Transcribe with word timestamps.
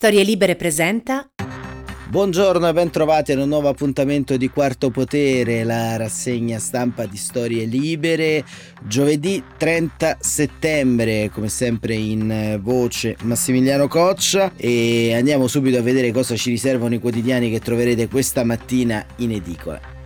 Storie 0.00 0.22
Libere 0.22 0.56
presenta 0.56 1.28
Buongiorno 2.08 2.66
e 2.66 2.72
bentrovati 2.72 3.32
ad 3.32 3.38
un 3.38 3.48
nuovo 3.48 3.68
appuntamento 3.68 4.38
di 4.38 4.48
Quarto 4.48 4.88
Potere, 4.88 5.62
la 5.62 5.98
rassegna 5.98 6.58
stampa 6.58 7.04
di 7.04 7.18
Storie 7.18 7.66
Libere, 7.66 8.42
giovedì 8.80 9.44
30 9.58 10.16
settembre, 10.18 11.28
come 11.30 11.50
sempre 11.50 11.96
in 11.96 12.58
voce 12.62 13.14
Massimiliano 13.24 13.88
Coccia 13.88 14.52
e 14.56 15.12
andiamo 15.14 15.46
subito 15.48 15.76
a 15.76 15.82
vedere 15.82 16.12
cosa 16.12 16.34
ci 16.34 16.48
riservano 16.48 16.94
i 16.94 16.98
quotidiani 16.98 17.50
che 17.50 17.60
troverete 17.60 18.08
questa 18.08 18.42
mattina 18.42 19.04
in 19.16 19.32
edicola. 19.32 19.99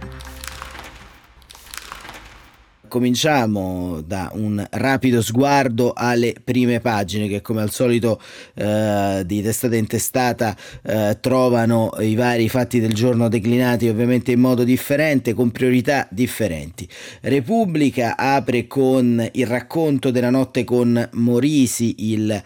Cominciamo 2.95 4.03
da 4.07 4.31
un 4.35 4.65
rapido 4.71 5.21
sguardo 5.21 5.93
alle 5.97 6.33
prime 6.45 6.79
pagine 6.79 7.27
che 7.27 7.43
come 7.43 7.61
al 7.61 7.73
solito 7.73 8.21
eh, 8.55 9.25
di 9.27 9.43
testata 9.43 9.75
in 9.75 9.89
testata 9.89 10.57
eh, 10.85 11.19
trovano 11.21 11.91
i 11.99 12.15
vari 12.15 12.49
fatti 12.49 12.79
del 12.79 12.93
giorno 12.93 13.29
declinati 13.29 13.89
ovviamente 13.89 14.31
in 14.31 14.39
modo 14.39 14.63
differente 14.63 15.35
con 15.35 15.51
priorità 15.51 16.07
differenti. 16.09 16.89
Repubblica 17.23 18.17
apre 18.17 18.69
con 18.69 19.29
il 19.33 19.47
racconto 19.49 20.13
della 20.13 20.31
notte 20.31 20.63
con 20.63 21.09
Morisi, 21.15 22.13
il 22.13 22.31
eh, 22.31 22.43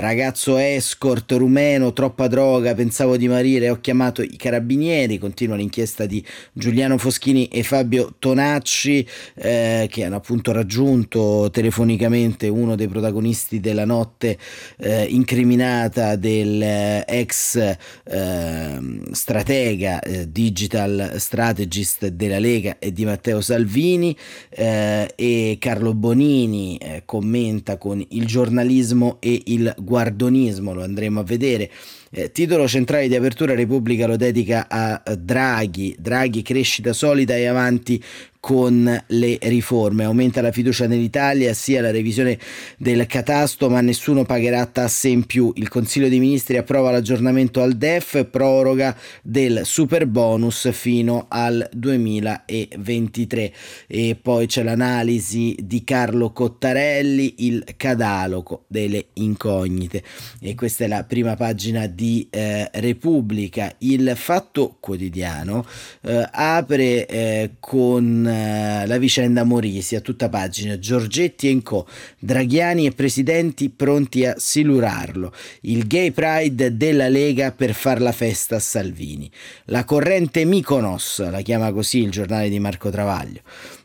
ragazzo 0.00 0.56
escort 0.56 1.30
rumeno, 1.32 1.92
troppa 1.92 2.26
droga, 2.26 2.74
pensavo 2.74 3.18
di 3.18 3.28
morire, 3.28 3.68
ho 3.68 3.80
chiamato 3.82 4.22
i 4.22 4.36
carabinieri, 4.38 5.18
continua 5.18 5.56
l'inchiesta 5.56 6.06
di 6.06 6.24
Giuliano 6.54 6.96
Foschini 6.96 7.48
e 7.48 7.62
Fabio 7.62 8.14
Tonacci 8.18 9.06
eh, 9.34 9.88
che 9.90 10.04
hanno 10.04 10.16
appunto 10.16 10.52
raggiunto 10.52 11.50
telefonicamente 11.52 12.48
uno 12.48 12.76
dei 12.76 12.88
protagonisti 12.88 13.60
della 13.60 13.84
notte 13.84 14.38
eh, 14.78 15.04
incriminata 15.04 16.16
del 16.16 16.62
eh, 16.62 17.04
ex 17.06 17.56
eh, 18.04 18.78
stratega 19.10 20.00
eh, 20.00 20.32
digital 20.32 21.14
strategist 21.16 22.06
della 22.06 22.38
Lega 22.38 22.78
e 22.78 22.92
di 22.92 23.04
Matteo 23.04 23.42
Salvini 23.42 24.16
eh, 24.48 25.12
e 25.14 25.56
Carlo 25.58 25.92
Bonini 25.92 26.78
eh, 26.78 27.02
commenta 27.04 27.76
con 27.76 28.02
il 28.10 28.24
giornalismo 28.24 29.18
e 29.20 29.42
il 29.46 29.74
guardonismo, 29.76 30.72
lo 30.72 30.82
andremo 30.82 31.20
a 31.20 31.24
vedere. 31.24 31.70
Eh, 32.12 32.32
titolo 32.32 32.66
centrale 32.66 33.06
di 33.06 33.14
apertura 33.14 33.54
Repubblica 33.54 34.04
lo 34.08 34.16
dedica 34.16 34.66
a 34.68 35.00
Draghi, 35.16 35.94
Draghi 35.96 36.42
crescita 36.42 36.92
solida 36.92 37.36
e 37.36 37.46
avanti 37.46 38.02
con 38.40 39.04
le 39.06 39.38
riforme. 39.42 40.04
Aumenta 40.04 40.40
la 40.40 40.50
fiducia 40.50 40.86
nell'Italia, 40.86 41.52
sia 41.52 41.82
la 41.82 41.90
revisione 41.90 42.38
del 42.78 43.06
catasto, 43.06 43.68
ma 43.68 43.82
nessuno 43.82 44.24
pagherà 44.24 44.64
tasse 44.64 45.08
in 45.08 45.26
più. 45.26 45.52
Il 45.56 45.68
Consiglio 45.68 46.08
dei 46.08 46.18
Ministri 46.18 46.56
approva 46.56 46.90
l'aggiornamento 46.90 47.60
al 47.60 47.74
DEF 47.74 48.24
proroga 48.24 48.96
del 49.22 49.60
super 49.64 50.06
bonus 50.06 50.70
fino 50.72 51.26
al 51.28 51.68
2023. 51.70 53.52
E 53.86 54.18
poi 54.20 54.46
c'è 54.46 54.62
l'analisi 54.62 55.54
di 55.60 55.84
Carlo 55.84 56.32
Cottarelli, 56.32 57.46
il 57.46 57.62
cadalogo 57.76 58.64
delle 58.66 59.08
incognite. 59.14 60.02
E 60.40 60.54
questa 60.54 60.84
è 60.84 60.88
la 60.88 61.04
prima 61.04 61.36
pagina 61.36 61.86
di 61.86 62.26
eh, 62.30 62.70
Repubblica. 62.72 63.74
Il 63.78 64.12
Fatto 64.16 64.76
Quotidiano 64.80 65.66
eh, 66.02 66.26
apre 66.32 67.06
eh, 67.06 67.50
con 67.60 68.28
eh, 68.30 68.86
la 68.86 68.98
vicenda 68.98 69.44
Morisi 69.44 69.96
a 69.96 70.00
tutta 70.00 70.28
pagina, 70.28 70.78
Giorgetti 70.78 71.50
e 71.50 71.62
Co, 71.62 71.86
Draghiani 72.18 72.86
e 72.86 72.92
presidenti 72.92 73.68
pronti 73.68 74.24
a 74.24 74.34
silurarlo, 74.38 75.32
il 75.62 75.86
gay 75.86 76.10
pride 76.12 76.76
della 76.76 77.08
Lega 77.08 77.52
per 77.52 77.74
far 77.74 78.00
la 78.00 78.12
festa 78.12 78.56
a 78.56 78.60
Salvini, 78.60 79.30
la 79.66 79.84
corrente 79.84 80.44
Mykonos, 80.44 81.28
la 81.28 81.40
chiama 81.40 81.72
così 81.72 81.98
il 81.98 82.10
giornale 82.10 82.48
di 82.48 82.58
Marco 82.58 82.90
Travaglio. 82.90 83.40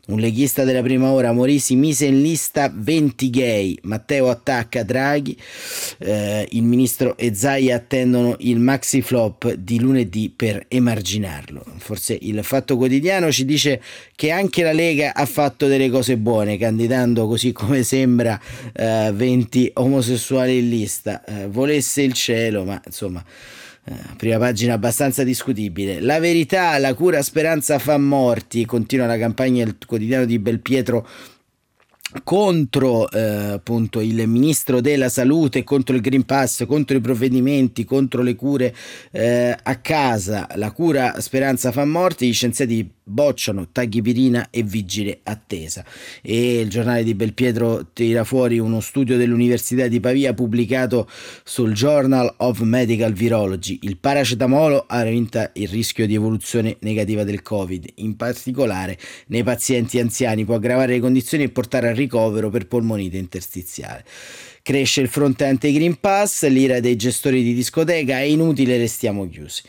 Un 0.06 0.20
leghista 0.20 0.62
della 0.62 0.82
prima 0.82 1.10
ora, 1.10 1.32
Morisi, 1.32 1.74
mise 1.74 2.06
in 2.06 2.22
lista 2.22 2.72
20 2.72 3.28
gay. 3.28 3.76
Matteo 3.82 4.30
attacca 4.30 4.84
Draghi. 4.84 5.36
Eh, 5.98 6.46
il 6.52 6.62
ministro 6.62 7.16
e 7.16 7.34
Zaia 7.34 7.74
attendono 7.74 8.36
il 8.38 8.60
maxi 8.60 9.02
flop 9.02 9.52
di 9.54 9.80
lunedì 9.80 10.32
per 10.34 10.64
emarginarlo. 10.68 11.64
Forse 11.78 12.16
il 12.20 12.44
Fatto 12.44 12.76
Quotidiano 12.76 13.32
ci 13.32 13.44
dice 13.44 13.82
che 14.14 14.30
anche 14.30 14.62
la 14.62 14.72
Lega 14.72 15.12
ha 15.12 15.26
fatto 15.26 15.66
delle 15.66 15.90
cose 15.90 16.16
buone, 16.16 16.56
candidando 16.56 17.26
così 17.26 17.50
come 17.50 17.82
sembra 17.82 18.40
eh, 18.74 19.10
20 19.12 19.72
omosessuali 19.74 20.58
in 20.58 20.68
lista. 20.68 21.24
Eh, 21.24 21.48
volesse 21.48 22.02
il 22.02 22.12
cielo, 22.12 22.62
ma 22.62 22.80
insomma. 22.86 23.24
Eh, 23.88 23.94
prima 24.16 24.38
pagina 24.38 24.74
abbastanza 24.74 25.22
discutibile. 25.22 26.00
La 26.00 26.18
verità, 26.18 26.76
la 26.78 26.92
cura 26.94 27.22
speranza 27.22 27.78
fa 27.78 27.96
morti, 27.98 28.64
continua 28.64 29.06
la 29.06 29.16
campagna 29.16 29.64
del 29.64 29.76
quotidiano 29.86 30.24
di 30.24 30.40
Belpietro 30.40 31.06
contro 32.24 33.10
eh, 33.10 33.20
appunto 33.20 34.00
il 34.00 34.26
ministro 34.26 34.80
della 34.80 35.08
salute, 35.08 35.62
contro 35.62 35.94
il 35.94 36.00
Green 36.00 36.24
Pass, 36.24 36.66
contro 36.66 36.96
i 36.96 37.00
provvedimenti, 37.00 37.84
contro 37.84 38.22
le 38.22 38.34
cure 38.34 38.74
eh, 39.12 39.56
a 39.60 39.76
casa. 39.76 40.48
La 40.54 40.72
cura 40.72 41.20
speranza 41.20 41.70
fa 41.70 41.84
morti, 41.84 42.28
gli 42.28 42.32
scienziati 42.32 42.90
bocciano 43.08 43.68
taghipirina 43.70 44.48
e 44.50 44.64
vigile 44.64 45.20
attesa. 45.22 45.84
E 46.20 46.58
il 46.58 46.68
giornale 46.68 47.04
di 47.04 47.14
Belpietro 47.14 47.92
tira 47.92 48.24
fuori 48.24 48.58
uno 48.58 48.80
studio 48.80 49.16
dell'Università 49.16 49.86
di 49.86 50.00
Pavia 50.00 50.34
pubblicato 50.34 51.08
sul 51.44 51.72
Journal 51.72 52.34
of 52.38 52.60
Medical 52.60 53.12
Virology. 53.12 53.78
Il 53.82 53.98
paracetamolo 53.98 54.84
aumenta 54.88 55.52
il 55.54 55.68
rischio 55.68 56.06
di 56.06 56.14
evoluzione 56.14 56.78
negativa 56.80 57.22
del 57.22 57.42
Covid, 57.42 57.86
in 57.96 58.16
particolare 58.16 58.98
nei 59.28 59.44
pazienti 59.44 60.00
anziani, 60.00 60.44
può 60.44 60.56
aggravare 60.56 60.94
le 60.94 61.00
condizioni 61.00 61.44
e 61.44 61.50
portare 61.50 61.88
al 61.88 61.94
ricovero 61.94 62.50
per 62.50 62.66
polmonite 62.66 63.16
interstiziale. 63.16 64.04
Cresce 64.62 65.00
il 65.00 65.06
fronte 65.06 65.44
anti-Green 65.44 66.00
Pass, 66.00 66.44
l'ira 66.48 66.80
dei 66.80 66.96
gestori 66.96 67.44
di 67.44 67.54
discoteca, 67.54 68.18
è 68.18 68.22
inutile, 68.22 68.76
restiamo 68.76 69.28
chiusi. 69.28 69.62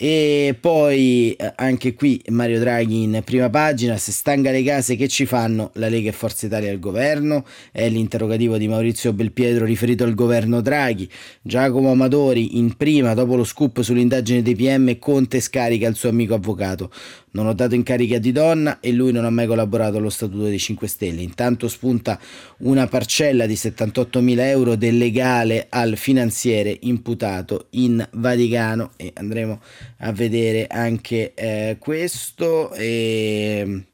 E 0.00 0.56
poi 0.60 1.32
eh, 1.32 1.52
anche 1.56 1.94
qui 1.94 2.22
Mario 2.28 2.60
Draghi 2.60 3.02
in 3.02 3.20
prima 3.24 3.50
pagina, 3.50 3.96
se 3.96 4.12
stanga 4.12 4.52
le 4.52 4.62
case 4.62 4.94
che 4.94 5.08
ci 5.08 5.26
fanno 5.26 5.72
la 5.74 5.88
Lega 5.88 6.10
e 6.10 6.12
Forza 6.12 6.46
Italia 6.46 6.70
al 6.70 6.78
governo? 6.78 7.44
È 7.72 7.88
l'interrogativo 7.88 8.58
di 8.58 8.68
Maurizio 8.68 9.12
Belpietro 9.12 9.64
riferito 9.64 10.04
al 10.04 10.14
governo 10.14 10.60
Draghi. 10.60 11.10
Giacomo 11.42 11.90
Amadori 11.90 12.58
in 12.58 12.76
prima 12.76 13.12
dopo 13.14 13.34
lo 13.34 13.42
scoop 13.42 13.80
sull'indagine 13.80 14.40
dei 14.40 14.54
PM 14.54 15.00
Conte 15.00 15.40
scarica 15.40 15.88
il 15.88 15.96
suo 15.96 16.10
amico 16.10 16.34
avvocato. 16.34 16.92
Non 17.38 17.46
ho 17.46 17.52
dato 17.52 17.76
incarica 17.76 18.18
di 18.18 18.32
donna 18.32 18.80
e 18.80 18.90
lui 18.90 19.12
non 19.12 19.24
ha 19.24 19.30
mai 19.30 19.46
collaborato 19.46 19.98
allo 19.98 20.10
statuto 20.10 20.42
dei 20.42 20.58
5 20.58 20.88
Stelle. 20.88 21.22
Intanto 21.22 21.68
spunta 21.68 22.18
una 22.58 22.88
parcella 22.88 23.46
di 23.46 23.54
78.000 23.54 24.38
euro 24.40 24.74
del 24.74 24.98
legale 24.98 25.66
al 25.68 25.96
finanziere 25.96 26.76
imputato 26.80 27.68
in 27.70 28.04
Vaticano 28.14 28.90
e 28.96 29.12
andremo 29.14 29.60
a 29.98 30.10
vedere 30.10 30.66
anche 30.66 31.32
eh, 31.34 31.76
questo. 31.78 32.72
E... 32.72 33.84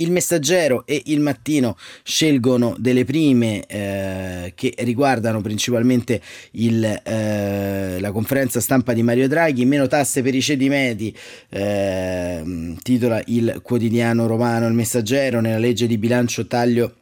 Il 0.00 0.12
messaggero 0.12 0.84
e 0.86 1.02
il 1.06 1.20
mattino 1.20 1.76
scelgono 2.04 2.76
delle 2.78 3.04
prime 3.04 3.66
eh, 3.66 4.52
che 4.54 4.74
riguardano 4.78 5.40
principalmente 5.40 6.20
il, 6.52 6.84
eh, 6.84 7.98
la 7.98 8.12
conferenza 8.12 8.60
stampa 8.60 8.92
di 8.92 9.02
Mario 9.02 9.26
Draghi, 9.26 9.64
meno 9.64 9.88
tasse 9.88 10.22
per 10.22 10.34
i 10.36 10.40
cedi 10.40 10.68
medi, 10.68 11.14
eh, 11.48 12.76
titola 12.82 13.20
il 13.26 13.60
quotidiano 13.62 14.26
romano. 14.26 14.68
Il 14.68 14.74
messaggero, 14.74 15.40
nella 15.40 15.58
legge 15.58 15.88
di 15.88 15.98
bilancio 15.98 16.46
taglio 16.46 16.94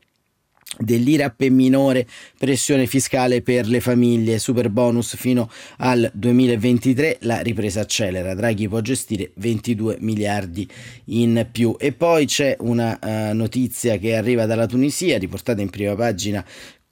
dell'IRAP 0.79 1.43
e 1.43 1.51
minore 1.51 2.07
pressione 2.39 2.87
fiscale 2.87 3.43
per 3.43 3.67
le 3.67 3.81
famiglie, 3.81 4.39
super 4.39 4.71
bonus 4.71 5.17
fino 5.17 5.51
al 5.79 6.11
2023, 6.13 7.19
la 7.21 7.41
ripresa 7.41 7.81
accelera, 7.81 8.35
Draghi 8.35 8.69
può 8.69 8.81
gestire 8.81 9.31
22 9.35 9.99
miliardi 10.01 10.69
in 11.07 11.47
più. 11.51 11.77
E 11.79 11.93
poi 11.93 12.27
c'è 12.27 12.57
una 12.61 12.99
uh, 13.01 13.35
notizia 13.35 13.97
che 13.97 14.17
arriva 14.17 14.47
dalla 14.47 14.67
Tunisia, 14.67 15.19
riportata 15.19 15.61
in 15.61 15.71
prima 15.71 15.95
pagina 15.95 16.45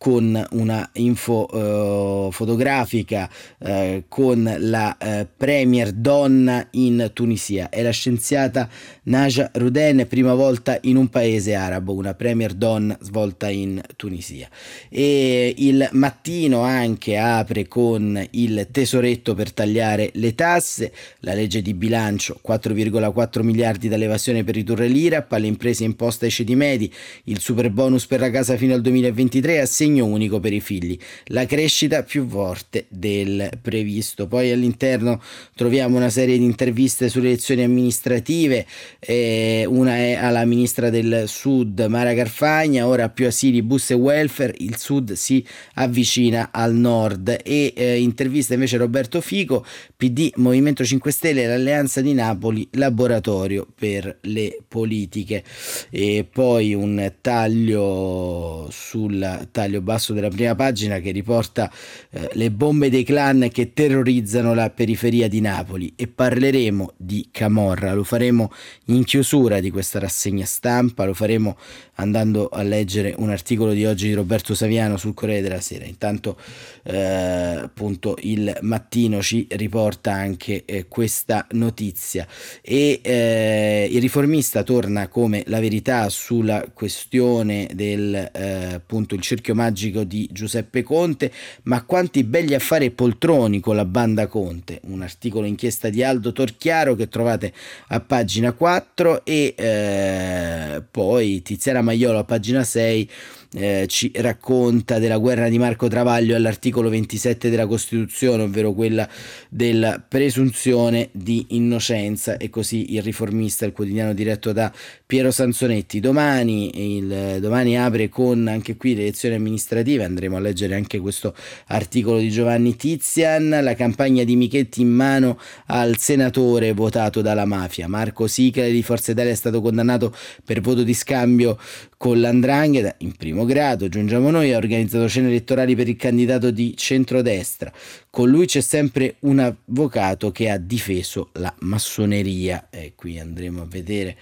con 0.05 0.47
una 0.51 0.87
info 0.97 1.47
uh, 1.51 2.31
fotografica 2.31 3.27
uh, 3.57 4.05
con 4.07 4.55
la 4.59 4.95
uh, 5.01 5.27
premier 5.35 5.93
donna 5.93 6.69
in 6.73 7.11
Tunisia. 7.15 7.71
È 7.71 7.81
la 7.81 7.91
scienziata 7.91 8.69
Naja 9.05 9.51
Ruden, 9.55 10.07
prima 10.07 10.35
volta 10.35 10.77
in 10.83 10.97
un 10.97 11.09
paese 11.09 11.55
arabo, 11.55 11.95
una 11.95 12.13
premier 12.13 12.53
donna 12.53 12.99
svolta 13.01 13.49
in 13.49 13.81
Tunisia. 13.97 14.47
E 14.91 15.55
il 15.57 15.89
mattino 15.93 16.61
anche 16.61 17.17
apre 17.17 17.67
con 17.67 18.23
il 18.33 18.69
tesoretto 18.71 19.35
per 19.35 19.55
tagliare 19.55 20.11
le 20.17 20.35
tasse, 20.35 20.93
la 21.21 21.33
legge 21.33 21.63
di 21.63 21.73
bilancio 21.73 22.39
4,4 22.47 23.41
miliardi 23.41 23.89
dall'evasione 23.89 24.45
per 24.45 24.55
ridurre 24.55 24.87
l'IRAP, 24.87 25.33
alle 25.33 25.47
imprese 25.47 25.85
imposta 25.85 26.27
ai 26.27 26.31
ceti 26.31 26.55
medi, 26.55 26.93
il 27.25 27.41
super 27.41 27.71
bonus 27.71 28.07
per 28.07 28.21
la 28.21 28.29
casa 28.29 28.59
fino 28.59 28.75
al 28.75 28.83
2023 28.83 29.61
assegna 29.61 29.93
assegno 29.95 30.07
unico 30.07 30.41
per 30.41 30.53
i 30.53 30.61
figli, 30.61 30.99
la 31.27 31.47
crescita 31.47 32.03
più 32.03 32.27
forte 32.27 32.87
del 32.89 33.51
previsto. 33.63 34.27
Poi 34.27 34.51
all'interno 34.51 35.23
troviamo 35.55 35.97
una 35.97 36.11
serie 36.11 36.37
di 36.37 36.45
interviste 36.45 37.09
sulle 37.09 37.29
elezioni 37.29 37.63
amministrative, 37.63 38.67
eh, 38.99 39.65
una 39.69 39.97
è 39.97 40.15
alla 40.15 40.45
ministra 40.45 40.91
del 40.91 41.25
Sud 41.27 41.81
Mara 41.89 42.15
Carfagna, 42.15 42.87
ora 42.87 43.09
più 43.09 43.27
asili, 43.27 43.63
bus 43.63 43.91
e 43.91 43.95
welfare, 43.95 44.55
il 44.59 44.77
Sud 44.77 45.13
si 45.13 45.45
avvicina 45.75 46.49
al 46.51 46.75
Nord 46.75 47.39
e 47.45 47.73
eh, 47.77 48.01
intervista 48.01 48.55
invece 48.55 48.77
Roberto 48.77 49.21
Fico, 49.21 49.65
PD, 49.97 50.33
Movimento 50.37 50.85
5 50.85 51.13
Stelle, 51.13 51.47
l'Alleanza 51.47 52.01
di 52.01 52.13
Napoli, 52.15 52.67
laboratorio 52.73 53.67
per 53.75 54.19
le 54.23 54.59
politiche. 54.67 55.45
E 55.91 56.27
poi 56.31 56.75
un 56.75 57.13
taglio 57.21 58.69
sul 58.71 59.49
taglio 59.51 59.74
basso 59.83 60.13
della 60.13 60.29
prima 60.29 60.55
pagina 60.55 60.99
che 60.99 61.11
riporta 61.11 61.71
eh, 62.11 62.31
le 62.33 62.51
bombe 62.51 62.91
dei 62.91 63.05
clan 63.05 63.49
che 63.53 63.73
terrorizzano 63.73 64.55
la 64.55 64.71
periferia 64.71 65.29
di 65.29 65.41
Napoli 65.41 65.93
e 65.97 66.07
parleremo 66.07 66.93
di 66.97 67.29
Camorra, 67.31 67.93
lo 67.95 68.05
faremo 68.05 68.53
in 68.87 69.05
chiusura 69.05 69.61
di 69.61 69.71
questa 69.71 69.99
rassegna 69.99 70.45
stampa, 70.45 71.05
lo 71.05 71.15
faremo 71.15 71.57
andando 71.95 72.49
a 72.49 72.63
leggere 72.63 73.15
un 73.17 73.31
articolo 73.31 73.73
di 73.73 73.85
oggi 73.85 74.09
di 74.09 74.15
Roberto 74.15 74.55
Saviano 74.55 74.97
sul 74.97 75.15
Corriere 75.15 75.43
della 75.43 75.61
Sera. 75.61 75.85
Intanto 75.85 76.37
eh, 76.83 76.97
appunto 76.97 78.17
il 78.23 78.57
mattino 78.63 79.23
ci 79.23 79.47
riporta 79.51 80.13
anche 80.13 80.65
eh, 80.65 80.87
questa 80.89 81.47
notizia 81.53 82.27
e 82.63 83.01
eh, 83.03 83.89
il 83.91 84.01
riformista 84.01 84.63
torna 84.63 85.09
come 85.09 85.43
la 85.47 85.61
verità 85.61 86.09
sulla 86.09 86.65
questione 86.73 87.69
del 87.75 88.15
eh, 88.15 88.75
appunto 88.75 89.15
il 89.15 89.21
cerchio 89.21 89.55
di 89.71 90.29
Giuseppe 90.33 90.83
Conte, 90.83 91.33
ma 91.65 91.83
quanti 91.85 92.25
belli 92.25 92.55
affari 92.55 92.91
poltroni 92.91 93.61
con 93.61 93.77
la 93.77 93.85
banda 93.85 94.27
Conte, 94.27 94.81
un 94.85 95.03
articolo 95.03 95.47
inchiesta 95.47 95.89
di 95.89 96.03
Aldo 96.03 96.33
Torchiaro 96.33 96.95
che 96.95 97.09
trovate 97.09 97.53
a 97.89 98.01
pagina 98.01 98.53
4 98.53 99.25
e 99.25 99.55
eh, 99.57 100.83
poi 100.91 101.43
Tiziana 101.43 101.83
Maiolo 101.83 102.19
a 102.19 102.25
pagina 102.25 102.65
6 102.65 103.11
eh, 103.55 103.87
ci 103.89 104.11
racconta 104.17 104.99
della 104.99 105.19
guerra 105.19 105.49
di 105.49 105.59
Marco 105.59 105.87
Travaglio 105.89 106.35
all'articolo 106.35 106.89
27 106.89 107.51
della 107.51 107.67
Costituzione, 107.67 108.43
ovvero 108.43 108.73
quella 108.73 109.09
della 109.49 110.03
presunzione 110.07 111.09
di 111.13 111.47
innocenza 111.51 112.37
e 112.37 112.51
così 112.51 112.95
il 112.95 113.03
riformista, 113.03 113.65
il 113.65 113.73
quotidiano 113.73 114.13
diretto 114.13 114.53
da 114.53 114.73
Piero 115.07 115.31
Sansonetti. 115.31 116.01
Domani, 116.01 116.97
il, 116.97 117.39
domani 117.41 117.79
apre 117.79 118.09
con 118.09 118.49
anche 118.49 118.77
qui 118.77 118.95
le 118.95 119.03
elezioni 119.03 119.37
amministrative, 119.37 120.05
andremo 120.05 120.37
a 120.37 120.41
leggere 120.41 120.75
anche 120.75 120.99
questo 120.99 121.35
articolo 121.69 122.19
di 122.19 122.31
Giovanni 122.31 122.75
Tizian, 122.75 123.61
la 123.63 123.75
campagna 123.75 124.25
di 124.25 124.35
Michetti 124.35 124.81
in 124.81 124.91
mano 124.91 125.39
al 125.67 125.97
senatore 125.99 126.73
votato 126.73 127.21
dalla 127.21 127.45
mafia. 127.45 127.87
Marco 127.87 128.27
Sicale 128.27 128.73
di 128.73 128.83
Forza 128.83 129.13
Italia 129.13 129.31
è 129.31 129.37
stato 129.37 129.61
condannato 129.61 130.13
per 130.45 130.61
voto 130.61 130.83
di 130.83 130.95
scambio 130.95 131.59
con 132.05 132.21
l'Andrangheta 132.21 132.97
in 132.99 133.17
primo 133.17 133.47
grado, 133.47 133.89
giungiamo 133.89 134.29
noi, 134.29 134.53
ha 134.53 134.59
organizzato 134.59 135.09
cene 135.09 135.29
elettorali 135.29 135.75
per 135.75 135.89
il 135.89 135.97
candidato 135.97 136.51
di 136.51 136.77
centrodestra. 136.77 137.73
Con 138.11 138.29
lui 138.29 138.45
c'è 138.45 138.61
sempre 138.61 139.17
un 139.21 139.39
avvocato 139.39 140.31
che 140.31 140.51
ha 140.51 140.59
difeso 140.59 141.31
la 141.33 141.55
massoneria 141.61 142.67
e 142.69 142.93
qui 142.95 143.19
andremo 143.19 143.63
a 143.63 143.67
vedere 143.67 144.19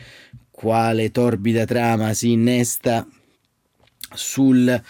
quale 0.53 1.11
torbida 1.11 1.65
trama 1.65 2.15
si 2.15 2.31
innesta 2.31 3.05
sul 4.15 4.81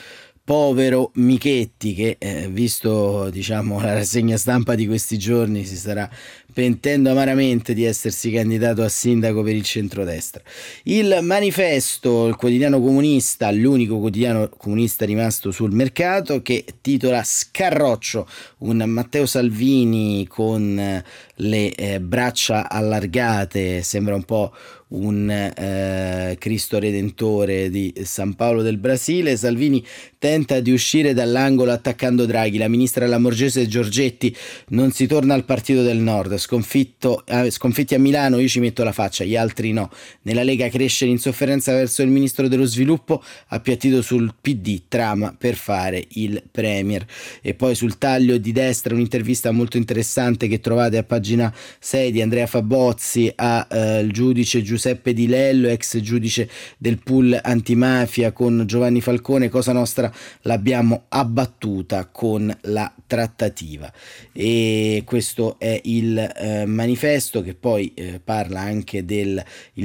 povero 0.45 1.13
Michetti 1.15 1.95
che 1.95 2.17
eh, 2.19 2.49
visto 2.51 3.31
diciamo 3.31 3.81
la 3.81 3.95
rassegna 3.95 4.37
stampa 4.37 4.75
di 4.75 4.87
questi 4.87 5.17
giorni 5.17 5.65
si 5.65 5.77
starà 5.77 6.11
pentendo 6.53 7.11
amaramente 7.11 7.75
di 7.75 7.85
essersi 7.85 8.31
candidato 8.31 8.83
a 8.83 8.89
sindaco 8.89 9.43
per 9.43 9.55
il 9.55 9.63
centrodestra. 9.63 10.43
Il 10.85 11.21
manifesto, 11.23 12.27
il 12.27 12.37
quotidiano 12.37 12.81
comunista, 12.81 13.51
l'unico 13.51 13.99
quotidiano 13.99 14.49
comunista 14.49 15.05
rimasto 15.05 15.51
sul 15.51 15.73
mercato, 15.73 16.43
che 16.43 16.65
titola 16.81 17.23
Scarroccio, 17.25 18.29
un 18.59 18.85
Matteo 18.87 19.27
Salvini 19.27 20.27
con 20.27 20.79
eh, 20.79 21.05
le 21.37 21.75
eh, 21.75 22.01
braccia 22.01 22.69
allargate, 22.69 23.83
sembra 23.83 24.15
un 24.15 24.25
po' 24.25 24.53
un 24.93 25.31
eh, 25.31 26.37
Cristo 26.39 26.79
Redentore 26.79 27.71
di 27.71 27.93
San 28.03 28.35
Paolo 28.35 28.63
del 28.63 28.79
Brasile. 28.79 29.37
Salvini 29.37 29.85
tenta 30.19 30.61
di 30.61 30.71
uscire 30.71 31.15
dall'angolo 31.15 31.73
attaccando 31.73 32.27
Draghi. 32.27 32.59
La 32.59 32.69
ministra 32.69 33.07
Lamorgese 33.07 33.67
Giorgetti 33.67 34.35
non 34.69 34.93
si 34.93 35.07
torna 35.07 35.35
al 35.35 35.45
partito 35.45 35.83
del 35.83 35.99
nord 35.99 36.37
sconfitto, 36.37 37.25
eh, 37.27 37.51
sconfitti 37.51 37.95
a 37.95 37.99
Milano 37.99 38.39
io 38.39 38.49
ci 38.49 38.61
metto 38.61 38.85
la 38.85 38.93
faccia, 38.93 39.25
gli 39.25 39.37
altri 39.37 39.73
no. 39.73 39.91
Nella 40.23 40.43
Lega 40.43 40.69
cresce 40.69 41.07
l'insofferenza 41.07 41.73
verso 41.73 42.03
il 42.03 42.09
ministro 42.09 42.49
dello 42.49 42.65
sviluppo, 42.65 43.23
appiattito 43.49 44.03
sul 44.03 44.35
PD, 44.41 44.83
trama 44.89 45.35
per 45.37 45.55
fare 45.55 46.05
il 46.11 46.43
premier. 46.51 47.05
E 47.41 47.55
poi 47.55 47.75
sul 47.75 47.99
taglio 47.99 48.39
di 48.39 48.53
destra 48.53 48.95
un'intervista 48.95 49.51
molto 49.51 49.77
interessante 49.77 50.49
che 50.49 50.61
trovate 50.61 50.99
a 50.99 51.03
pagina 51.03 51.53
6 51.81 52.13
di 52.13 52.23
Andrea 52.23 52.47
Fabozzi 52.47 53.33
al 53.35 53.67
eh, 53.71 54.07
giudice 54.11 54.63
Giuseppe 54.83 55.13
Di 55.13 55.29
Lello, 55.29 55.69
ex 55.69 56.01
giudice 56.01 56.51
del 56.77 56.99
pool 56.99 57.39
antimafia 57.41 58.33
con 58.33 58.65
Giovanni 58.67 59.01
Falcone, 59.01 59.49
Cosa 59.49 59.73
Nostra 59.73 60.13
l'abbiamo 60.43 61.05
abbattuta 61.09 62.07
con 62.07 62.53
la 62.63 62.93
trattativa. 63.07 63.93
E 64.33 65.05
questo 65.05 65.61
è 65.61 65.81
il 65.85 66.19
eh, 66.19 66.65
manifesto 66.67 67.43
che 67.43 67.55
poi 67.55 67.93
eh, 67.95 68.21
parla 68.25 68.61
anche 68.61 69.05
del 69.05 69.41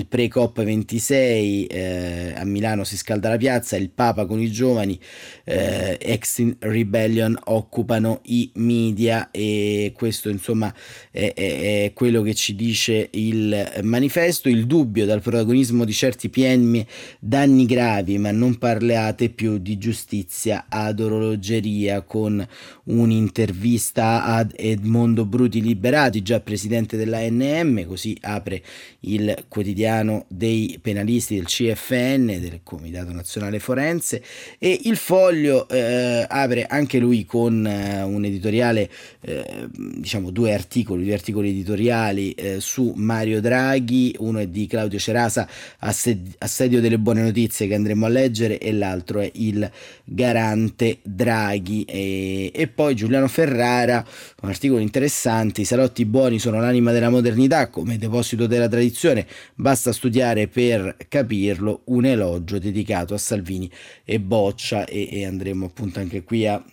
pre-COP 0.07 0.63
26, 0.63 1.65
eh, 1.67 2.33
a 2.35 2.44
Milano 2.44 2.83
si 2.83 2.97
scalda 2.97 3.29
la 3.29 3.38
piazza, 3.38 3.75
il 3.75 3.91
Papa 3.91 4.25
con 4.25 4.39
i 4.39 4.49
giovani, 4.49 4.99
eh, 5.44 5.97
ex 6.01 6.55
rebellion 6.59 7.38
occupano 7.45 8.21
i 8.23 8.49
media 8.55 9.29
e 9.29 9.94
questo 9.95 10.29
insomma 10.29 10.73
è, 11.11 11.33
è, 11.35 11.83
è, 11.83 11.94
quello 11.94 12.23
che 12.23 12.33
ci 12.33 12.55
dice 12.55 13.09
il 13.11 13.81
manifesto, 13.83 14.49
il 14.49 14.65
dubbio 14.65 14.85
dal 14.91 15.21
protagonismo 15.21 15.85
di 15.85 15.93
certi 15.93 16.29
PM 16.29 16.83
danni 17.19 17.65
gravi 17.65 18.17
ma 18.17 18.31
non 18.31 18.57
parlate 18.57 19.29
più 19.29 19.57
di 19.57 19.77
giustizia 19.77 20.65
ad 20.69 20.99
orologeria 20.99 22.01
con 22.01 22.45
un'intervista 22.85 24.23
ad 24.23 24.53
Edmondo 24.55 25.25
Bruti 25.25 25.61
Liberati, 25.61 26.21
già 26.21 26.39
presidente 26.39 26.97
dell'ANM, 26.97 27.85
così 27.85 28.17
apre 28.21 28.61
il 29.01 29.45
quotidiano 29.47 30.25
dei 30.29 30.79
penalisti 30.81 31.35
del 31.35 31.45
CFN, 31.45 32.25
del 32.25 32.59
Comitato 32.63 33.11
Nazionale 33.11 33.59
Forense, 33.59 34.23
e 34.57 34.79
il 34.83 34.97
foglio 34.97 35.67
eh, 35.69 36.25
apre 36.27 36.65
anche 36.65 36.99
lui 36.99 37.25
con 37.25 37.65
eh, 37.65 38.03
un 38.03 38.25
editoriale, 38.25 38.89
eh, 39.21 39.67
diciamo 39.71 40.31
due 40.31 40.53
articoli, 40.53 41.03
due 41.03 41.13
articoli 41.13 41.49
editoriali 41.49 42.31
eh, 42.31 42.59
su 42.59 42.94
Mario 42.95 43.41
Draghi, 43.41 44.15
uno 44.19 44.39
è 44.39 44.47
di 44.47 44.67
Claudio 44.68 45.00
Cerasa, 45.00 45.47
Assedio 45.80 46.81
delle 46.81 47.00
buone 47.00 47.21
notizie 47.21 47.68
che 47.68 47.76
andremo 47.76 48.06
a 48.06 48.09
leggere, 48.09 48.57
e 48.59 48.71
l'altro 48.71 49.19
è 49.19 49.30
il 49.36 49.69
garante 50.04 51.00
Draghi. 51.04 51.83
E, 51.83 52.52
e 52.54 52.68
poi 52.68 52.95
Giuliano 52.95 53.28
Ferrara, 53.28 54.06
un 54.42 54.50
articolo 54.50 54.80
interessante, 54.80 55.62
i 55.62 55.66
salotti 55.66 56.06
buoni 56.06 56.40
sono 56.40 56.59
l'anima 56.59 56.92
della 56.92 57.09
modernità 57.09 57.69
come 57.69 57.97
deposito 57.97 58.47
della 58.47 58.68
tradizione, 58.68 59.26
basta 59.56 59.92
studiare 59.92 60.47
per 60.47 60.95
capirlo, 61.07 61.81
un 61.86 62.06
elogio 62.06 62.59
dedicato 62.59 63.14
a 63.14 63.18
Salvini 63.18 63.69
e 64.04 64.19
Boccia 64.19 64.86
e, 64.86 65.09
e 65.12 65.26
andremo 65.26 65.66
appunto 65.66 66.00
anche 66.00 66.24
qui 66.24 66.47
a 66.47 66.64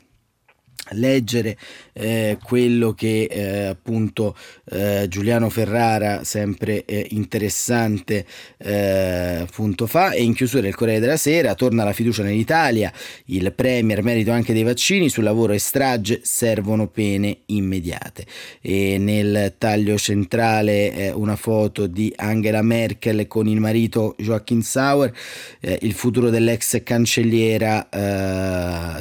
leggere 0.90 1.56
eh, 1.92 2.38
quello 2.42 2.92
che 2.92 3.24
eh, 3.24 3.64
appunto 3.66 4.36
eh, 4.70 5.06
Giuliano 5.08 5.48
Ferrara 5.48 6.24
sempre 6.24 6.84
eh, 6.84 7.06
interessante 7.10 8.26
eh, 8.58 9.38
appunto 9.40 9.86
fa. 9.86 10.12
E 10.12 10.22
in 10.22 10.34
chiusura 10.34 10.66
il 10.66 10.74
Corriere 10.74 11.00
della 11.00 11.16
Sera 11.16 11.54
torna 11.54 11.84
la 11.84 11.92
fiducia 11.92 12.22
nell'Italia 12.22 12.92
il 13.26 13.52
premier 13.54 14.02
merito 14.02 14.30
anche 14.30 14.52
dei 14.52 14.62
vaccini 14.62 15.08
sul 15.08 15.24
lavoro 15.24 15.52
e 15.52 15.58
strage 15.58 16.20
servono 16.22 16.88
pene 16.88 17.38
immediate. 17.46 18.26
E 18.60 18.98
nel 18.98 19.54
taglio 19.58 19.96
centrale 19.96 20.92
eh, 20.92 21.10
una 21.10 21.36
foto 21.36 21.86
di 21.86 22.12
Angela 22.16 22.62
Merkel 22.62 23.26
con 23.26 23.46
il 23.46 23.60
marito 23.60 24.14
Joachim 24.18 24.60
Sauer 24.60 25.12
il 25.80 25.92
futuro 25.92 26.30
dell'ex 26.30 26.82
cancelliera 26.82 27.88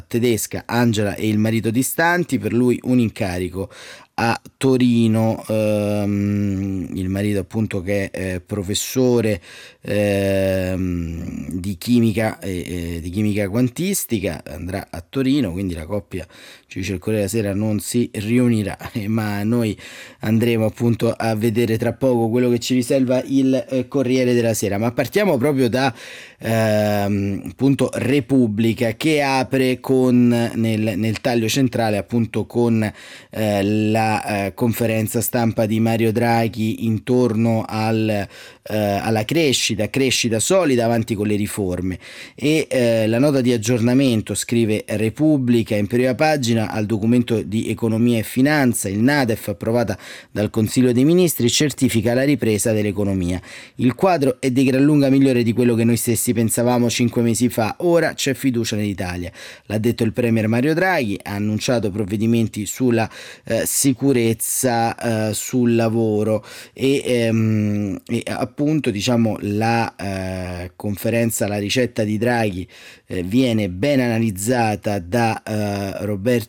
tedesca 0.08 0.64
Angela 0.66 1.16
e 1.16 1.28
il 1.28 1.38
marito 1.38 1.70
distanti, 1.74 2.40
per 2.40 2.54
lui 2.54 2.80
un 2.84 3.00
incarico. 3.00 3.70
A 4.16 4.40
Torino, 4.58 5.44
ehm, 5.48 6.92
il 6.94 7.10
marito 7.10 7.40
appunto 7.40 7.82
che 7.82 8.12
è 8.12 8.36
eh, 8.36 8.42
professore 8.42 9.42
ehm, 9.82 11.50
di, 11.50 11.76
chimica, 11.78 12.40
eh, 12.40 13.00
di 13.02 13.10
chimica 13.10 13.50
quantistica, 13.50 14.44
andrà 14.46 14.88
a 14.92 15.02
Torino, 15.02 15.52
quindi 15.52 15.74
la 15.74 15.88
coppia, 15.88 16.28
ci 16.74 16.80
dice 16.80 16.94
il 16.94 17.00
Corriere 17.00 17.28
della 17.28 17.44
Sera, 17.44 17.54
non 17.54 17.80
si 17.80 18.10
riunirà, 18.12 18.76
ma 19.06 19.44
noi 19.44 19.78
andremo 20.22 20.66
appunto 20.66 21.12
a 21.12 21.36
vedere 21.36 21.78
tra 21.78 21.94
poco 21.94 22.30
quello 22.30 22.50
che 22.50 22.58
ci 22.58 22.74
riserva 22.74 23.22
il 23.28 23.66
eh, 23.70 23.88
Corriere 23.88 24.34
della 24.34 24.56
Sera. 24.56 24.80
Ma 24.80 24.92
partiamo 24.92 25.38
proprio 25.38 25.70
da 25.70 25.94
ehm, 26.40 27.44
appunto 27.52 27.92
Repubblica 27.94 28.94
che 28.94 29.22
apre 29.22 29.80
con 29.80 30.28
nel, 30.28 30.94
nel 30.98 31.22
taglio 31.22 31.48
centrale 31.48 31.98
appunto 31.98 32.48
con 32.48 32.92
eh, 33.30 33.64
la 33.64 34.46
eh, 34.46 34.54
conferenza 34.56 35.22
stampa 35.22 35.68
di 35.68 35.80
Mario 35.80 36.12
Draghi 36.12 36.86
intorno 36.86 37.66
al, 37.68 38.10
eh, 38.10 38.78
alla 38.78 39.26
crescita, 39.26 39.90
crescita 39.92 40.40
solida 40.40 40.86
avanti 40.86 41.14
con 41.14 41.28
le 41.28 41.36
riforme 41.36 42.00
e 42.34 42.66
eh, 42.68 43.06
la 43.08 43.20
nota 43.20 43.42
di 43.42 43.54
aggiornamento 43.54 44.34
scrive 44.34 44.84
Repubblica 44.88 45.76
in 45.76 45.86
prima 45.86 46.16
pagina 46.16 46.63
al 46.70 46.86
documento 46.86 47.42
di 47.42 47.70
economia 47.70 48.20
e 48.20 48.24
finanza, 48.24 48.90
il 48.90 49.00
NADEF 49.00 49.50
approvata 49.50 49.98
dal 50.32 50.50
Consiglio 50.50 50.92
dei 50.92 51.06
Ministri 51.06 51.50
certifica 51.50 52.14
la 52.14 52.24
ripresa 52.24 52.72
dell'economia. 52.72 53.42
Il 53.76 53.96
quadro 53.96 54.38
è 54.40 54.52
di 54.52 54.64
gran 54.64 54.84
lunga 54.84 55.10
migliore 55.10 55.44
di 55.44 55.54
quello 55.54 55.76
che 55.76 55.84
noi 55.84 55.98
stessi 55.98 56.34
pensavamo 56.34 56.90
cinque 56.90 57.22
mesi 57.22 57.50
fa, 57.50 57.76
ora 57.80 58.14
c'è 58.14 58.34
fiducia 58.34 58.76
nell'Italia. 58.76 59.32
L'ha 59.66 59.78
detto 59.78 60.04
il 60.04 60.14
Premier 60.14 60.48
Mario 60.48 60.74
Draghi, 60.74 61.20
ha 61.22 61.34
annunciato 61.34 61.92
provvedimenti 61.92 62.66
sulla 62.66 63.10
eh, 63.46 63.64
sicurezza 63.66 65.30
eh, 65.30 65.34
sul 65.34 65.76
lavoro 65.76 66.46
e, 66.74 67.02
ehm, 67.06 68.02
e, 68.06 68.24
appunto 68.26 68.90
diciamo 68.90 69.38
la 69.42 69.96
eh, 69.96 70.72
conferenza, 70.76 71.48
la 71.48 71.58
ricetta 71.58 72.04
di 72.04 72.18
Draghi 72.18 72.68
eh, 73.08 73.24
viene 73.24 73.70
ben 73.70 74.00
analizzata 74.00 75.00
da 75.00 75.42
eh, 75.44 76.06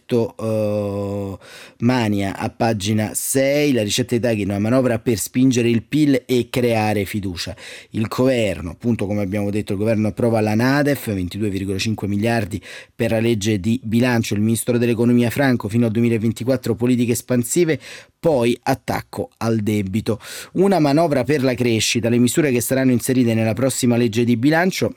Roberto 0.06 0.34
eh, 0.38 1.38
Mania 1.78 2.36
a 2.36 2.50
pagina 2.50 3.12
6, 3.14 3.72
la 3.72 3.82
ricetta 3.82 4.14
di 4.14 4.20
Draghi 4.20 4.42
è 4.42 4.44
una 4.44 4.58
manovra 4.58 4.98
per 4.98 5.18
spingere 5.18 5.68
il 5.68 5.82
PIL 5.82 6.22
e 6.26 6.48
creare 6.50 7.04
fiducia. 7.04 7.56
Il 7.90 8.06
governo, 8.06 8.70
appunto 8.70 9.06
come 9.06 9.22
abbiamo 9.22 9.50
detto, 9.50 9.72
il 9.72 9.78
governo 9.78 10.08
approva 10.08 10.40
la 10.40 10.54
NADEF, 10.54 11.08
22,5 11.08 12.06
miliardi 12.06 12.60
per 12.94 13.10
la 13.12 13.20
legge 13.20 13.58
di 13.58 13.80
bilancio, 13.82 14.34
il 14.34 14.40
ministro 14.40 14.78
dell'economia 14.78 15.30
Franco 15.30 15.68
fino 15.68 15.86
al 15.86 15.92
2024 15.92 16.74
politiche 16.74 17.12
espansive, 17.12 17.80
poi 18.18 18.58
attacco 18.62 19.30
al 19.38 19.58
debito. 19.58 20.20
Una 20.52 20.78
manovra 20.78 21.24
per 21.24 21.42
la 21.42 21.54
crescita, 21.54 22.08
le 22.08 22.18
misure 22.18 22.50
che 22.50 22.60
saranno 22.60 22.92
inserite 22.92 23.34
nella 23.34 23.54
prossima 23.54 23.96
legge 23.96 24.24
di 24.24 24.36
bilancio 24.36 24.94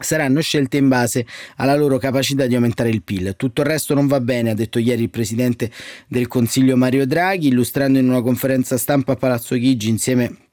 saranno 0.00 0.40
scelte 0.40 0.76
in 0.76 0.88
base 0.88 1.26
alla 1.56 1.76
loro 1.76 1.98
capacità 1.98 2.46
di 2.46 2.54
aumentare 2.54 2.90
il 2.90 3.02
PIL. 3.02 3.34
Tutto 3.36 3.60
il 3.60 3.66
resto 3.66 3.94
non 3.94 4.06
va 4.06 4.20
bene, 4.20 4.50
ha 4.50 4.54
detto 4.54 4.78
ieri 4.78 5.02
il 5.02 5.10
presidente 5.10 5.70
del 6.08 6.26
Consiglio 6.26 6.76
Mario 6.76 7.06
Draghi, 7.06 7.48
illustrando 7.48 7.98
in 7.98 8.08
una 8.08 8.22
conferenza 8.22 8.76
stampa 8.76 9.12
a 9.12 9.16
Palazzo 9.16 9.54
Chigi 9.56 9.88
insieme 9.88 10.48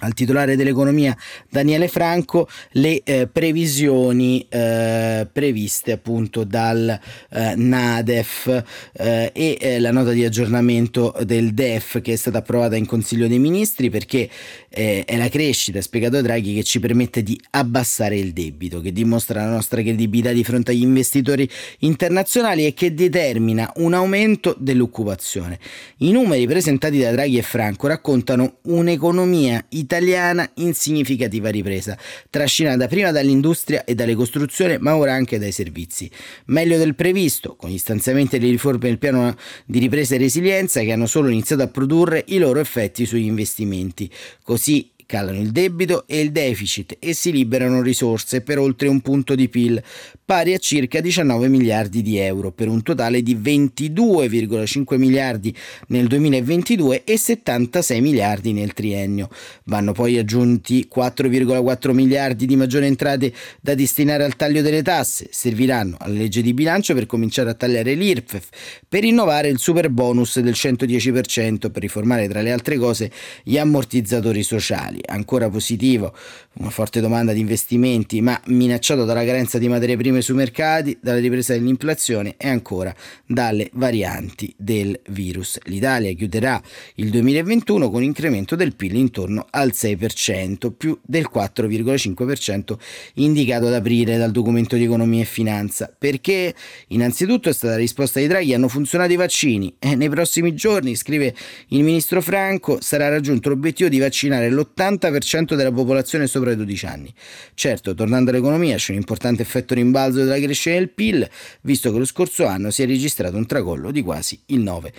al 0.00 0.14
titolare 0.14 0.56
dell'economia 0.56 1.16
Daniele 1.48 1.86
Franco 1.86 2.48
le 2.72 3.02
eh, 3.04 3.28
previsioni 3.28 4.44
eh, 4.48 5.28
previste 5.30 5.92
appunto 5.92 6.44
dal 6.44 6.98
eh, 7.30 7.54
NADEF 7.54 8.64
eh, 8.94 9.30
e 9.32 9.58
eh, 9.60 9.78
la 9.80 9.92
nota 9.92 10.10
di 10.10 10.24
aggiornamento 10.24 11.14
del 11.24 11.52
DEF 11.52 12.00
che 12.00 12.14
è 12.14 12.16
stata 12.16 12.38
approvata 12.38 12.76
in 12.76 12.86
Consiglio 12.86 13.28
dei 13.28 13.38
Ministri 13.38 13.90
perché 13.90 14.28
eh, 14.68 15.04
è 15.04 15.16
la 15.16 15.28
crescita, 15.28 15.78
ha 15.78 15.82
spiegato 15.82 16.20
Draghi, 16.20 16.54
che 16.54 16.64
ci 16.64 16.80
permette 16.80 17.22
di 17.22 17.38
abbassare 17.50 18.16
il 18.16 18.32
debito, 18.32 18.80
che 18.80 18.92
dimostra 18.92 19.44
la 19.44 19.50
nostra 19.50 19.82
credibilità 19.82 20.32
di 20.32 20.42
fronte 20.42 20.72
agli 20.72 20.82
investitori 20.82 21.48
internazionali 21.80 22.66
e 22.66 22.74
che 22.74 22.94
determina 22.94 23.70
un 23.76 23.94
aumento 23.94 24.56
dell'occupazione. 24.58 25.58
I 25.98 26.10
numeri 26.10 26.46
presentati 26.46 26.98
da 26.98 27.10
Draghi 27.12 27.38
e 27.38 27.42
Franco 27.42 27.86
raccontano 27.86 28.56
un'economia 28.62 29.64
italiana 29.68 29.81
italiana 29.82 30.48
in 30.54 30.74
significativa 30.74 31.50
ripresa, 31.50 31.96
trascinata 32.30 32.86
prima 32.88 33.10
dall'industria 33.10 33.84
e 33.84 33.94
dalle 33.94 34.14
costruzioni, 34.14 34.78
ma 34.78 34.96
ora 34.96 35.12
anche 35.12 35.38
dai 35.38 35.52
servizi. 35.52 36.10
Meglio 36.46 36.78
del 36.78 36.94
previsto, 36.94 37.54
con 37.56 37.70
gli 37.70 37.78
stanziamenti 37.78 38.36
e 38.36 38.38
le 38.38 38.50
riforme 38.50 38.88
del 38.88 38.98
piano 38.98 39.36
di 39.64 39.78
ripresa 39.78 40.14
e 40.14 40.18
resilienza 40.18 40.80
che 40.80 40.92
hanno 40.92 41.06
solo 41.06 41.28
iniziato 41.28 41.62
a 41.62 41.68
produrre 41.68 42.24
i 42.28 42.38
loro 42.38 42.60
effetti 42.60 43.04
sugli 43.06 43.26
investimenti. 43.26 44.10
Così 44.42 44.90
calano 45.12 45.38
il 45.38 45.50
debito 45.50 46.04
e 46.06 46.20
il 46.20 46.32
deficit 46.32 46.96
e 46.98 47.12
si 47.12 47.32
liberano 47.32 47.82
risorse 47.82 48.40
per 48.40 48.58
oltre 48.58 48.88
un 48.88 49.02
punto 49.02 49.34
di 49.34 49.50
PIL, 49.50 49.82
pari 50.24 50.54
a 50.54 50.58
circa 50.58 51.00
19 51.00 51.48
miliardi 51.48 52.00
di 52.00 52.16
euro, 52.16 52.50
per 52.50 52.68
un 52.68 52.82
totale 52.82 53.20
di 53.20 53.36
22,5 53.36 54.96
miliardi 54.96 55.54
nel 55.88 56.06
2022 56.06 57.04
e 57.04 57.18
76 57.18 58.00
miliardi 58.00 58.54
nel 58.54 58.72
triennio. 58.72 59.28
Vanno 59.64 59.92
poi 59.92 60.16
aggiunti 60.16 60.88
4,4 60.90 61.92
miliardi 61.92 62.46
di 62.46 62.56
maggiori 62.56 62.86
entrate 62.86 63.34
da 63.60 63.74
destinare 63.74 64.24
al 64.24 64.36
taglio 64.36 64.62
delle 64.62 64.82
tasse, 64.82 65.28
serviranno 65.30 65.96
alla 65.98 66.14
legge 66.14 66.40
di 66.40 66.54
bilancio 66.54 66.94
per 66.94 67.04
cominciare 67.04 67.50
a 67.50 67.54
tagliare 67.54 67.92
l'IRPEF, 67.92 68.48
per 68.88 69.04
innovare 69.04 69.48
il 69.48 69.58
super 69.58 69.90
bonus 69.90 70.40
del 70.40 70.54
110%, 70.56 71.70
per 71.70 71.82
riformare 71.82 72.28
tra 72.28 72.40
le 72.40 72.50
altre 72.50 72.78
cose 72.78 73.10
gli 73.42 73.58
ammortizzatori 73.58 74.42
sociali 74.42 75.00
ancora 75.04 75.48
positivo, 75.48 76.14
una 76.54 76.70
forte 76.70 77.00
domanda 77.00 77.32
di 77.32 77.40
investimenti, 77.40 78.20
ma 78.20 78.40
minacciato 78.46 79.04
dalla 79.04 79.24
carenza 79.24 79.58
di 79.58 79.68
materie 79.68 79.96
prime 79.96 80.20
sui 80.20 80.34
mercati, 80.34 80.98
dalla 81.00 81.18
ripresa 81.18 81.52
dell'inflazione 81.54 82.34
e 82.36 82.48
ancora 82.48 82.94
dalle 83.26 83.70
varianti 83.74 84.54
del 84.56 84.98
virus. 85.08 85.58
L'Italia 85.64 86.12
chiuderà 86.12 86.60
il 86.96 87.10
2021 87.10 87.88
con 87.88 87.96
un 87.96 88.04
incremento 88.04 88.56
del 88.56 88.74
PIL 88.74 88.96
intorno 88.96 89.46
al 89.50 89.72
6%, 89.74 90.72
più 90.76 90.98
del 91.02 91.28
4,5% 91.32 92.76
indicato 93.14 93.66
ad 93.66 93.74
aprile 93.74 94.16
dal 94.16 94.30
documento 94.30 94.76
di 94.76 94.84
economia 94.84 95.22
e 95.22 95.26
finanza. 95.26 95.92
Perché? 95.96 96.54
Innanzitutto 96.88 97.48
è 97.48 97.52
stata 97.52 97.74
la 97.74 97.78
risposta 97.78 98.20
di 98.20 98.26
Draghi, 98.26 98.54
hanno 98.54 98.68
funzionato 98.68 99.12
i 99.12 99.16
vaccini 99.16 99.74
e 99.78 99.94
nei 99.94 100.08
prossimi 100.08 100.54
giorni, 100.54 100.94
scrive 100.96 101.34
il 101.68 101.82
ministro 101.82 102.20
Franco, 102.20 102.80
sarà 102.80 103.08
raggiunto 103.08 103.48
l'obiettivo 103.48 103.88
di 103.88 103.98
vaccinare 103.98 104.50
l'80 104.50 104.91
40% 104.94 105.54
della 105.54 105.72
popolazione 105.72 106.26
sopra 106.26 106.52
i 106.52 106.56
12 106.56 106.86
anni. 106.86 107.14
Certo, 107.54 107.94
tornando 107.94 108.30
all'economia, 108.30 108.76
c'è 108.76 108.92
un 108.92 108.98
importante 108.98 109.42
effetto 109.42 109.74
rimbalzo 109.74 110.18
della 110.18 110.38
crescita 110.38 110.76
del 110.76 110.90
PIL, 110.90 111.28
visto 111.62 111.92
che 111.92 111.98
lo 111.98 112.04
scorso 112.04 112.46
anno 112.46 112.70
si 112.70 112.82
è 112.82 112.86
registrato 112.86 113.36
un 113.36 113.46
tracollo 113.46 113.90
di 113.90 114.02
quasi 114.02 114.40
il 114.46 114.60
9 114.60 114.92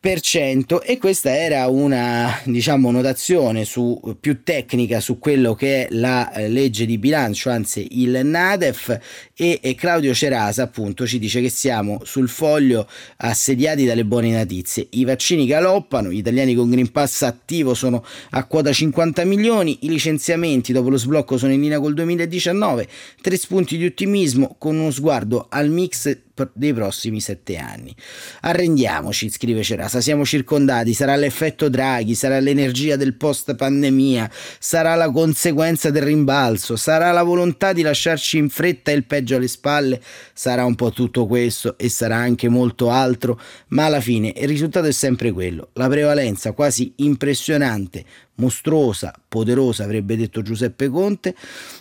e 0.00 0.96
questa 0.98 1.36
era 1.36 1.66
una 1.66 2.40
diciamo 2.44 2.92
notazione 2.92 3.64
su, 3.64 4.00
più 4.20 4.44
tecnica 4.44 5.00
su 5.00 5.18
quello 5.18 5.56
che 5.56 5.86
è 5.86 5.88
la 5.90 6.32
eh, 6.32 6.48
legge 6.48 6.86
di 6.86 6.98
bilancio 6.98 7.50
anzi 7.50 8.00
il 8.00 8.20
NADEF 8.22 8.96
e, 9.34 9.58
e, 9.60 9.74
Claudio 9.74 10.14
Cerasa 10.14 10.62
appunto 10.62 11.04
ci 11.04 11.18
dice 11.18 11.40
che 11.40 11.48
siamo 11.48 12.00
sul 12.04 12.28
foglio 12.28 12.88
assediati 13.16 13.84
dalle 13.86 14.04
buone 14.04 14.30
notizie. 14.30 14.86
I 14.90 15.04
vaccini 15.04 15.46
galoppano 15.46 16.12
gli 16.12 16.18
italiani 16.18 16.54
con 16.54 16.70
Green 16.70 16.92
Pass 16.92 17.22
attivo 17.22 17.74
sono 17.74 18.04
a 18.30 18.44
quota 18.44 18.72
50 18.72 19.24
milioni 19.24 19.78
i 19.80 19.88
licenziamenti 19.88 20.72
dopo 20.72 20.90
lo 20.90 20.96
sblocco 20.96 21.36
sono 21.36 21.52
in 21.52 21.60
linea 21.60 21.80
col 21.80 21.94
2019 21.94 22.86
tre 23.20 23.36
spunti 23.36 23.76
di 23.76 23.86
ottimismo 23.86 24.54
con 24.58 24.76
uno 24.78 24.92
sguardo 24.92 25.46
al 25.48 25.70
mix 25.70 26.26
dei 26.52 26.72
prossimi 26.72 27.20
sette 27.20 27.56
anni. 27.56 27.94
Arrendiamoci, 28.42 29.30
scrive 29.30 29.62
Cerasa, 29.62 30.00
siamo 30.00 30.24
circondati, 30.24 30.94
sarà 30.94 31.16
l'effetto 31.16 31.68
Draghi, 31.68 32.14
sarà 32.14 32.38
l'energia 32.40 32.96
del 32.96 33.14
post 33.14 33.54
pandemia, 33.54 34.30
sarà 34.58 34.94
la 34.94 35.10
conseguenza 35.10 35.90
del 35.90 36.02
rimbalzo, 36.02 36.76
sarà 36.76 37.10
la 37.12 37.22
volontà 37.22 37.72
di 37.72 37.82
lasciarci 37.82 38.38
in 38.38 38.48
fretta 38.48 38.90
il 38.90 39.04
peggio 39.04 39.36
alle 39.36 39.48
spalle, 39.48 40.00
sarà 40.32 40.64
un 40.64 40.74
po' 40.74 40.90
tutto 40.90 41.26
questo 41.26 41.76
e 41.78 41.88
sarà 41.88 42.16
anche 42.16 42.48
molto 42.48 42.90
altro, 42.90 43.40
ma 43.68 43.86
alla 43.86 44.00
fine 44.00 44.32
il 44.36 44.48
risultato 44.48 44.86
è 44.86 44.92
sempre 44.92 45.32
quello, 45.32 45.70
la 45.74 45.88
prevalenza 45.88 46.52
quasi 46.52 46.92
impressionante, 46.96 48.04
mostruosa, 48.38 49.12
poderosa, 49.26 49.84
avrebbe 49.84 50.16
detto 50.16 50.42
Giuseppe 50.42 50.88
Conte, 50.88 51.34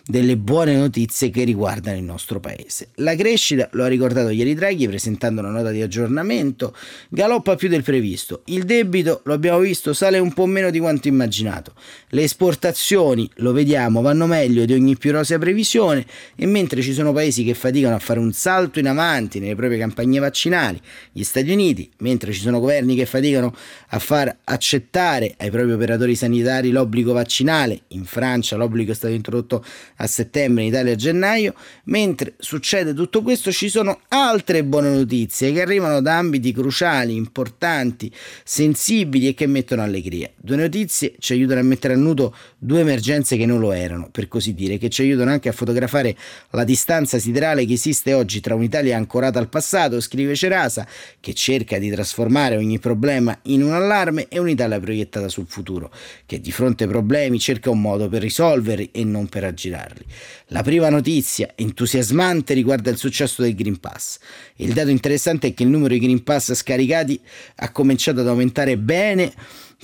delle 0.05 0.37
buone 0.37 0.75
notizie 0.75 1.29
che 1.29 1.43
riguardano 1.43 1.97
il 1.97 2.03
nostro 2.03 2.39
paese. 2.39 2.89
La 2.95 3.15
crescita, 3.15 3.69
lo 3.73 3.83
ha 3.83 3.87
ricordato 3.87 4.29
ieri 4.29 4.46
Ieri 4.47 4.53
Draghi, 4.53 4.87
presentando 4.87 5.41
una 5.41 5.49
nota 5.49 5.71
di 5.71 5.81
aggiornamento, 5.81 6.73
galoppa 7.09 7.55
più 7.55 7.67
del 7.67 7.83
previsto. 7.83 8.43
Il 8.45 8.63
debito, 8.63 9.21
lo 9.25 9.33
abbiamo 9.33 9.59
visto, 9.59 9.91
sale 9.93 10.19
un 10.19 10.33
po' 10.33 10.45
meno 10.45 10.69
di 10.69 10.79
quanto 10.79 11.09
immaginato. 11.09 11.73
Le 12.09 12.23
esportazioni, 12.23 13.29
lo 13.35 13.51
vediamo, 13.51 14.01
vanno 14.01 14.25
meglio 14.25 14.63
di 14.63 14.73
ogni 14.73 14.95
più 14.95 15.11
rosea 15.11 15.37
previsione 15.37 16.05
e 16.35 16.45
mentre 16.45 16.81
ci 16.81 16.93
sono 16.93 17.11
paesi 17.11 17.43
che 17.43 17.53
faticano 17.53 17.95
a 17.95 17.99
fare 17.99 18.19
un 18.19 18.31
salto 18.31 18.79
in 18.79 18.87
avanti 18.87 19.39
nelle 19.39 19.55
proprie 19.55 19.77
campagne 19.77 20.19
vaccinali, 20.19 20.79
gli 21.11 21.23
Stati 21.23 21.51
Uniti, 21.51 21.89
mentre 21.97 22.31
ci 22.31 22.39
sono 22.39 22.59
governi 22.59 22.95
che 22.95 23.05
faticano 23.05 23.53
a 23.89 23.99
far 23.99 24.33
accettare 24.45 25.35
ai 25.37 25.49
propri 25.49 25.73
operatori 25.73 26.15
sanitari 26.15 26.71
l'obbligo 26.71 27.11
vaccinale, 27.11 27.81
in 27.89 28.05
Francia 28.05 28.55
l'obbligo 28.55 28.93
è 28.93 28.95
stato 28.95 29.13
introdotto 29.13 29.65
a 29.97 30.07
settembre, 30.07 30.63
in 30.63 30.69
Italia 30.69 30.93
a 30.93 30.95
gennaio, 30.95 31.53
mentre 31.85 32.35
succede 32.37 32.93
tutto 32.93 33.21
questo 33.21 33.51
ci 33.51 33.67
sono 33.67 33.99
altre 34.38 34.63
buone 34.63 34.89
notizie 34.91 35.51
che 35.51 35.62
arrivano 35.62 36.00
da 36.00 36.17
ambiti 36.17 36.53
cruciali, 36.53 37.15
importanti, 37.15 38.12
sensibili 38.44 39.27
e 39.27 39.34
che 39.34 39.48
mettono 39.48 39.82
allegria. 39.82 40.29
Due 40.36 40.56
notizie 40.56 41.15
ci 41.17 41.34
aiutano 41.34 41.60
a 41.60 41.63
mettere 41.63 41.96
a 41.96 41.98
nudo 41.98 42.36
due 42.58 42.82
emergenze 42.82 43.36
che 43.36 43.48
non 43.48 43.60
lo 43.60 43.72
erano, 43.72 44.10
per 44.12 44.27
così 44.27 44.53
dire, 44.53 44.77
che 44.77 44.89
ci 44.89 45.01
aiutano 45.01 45.32
anche 45.32 45.50
a 45.50 45.51
fotografare 45.51 46.15
la 46.51 46.63
distanza 46.63 47.17
siderale 47.17 47.65
che 47.65 47.74
esiste 47.74 48.13
oggi 48.13 48.39
tra 48.39 48.53
un'Italia 48.53 48.96
ancorata 48.96 49.39
al 49.39 49.50
passato, 49.50 50.00
scrive 50.00 50.36
Cerasa, 50.36 50.88
che 51.20 51.34
cerca 51.34 51.79
di 51.79 51.89
trasformare 51.89 52.58
ogni 52.58 52.77
problema 52.77 53.38
in 53.44 53.63
un 53.63 53.74
allarme, 53.74 54.27
e 54.29 54.38
un'Italia 54.38 54.79
proiettata 54.79 55.29
sul 55.29 55.48
futuro, 55.48 55.91
che 56.27 56.39
di 56.39 56.51
fronte 56.51 56.84
ai 56.84 56.89
problemi 56.89 57.39
cerca 57.39 57.72
un 57.72 57.82
modo 57.82 58.08
per 58.08 58.22
risolverli 58.22 58.89
e 58.91 59.03
non 59.03 59.27
per 59.27 59.46
aggirarli. 59.46 60.06
La 60.48 60.62
prima 60.62 60.89
notizia 60.89 61.53
entusiasmante 61.56 62.53
riguarda 62.53 62.91
il 62.91 62.98
successo 62.98 63.41
del 63.41 63.56
Green 63.56 63.79
Pass. 63.79 64.20
Il 64.57 64.74
dato 64.74 64.89
interessante 64.89 65.48
è 65.48 65.53
che 65.53 65.63
il 65.63 65.69
numero 65.69 65.93
di 65.93 66.00
Green 66.00 66.24
Pass 66.24 66.53
scaricati 66.53 67.19
ha 67.57 67.72
cominciato 67.72 68.22
ad 68.22 68.27
aumentare 68.27 68.77
bene 68.77 69.34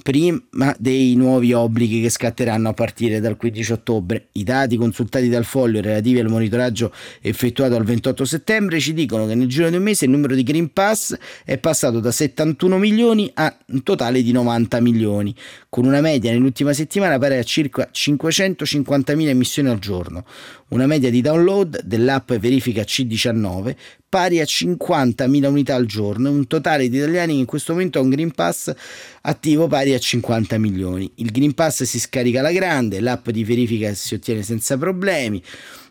prima 0.01 0.75
dei 0.79 1.13
nuovi 1.15 1.53
obblighi 1.53 2.01
che 2.01 2.09
scatteranno 2.09 2.69
a 2.69 2.73
partire 2.73 3.19
dal 3.19 3.37
15 3.37 3.71
ottobre. 3.73 4.29
I 4.33 4.43
dati 4.43 4.75
consultati 4.75 5.29
dal 5.29 5.45
foglio 5.45 5.81
relativi 5.81 6.19
al 6.19 6.29
monitoraggio 6.29 6.91
effettuato 7.21 7.75
al 7.75 7.83
28 7.83 8.25
settembre 8.25 8.79
ci 8.79 8.93
dicono 8.93 9.27
che 9.27 9.35
nel 9.35 9.47
giro 9.47 9.69
di 9.69 9.75
un 9.75 9.83
mese 9.83 10.05
il 10.05 10.11
numero 10.11 10.33
di 10.33 10.43
Green 10.43 10.73
Pass 10.73 11.15
è 11.45 11.57
passato 11.59 11.99
da 11.99 12.11
71 12.11 12.77
milioni 12.79 13.29
a 13.35 13.55
un 13.67 13.83
totale 13.83 14.23
di 14.23 14.31
90 14.31 14.81
milioni, 14.81 15.35
con 15.69 15.85
una 15.85 16.01
media 16.01 16.31
nell'ultima 16.31 16.73
settimana 16.73 17.19
pari 17.19 17.37
a 17.37 17.43
circa 17.43 17.89
550.000 17.93 19.27
emissioni 19.27 19.69
al 19.69 19.79
giorno, 19.79 20.25
una 20.73 20.87
media 20.87 21.11
di 21.11 21.21
download 21.21 21.83
dell'app 21.83 22.33
verifica 22.33 22.81
C19 22.81 23.75
pari 24.09 24.39
a 24.39 24.43
50.000 24.43 25.45
unità 25.45 25.75
al 25.75 25.85
giorno, 25.85 26.31
un 26.31 26.47
totale 26.47 26.89
di 26.89 26.97
italiani 26.97 27.33
che 27.33 27.39
in 27.39 27.45
questo 27.45 27.73
momento 27.73 27.99
ha 27.99 28.01
un 28.01 28.09
Green 28.09 28.31
Pass 28.31 28.73
attivo 29.21 29.67
pari 29.67 29.93
a 29.93 29.99
50 29.99 30.57
milioni. 30.57 31.11
Il 31.15 31.31
Green 31.31 31.53
Pass 31.53 31.83
si 31.83 31.99
scarica 31.99 32.39
alla 32.39 32.51
grande, 32.51 32.99
l'app 33.01 33.29
di 33.29 33.43
verifica 33.43 33.93
si 33.93 34.15
ottiene 34.15 34.41
senza 34.41 34.77
problemi. 34.77 35.41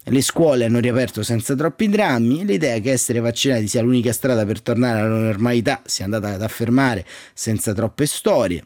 Le 0.04 0.20
scuole 0.20 0.64
hanno 0.64 0.80
riaperto 0.80 1.22
senza 1.22 1.54
troppi 1.54 1.88
drammi 1.88 2.44
l'idea 2.44 2.78
che 2.80 2.90
essere 2.90 3.20
vaccinati 3.20 3.68
sia 3.68 3.82
l'unica 3.82 4.12
strada 4.12 4.44
per 4.44 4.60
tornare 4.60 5.00
alla 5.00 5.20
normalità 5.20 5.80
si 5.84 6.00
è 6.00 6.04
andata 6.04 6.30
ad 6.30 6.42
affermare 6.42 7.06
senza 7.34 7.72
troppe 7.72 8.06
storie. 8.06 8.64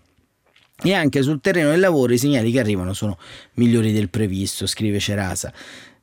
E 0.82 0.92
anche 0.92 1.22
sul 1.22 1.40
terreno 1.40 1.70
del 1.70 1.80
lavoro 1.80 2.12
i 2.12 2.18
segnali 2.18 2.52
che 2.52 2.60
arrivano 2.60 2.92
sono 2.92 3.18
migliori 3.54 3.92
del 3.92 4.10
previsto, 4.10 4.66
scrive 4.66 4.98
Cerasa. 4.98 5.50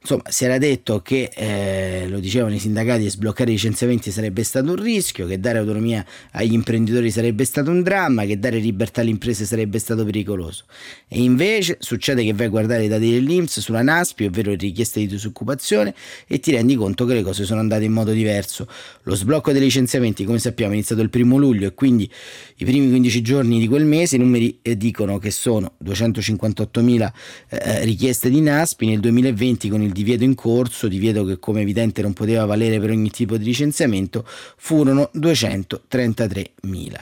Insomma, 0.04 0.24
si 0.28 0.44
era 0.44 0.58
detto 0.58 1.02
che, 1.02 1.30
eh, 1.34 2.10
lo 2.10 2.20
dicevano 2.20 2.54
i 2.54 2.60
sindacati, 2.60 3.10
sbloccare 3.10 3.52
i 3.52 3.54
licenziamenti 3.54 4.12
sarebbe 4.12 4.44
stato 4.44 4.72
un 4.72 4.76
rischio, 4.76 5.26
che 5.26 5.40
dare 5.40 5.60
autonomia 5.60 6.06
agli 6.32 6.52
imprenditori 6.52 7.10
sarebbe 7.10 7.46
stato 7.46 7.72
un 7.72 7.82
dramma, 7.84 8.26
che 8.26 8.38
dare 8.38 8.58
libertà 8.58 9.00
alle 9.00 9.12
imprese 9.12 9.46
sarebbe 9.46 9.80
stato 9.80 10.04
pericoloso. 10.04 10.66
E 11.08 11.22
invece 11.22 11.78
succede 11.80 12.26
che 12.26 12.34
vai 12.34 12.48
a 12.48 12.50
guardare 12.50 12.84
i 12.84 12.90
dati 12.90 13.12
dell'Inps 13.12 13.62
sulla 13.62 13.82
NASPI, 13.82 14.26
ovvero 14.26 14.50
le 14.50 14.58
richieste 14.58 15.00
di 15.00 15.08
disoccupazione, 15.08 15.96
e 16.28 16.38
ti 16.42 16.52
rendi 16.52 16.76
conto 16.76 17.06
che 17.06 17.14
le 17.14 17.22
cose 17.22 17.46
sono 17.46 17.62
andate 17.62 17.86
in 17.86 17.94
modo 17.94 18.12
diverso. 18.12 18.68
Lo 19.04 19.16
sblocco 19.16 19.54
dei 19.54 19.62
licenziamenti, 19.62 20.26
come 20.26 20.40
sappiamo, 20.40 20.74
è 20.74 20.76
iniziato 20.76 21.02
il 21.02 21.10
primo 21.10 21.38
luglio 21.38 21.68
e 21.68 21.74
quindi 21.74 22.12
i 22.58 22.66
primi 22.66 22.90
15 22.90 23.22
giorni 23.22 23.58
di 23.58 23.70
quel 23.70 23.86
mese 23.86 24.18
i 24.18 24.20
numeri 24.20 24.60
eh, 24.64 24.76
dicono 24.76 25.18
che 25.18 25.32
sono 25.32 25.76
258.000 25.82 27.12
eh, 27.48 27.86
richieste 27.86 28.30
di 28.30 28.42
NASPI 28.42 28.88
nel 28.88 29.00
2020 29.00 29.70
con 29.70 29.82
il 29.82 29.92
divieto 29.94 30.26
in 30.26 30.36
corso, 30.36 30.90
divieto 30.90 31.24
che 31.24 31.40
come 31.40 31.62
evidente 31.62 32.02
non 32.02 32.12
poteva 32.12 32.44
valere 32.44 32.80
per 32.80 32.90
ogni 32.90 33.10
tipo 33.10 33.38
di 33.38 33.46
licenziamento, 33.46 34.26
furono 34.58 35.10
233.000. 35.16 37.00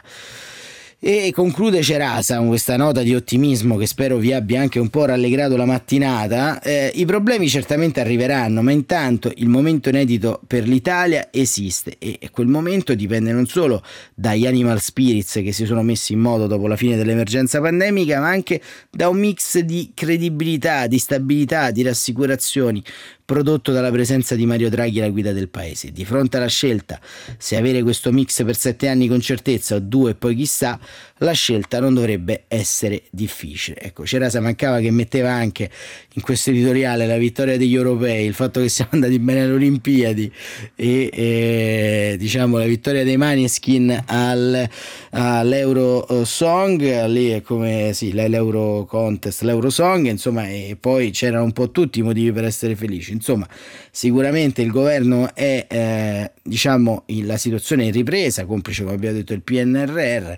E 1.03 1.31
conclude 1.33 1.81
Cerasa 1.81 2.37
con 2.37 2.49
questa 2.49 2.77
nota 2.77 3.01
di 3.01 3.15
ottimismo 3.15 3.75
che 3.75 3.87
spero 3.87 4.17
vi 4.17 4.33
abbia 4.33 4.61
anche 4.61 4.77
un 4.77 4.89
po' 4.89 5.05
rallegrato 5.05 5.57
la 5.57 5.65
mattinata. 5.65 6.61
Eh, 6.61 6.91
I 6.93 7.05
problemi 7.05 7.49
certamente 7.49 7.99
arriveranno, 7.99 8.61
ma 8.61 8.69
intanto 8.69 9.31
il 9.37 9.49
momento 9.49 9.89
inedito 9.89 10.39
per 10.45 10.67
l'Italia 10.67 11.29
esiste 11.31 11.95
e 11.97 12.29
quel 12.31 12.45
momento 12.45 12.93
dipende 12.93 13.31
non 13.31 13.47
solo 13.47 13.81
dagli 14.13 14.45
animal 14.45 14.79
spirits 14.79 15.39
che 15.43 15.51
si 15.51 15.65
sono 15.65 15.81
messi 15.81 16.13
in 16.13 16.19
moto 16.19 16.45
dopo 16.45 16.67
la 16.67 16.75
fine 16.75 16.95
dell'emergenza 16.95 17.59
pandemica, 17.59 18.19
ma 18.19 18.27
anche 18.27 18.61
da 18.91 19.09
un 19.09 19.17
mix 19.17 19.57
di 19.57 19.93
credibilità, 19.95 20.85
di 20.85 20.99
stabilità, 20.99 21.71
di 21.71 21.81
rassicurazioni 21.81 22.83
prodotto 23.31 23.71
dalla 23.71 23.91
presenza 23.91 24.35
di 24.35 24.45
Mario 24.45 24.69
Draghi 24.69 24.99
alla 24.99 25.09
guida 25.09 25.31
del 25.31 25.47
paese. 25.47 25.93
Di 25.93 26.03
fronte 26.03 26.35
alla 26.35 26.47
scelta 26.47 26.99
se 27.37 27.55
avere 27.55 27.81
questo 27.81 28.11
mix 28.11 28.43
per 28.43 28.57
sette 28.57 28.89
anni 28.89 29.07
con 29.07 29.21
certezza 29.21 29.75
o 29.75 29.79
due 29.79 30.11
e 30.11 30.15
poi 30.15 30.35
chissà, 30.35 30.77
la 31.19 31.31
scelta 31.31 31.79
non 31.79 31.93
dovrebbe 31.93 32.43
essere 32.49 33.03
difficile. 33.09 33.79
Ecco, 33.79 34.05
Cerasa 34.05 34.41
mancava 34.41 34.79
che 34.79 34.91
metteva 34.91 35.31
anche 35.31 35.69
in 36.13 36.21
questo 36.21 36.49
editoriale 36.49 37.07
la 37.07 37.15
vittoria 37.15 37.55
degli 37.57 37.73
europei, 37.73 38.25
il 38.25 38.33
fatto 38.33 38.59
che 38.59 38.67
siamo 38.67 38.91
andati 38.93 39.17
bene 39.17 39.43
alle 39.43 39.53
Olimpiadi 39.53 40.29
e, 40.75 41.09
e 41.13 42.15
diciamo 42.17 42.57
la 42.57 42.65
vittoria 42.65 43.05
dei 43.05 43.15
Maneskin 43.15 44.03
al, 44.07 44.67
all'Euro 45.11 46.25
Song, 46.25 47.05
lì 47.05 47.29
è 47.29 47.41
come 47.41 47.91
sì, 47.93 48.11
l'Euro 48.11 48.83
Contest, 48.83 49.43
l'Euro 49.43 49.69
Song, 49.69 50.05
insomma, 50.07 50.49
e 50.49 50.75
poi 50.77 51.11
c'erano 51.11 51.45
un 51.45 51.53
po' 51.53 51.71
tutti 51.71 51.99
i 51.99 52.01
motivi 52.01 52.33
per 52.33 52.43
essere 52.43 52.75
felici. 52.75 53.11
Insomma, 53.21 53.47
sicuramente 53.91 54.63
il 54.63 54.71
governo 54.71 55.33
è 55.35 55.67
eh, 55.69 56.31
diciamo 56.41 57.03
la 57.23 57.37
situazione 57.37 57.87
è 57.87 57.91
ripresa, 57.91 58.45
complice 58.45 58.81
come 58.81 58.95
abbiamo 58.95 59.17
detto 59.17 59.33
il 59.33 59.43
PNRR 59.43 60.37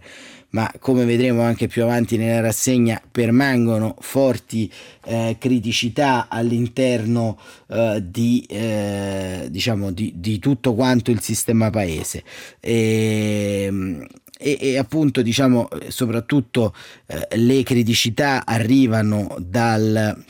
ma 0.49 0.71
come 0.79 1.03
vedremo 1.03 1.41
anche 1.41 1.67
più 1.67 1.81
avanti 1.81 2.15
nella 2.15 2.39
rassegna 2.39 3.01
permangono 3.11 3.95
forti 4.01 4.71
eh, 5.05 5.35
criticità 5.39 6.27
all'interno 6.29 7.39
eh, 7.69 8.03
di, 8.05 8.45
eh, 8.47 9.47
diciamo 9.49 9.91
di, 9.91 10.13
di, 10.15 10.37
tutto 10.37 10.75
quanto 10.75 11.09
il 11.09 11.21
sistema 11.21 11.71
paese. 11.71 12.23
E, 12.59 13.63
ehm, 13.67 14.05
e, 14.37 14.57
e, 14.59 14.77
appunto 14.77 15.21
diciamo 15.23 15.69
soprattutto 15.87 16.75
eh, 17.07 17.35
le 17.37 17.63
criticità 17.63 18.45
arrivano 18.45 19.35
dal 19.39 20.23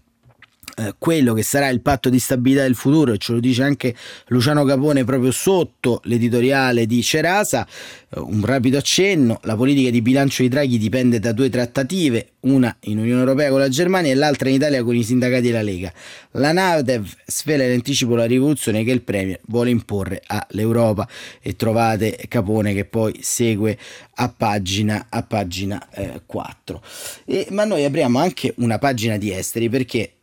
eh, 0.75 0.95
quello 0.97 1.33
che 1.33 1.43
sarà 1.43 1.69
il 1.69 1.81
patto 1.81 2.09
di 2.09 2.19
stabilità 2.19 2.63
del 2.63 2.75
futuro, 2.75 3.13
e 3.13 3.17
ce 3.17 3.33
lo 3.33 3.39
dice 3.39 3.63
anche 3.63 3.95
Luciano 4.27 4.63
Capone 4.63 5.03
proprio 5.03 5.31
sotto 5.31 6.01
l'editoriale 6.05 6.85
di 6.85 7.03
Cerasa, 7.03 7.67
eh, 8.09 8.19
un 8.19 8.43
rapido 8.43 8.77
accenno, 8.77 9.39
la 9.43 9.55
politica 9.55 9.89
di 9.91 10.01
bilancio 10.01 10.41
di 10.41 10.49
Draghi 10.49 10.77
dipende 10.77 11.19
da 11.19 11.31
due 11.31 11.49
trattative, 11.49 12.29
una 12.41 12.75
in 12.81 12.97
Unione 12.97 13.19
Europea 13.19 13.49
con 13.49 13.59
la 13.59 13.69
Germania 13.69 14.11
e 14.11 14.15
l'altra 14.15 14.49
in 14.49 14.55
Italia 14.55 14.83
con 14.83 14.95
i 14.95 15.03
sindacati 15.03 15.41
della 15.43 15.61
Lega. 15.61 15.93
La 16.31 16.51
NADEV 16.51 17.07
svela 17.25 17.63
in 17.65 17.71
anticipo 17.71 18.15
la 18.15 18.25
rivoluzione 18.25 18.83
che 18.83 18.91
il 18.91 19.01
Premier 19.01 19.39
vuole 19.45 19.69
imporre 19.69 20.21
all'Europa 20.25 21.07
e 21.41 21.55
trovate 21.55 22.17
Capone 22.27 22.73
che 22.73 22.85
poi 22.85 23.19
segue 23.21 23.77
a 24.15 24.29
pagina, 24.29 25.05
a 25.09 25.21
pagina 25.23 25.87
eh, 25.91 26.21
4. 26.25 26.81
E, 27.25 27.47
ma 27.51 27.63
noi 27.63 27.85
apriamo 27.85 28.19
anche 28.19 28.53
una 28.57 28.79
pagina 28.79 29.17
di 29.17 29.31
esteri 29.31 29.69
perché 29.69 30.13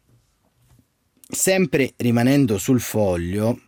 sempre 1.31 1.93
rimanendo 1.97 2.59
sul 2.59 2.81
foglio, 2.81 3.61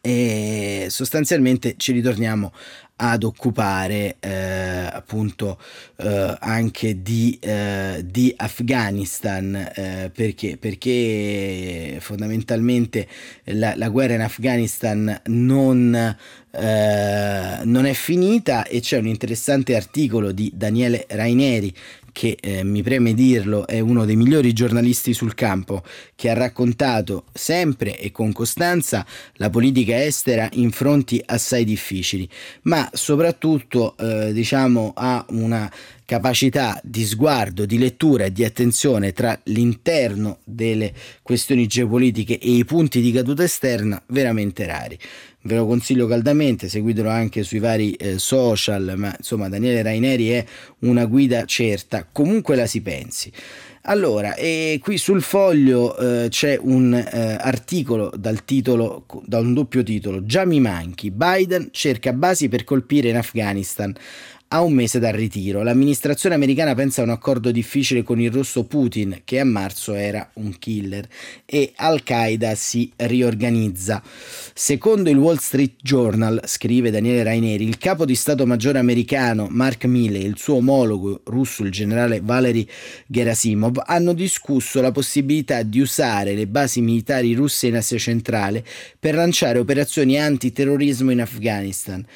e 0.00 0.86
sostanzialmente 0.90 1.74
ci 1.76 1.92
ritorniamo 1.92 2.52
ad 3.00 3.22
occupare 3.22 4.16
eh, 4.18 4.88
appunto 4.90 5.58
eh, 5.96 6.36
anche 6.40 7.00
di, 7.00 7.38
eh, 7.40 8.04
di 8.04 8.32
Afghanistan 8.36 9.54
eh, 9.54 10.10
perché? 10.12 10.56
perché 10.56 11.98
fondamentalmente 12.00 13.06
la, 13.44 13.74
la, 13.76 13.88
guerra 13.88 14.14
in 14.14 14.22
Afghanistan 14.22 15.20
non, 15.26 15.94
eh, 16.50 17.58
non 17.62 17.86
è 17.86 17.92
finita 17.92 18.64
e 18.64 18.80
c'è 18.80 18.98
un 18.98 19.06
interessante 19.06 19.76
articolo 19.76 20.32
di 20.32 20.50
Daniele 20.52 21.06
Raineri 21.08 21.72
che 22.18 22.36
eh, 22.40 22.64
mi 22.64 22.82
preme 22.82 23.14
dirlo 23.14 23.64
è 23.64 23.78
uno 23.78 24.04
dei 24.04 24.16
migliori 24.16 24.52
giornalisti 24.52 25.14
sul 25.14 25.34
campo, 25.34 25.84
che 26.16 26.28
ha 26.28 26.34
raccontato 26.34 27.26
sempre 27.32 27.96
e 27.96 28.10
con 28.10 28.32
costanza 28.32 29.06
la 29.34 29.50
politica 29.50 30.02
estera 30.02 30.48
in 30.54 30.72
fronti 30.72 31.22
assai 31.24 31.62
difficili, 31.62 32.28
ma 32.62 32.90
soprattutto 32.92 33.96
eh, 33.96 34.32
diciamo 34.32 34.94
ha 34.96 35.24
una 35.28 35.70
capacità 36.04 36.80
di 36.82 37.04
sguardo, 37.04 37.66
di 37.66 37.78
lettura 37.78 38.24
e 38.24 38.32
di 38.32 38.44
attenzione 38.44 39.12
tra 39.12 39.38
l'interno 39.44 40.38
delle 40.42 40.92
questioni 41.22 41.68
geopolitiche 41.68 42.36
e 42.40 42.50
i 42.50 42.64
punti 42.64 43.00
di 43.00 43.12
caduta 43.12 43.44
esterna 43.44 44.02
veramente 44.08 44.66
rari. 44.66 44.98
Ve 45.48 45.56
lo 45.56 45.66
consiglio 45.66 46.06
caldamente, 46.06 46.68
seguitelo 46.68 47.08
anche 47.08 47.42
sui 47.42 47.58
vari 47.58 47.94
eh, 47.94 48.18
social, 48.18 48.92
ma 48.98 49.14
insomma 49.16 49.48
Daniele 49.48 49.80
Raineri 49.80 50.28
è 50.28 50.44
una 50.80 51.06
guida 51.06 51.46
certa, 51.46 52.06
comunque 52.12 52.54
la 52.54 52.66
si 52.66 52.82
pensi. 52.82 53.32
Allora, 53.84 54.34
e 54.34 54.78
qui 54.82 54.98
sul 54.98 55.22
foglio 55.22 55.96
eh, 55.96 56.28
c'è 56.28 56.58
un 56.60 56.92
eh, 56.92 57.38
articolo 57.40 58.12
dal 58.14 58.44
titolo, 58.44 59.06
da 59.24 59.38
un 59.38 59.54
doppio 59.54 59.82
titolo, 59.82 60.22
Già 60.26 60.44
mi 60.44 60.60
manchi, 60.60 61.10
Biden 61.10 61.68
cerca 61.70 62.12
basi 62.12 62.50
per 62.50 62.64
colpire 62.64 63.08
in 63.08 63.16
Afghanistan 63.16 63.94
a 64.48 64.62
un 64.62 64.72
mese 64.72 64.98
dal 64.98 65.12
ritiro. 65.12 65.62
L'amministrazione 65.62 66.34
americana 66.34 66.74
pensa 66.74 67.00
a 67.00 67.04
un 67.04 67.10
accordo 67.10 67.50
difficile 67.50 68.02
con 68.02 68.20
il 68.20 68.30
russo 68.30 68.64
Putin, 68.64 69.20
che 69.24 69.40
a 69.40 69.44
marzo 69.44 69.94
era 69.94 70.30
un 70.34 70.58
killer, 70.58 71.06
e 71.44 71.72
Al-Qaeda 71.74 72.54
si 72.54 72.90
riorganizza. 72.96 74.02
Secondo 74.54 75.10
il 75.10 75.18
Wall 75.18 75.36
Street 75.36 75.74
Journal, 75.82 76.40
scrive 76.46 76.90
Daniele 76.90 77.22
Raineri, 77.24 77.64
il 77.64 77.78
capo 77.78 78.04
di 78.04 78.14
Stato 78.14 78.46
Maggiore 78.46 78.78
americano 78.78 79.48
Mark 79.50 79.84
Milley 79.84 80.24
e 80.24 80.28
il 80.28 80.38
suo 80.38 80.56
omologo 80.56 81.20
russo, 81.24 81.62
il 81.62 81.70
generale 81.70 82.20
Valery 82.22 82.66
Gerasimov, 83.06 83.82
hanno 83.84 84.14
discusso 84.14 84.80
la 84.80 84.92
possibilità 84.92 85.62
di 85.62 85.80
usare 85.80 86.34
le 86.34 86.46
basi 86.46 86.80
militari 86.80 87.34
russe 87.34 87.66
in 87.66 87.76
Asia 87.76 87.98
centrale 87.98 88.64
per 88.98 89.14
lanciare 89.14 89.58
operazioni 89.58 90.18
antiterrorismo 90.18 91.10
in 91.10 91.20
Afghanistan 91.20 92.06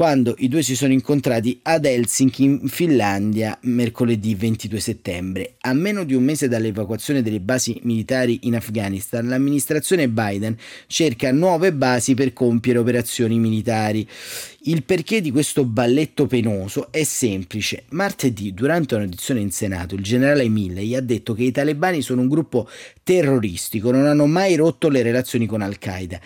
quando 0.00 0.34
i 0.38 0.48
due 0.48 0.62
si 0.62 0.76
sono 0.76 0.94
incontrati 0.94 1.60
ad 1.60 1.84
Helsinki 1.84 2.42
in 2.42 2.68
Finlandia 2.68 3.58
mercoledì 3.64 4.34
22 4.34 4.80
settembre. 4.80 5.56
A 5.60 5.74
meno 5.74 6.04
di 6.04 6.14
un 6.14 6.22
mese 6.22 6.48
dall'evacuazione 6.48 7.20
delle 7.20 7.40
basi 7.40 7.78
militari 7.82 8.38
in 8.44 8.54
Afghanistan, 8.54 9.28
l'amministrazione 9.28 10.08
Biden 10.08 10.56
cerca 10.86 11.32
nuove 11.32 11.74
basi 11.74 12.14
per 12.14 12.32
compiere 12.32 12.78
operazioni 12.78 13.38
militari. 13.38 14.08
Il 14.62 14.84
perché 14.84 15.20
di 15.20 15.30
questo 15.30 15.64
balletto 15.64 16.26
penoso 16.26 16.90
è 16.90 17.02
semplice. 17.02 17.84
Martedì, 17.90 18.54
durante 18.54 18.94
un'audizione 18.94 19.40
in 19.40 19.50
Senato, 19.50 19.94
il 19.94 20.02
generale 20.02 20.48
Milley 20.48 20.94
ha 20.94 21.02
detto 21.02 21.34
che 21.34 21.44
i 21.44 21.50
talebani 21.50 22.00
sono 22.00 22.22
un 22.22 22.28
gruppo 22.28 22.68
terroristico, 23.02 23.90
non 23.90 24.06
hanno 24.06 24.26
mai 24.26 24.56
rotto 24.56 24.88
le 24.88 25.02
relazioni 25.02 25.44
con 25.44 25.60
Al-Qaeda 25.60 26.20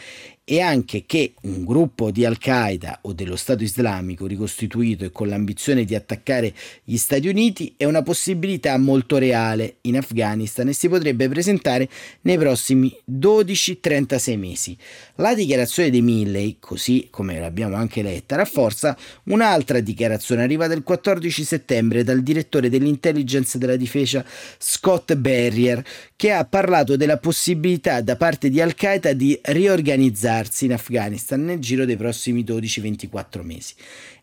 e 0.46 0.60
anche 0.60 1.04
che 1.06 1.32
un 1.42 1.64
gruppo 1.64 2.10
di 2.10 2.26
Al-Qaeda 2.26 2.98
o 3.02 3.14
dello 3.14 3.34
Stato 3.34 3.62
islamico 3.62 4.26
ricostituito 4.26 5.04
e 5.04 5.10
con 5.10 5.28
l'ambizione 5.28 5.84
di 5.84 5.94
attaccare 5.94 6.52
gli 6.84 6.98
Stati 6.98 7.28
Uniti 7.28 7.72
è 7.78 7.86
una 7.86 8.02
possibilità 8.02 8.76
molto 8.76 9.16
reale 9.16 9.76
in 9.82 9.96
Afghanistan 9.96 10.68
e 10.68 10.74
si 10.74 10.90
potrebbe 10.90 11.30
presentare 11.30 11.88
nei 12.22 12.36
prossimi 12.36 12.94
12-36 13.10 14.38
mesi. 14.38 14.76
La 15.16 15.34
dichiarazione 15.34 15.88
di 15.88 16.02
Milley, 16.02 16.58
così 16.60 17.08
come 17.10 17.40
l'abbiamo 17.40 17.76
anche 17.76 18.02
letta, 18.02 18.36
rafforza 18.36 18.94
un'altra 19.24 19.80
dichiarazione 19.80 20.42
arrivata 20.42 20.74
il 20.74 20.82
14 20.82 21.42
settembre 21.42 22.04
dal 22.04 22.22
direttore 22.22 22.68
dell'intelligence 22.68 23.56
della 23.56 23.76
difesa 23.76 24.22
Scott 24.58 25.14
Barrier, 25.14 25.82
che 26.16 26.32
ha 26.32 26.44
parlato 26.44 26.96
della 26.96 27.16
possibilità 27.16 28.02
da 28.02 28.16
parte 28.16 28.50
di 28.50 28.60
Al-Qaeda 28.60 29.14
di 29.14 29.38
riorganizzare 29.42 30.32
insediarsi 30.34 30.64
in 30.64 30.72
Afghanistan 30.72 31.44
nel 31.44 31.58
giro 31.58 31.84
dei 31.84 31.96
prossimi 31.96 32.42
12-24 32.42 33.42
mesi. 33.42 33.74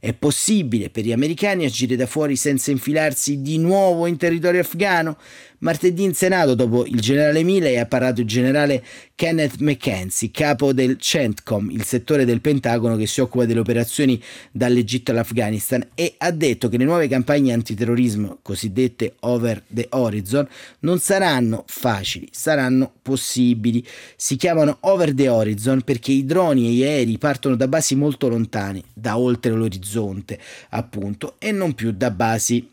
È 0.04 0.14
possibile 0.14 0.90
per 0.90 1.06
gli 1.06 1.12
americani 1.12 1.64
agire 1.64 1.96
da 1.96 2.08
fuori 2.08 2.36
senza 2.36 2.72
infilarsi 2.72 3.44
di 3.44 3.60
nuovo 3.60 4.08
in 4.08 4.18
territorio 4.18 4.62
afghano? 4.62 5.16
Martedì 5.60 6.02
in 6.02 6.16
Senato, 6.16 6.56
dopo 6.56 6.88
il 6.88 7.00
generale 7.00 7.44
Milley, 7.44 7.78
ha 7.78 7.86
parlato 7.86 8.22
il 8.22 8.26
generale 8.26 8.84
Kenneth 9.14 9.58
McKenzie, 9.60 10.32
capo 10.32 10.74
del 10.74 10.98
CENTCOM, 10.98 11.70
il 11.70 11.84
settore 11.84 12.26
del 12.26 12.42
Pentagono 12.42 12.96
che 12.96 13.06
si 13.06 13.22
occupa 13.22 13.46
delle 13.46 13.60
operazioni 13.60 14.20
dall'Egitto 14.52 15.12
all'Afghanistan, 15.12 15.90
e 15.94 16.16
ha 16.18 16.32
detto 16.32 16.68
che 16.68 16.78
le 16.78 16.86
nuove 16.86 17.08
campagne 17.08 17.54
antiterrorismo, 17.54 18.40
cosiddette 18.42 19.18
over 19.20 19.62
the 19.72 19.86
horizon, 19.92 20.48
non 20.80 20.98
saranno 20.98 21.64
facili, 21.68 22.28
saranno 22.32 22.92
possibili. 23.00 23.86
Si 24.16 24.38
chiamano 24.38 24.78
over 24.80 25.14
the 25.14 25.30
horizon 25.30 25.82
perché 25.82 26.12
i 26.12 26.26
droni 26.26 26.66
e 26.66 26.72
gli 26.72 26.84
aerei 26.84 27.20
partono 27.20 27.56
da 27.56 27.68
basi 27.68 27.94
molto 27.94 28.28
lontane, 28.30 28.82
da 28.96 29.16
oltre 29.20 29.52
l'orizzonte, 29.52 29.90
appunto, 30.69 31.36
e 31.39 31.51
non 31.51 31.73
più 31.73 31.91
da 31.91 32.12
basi 32.12 32.69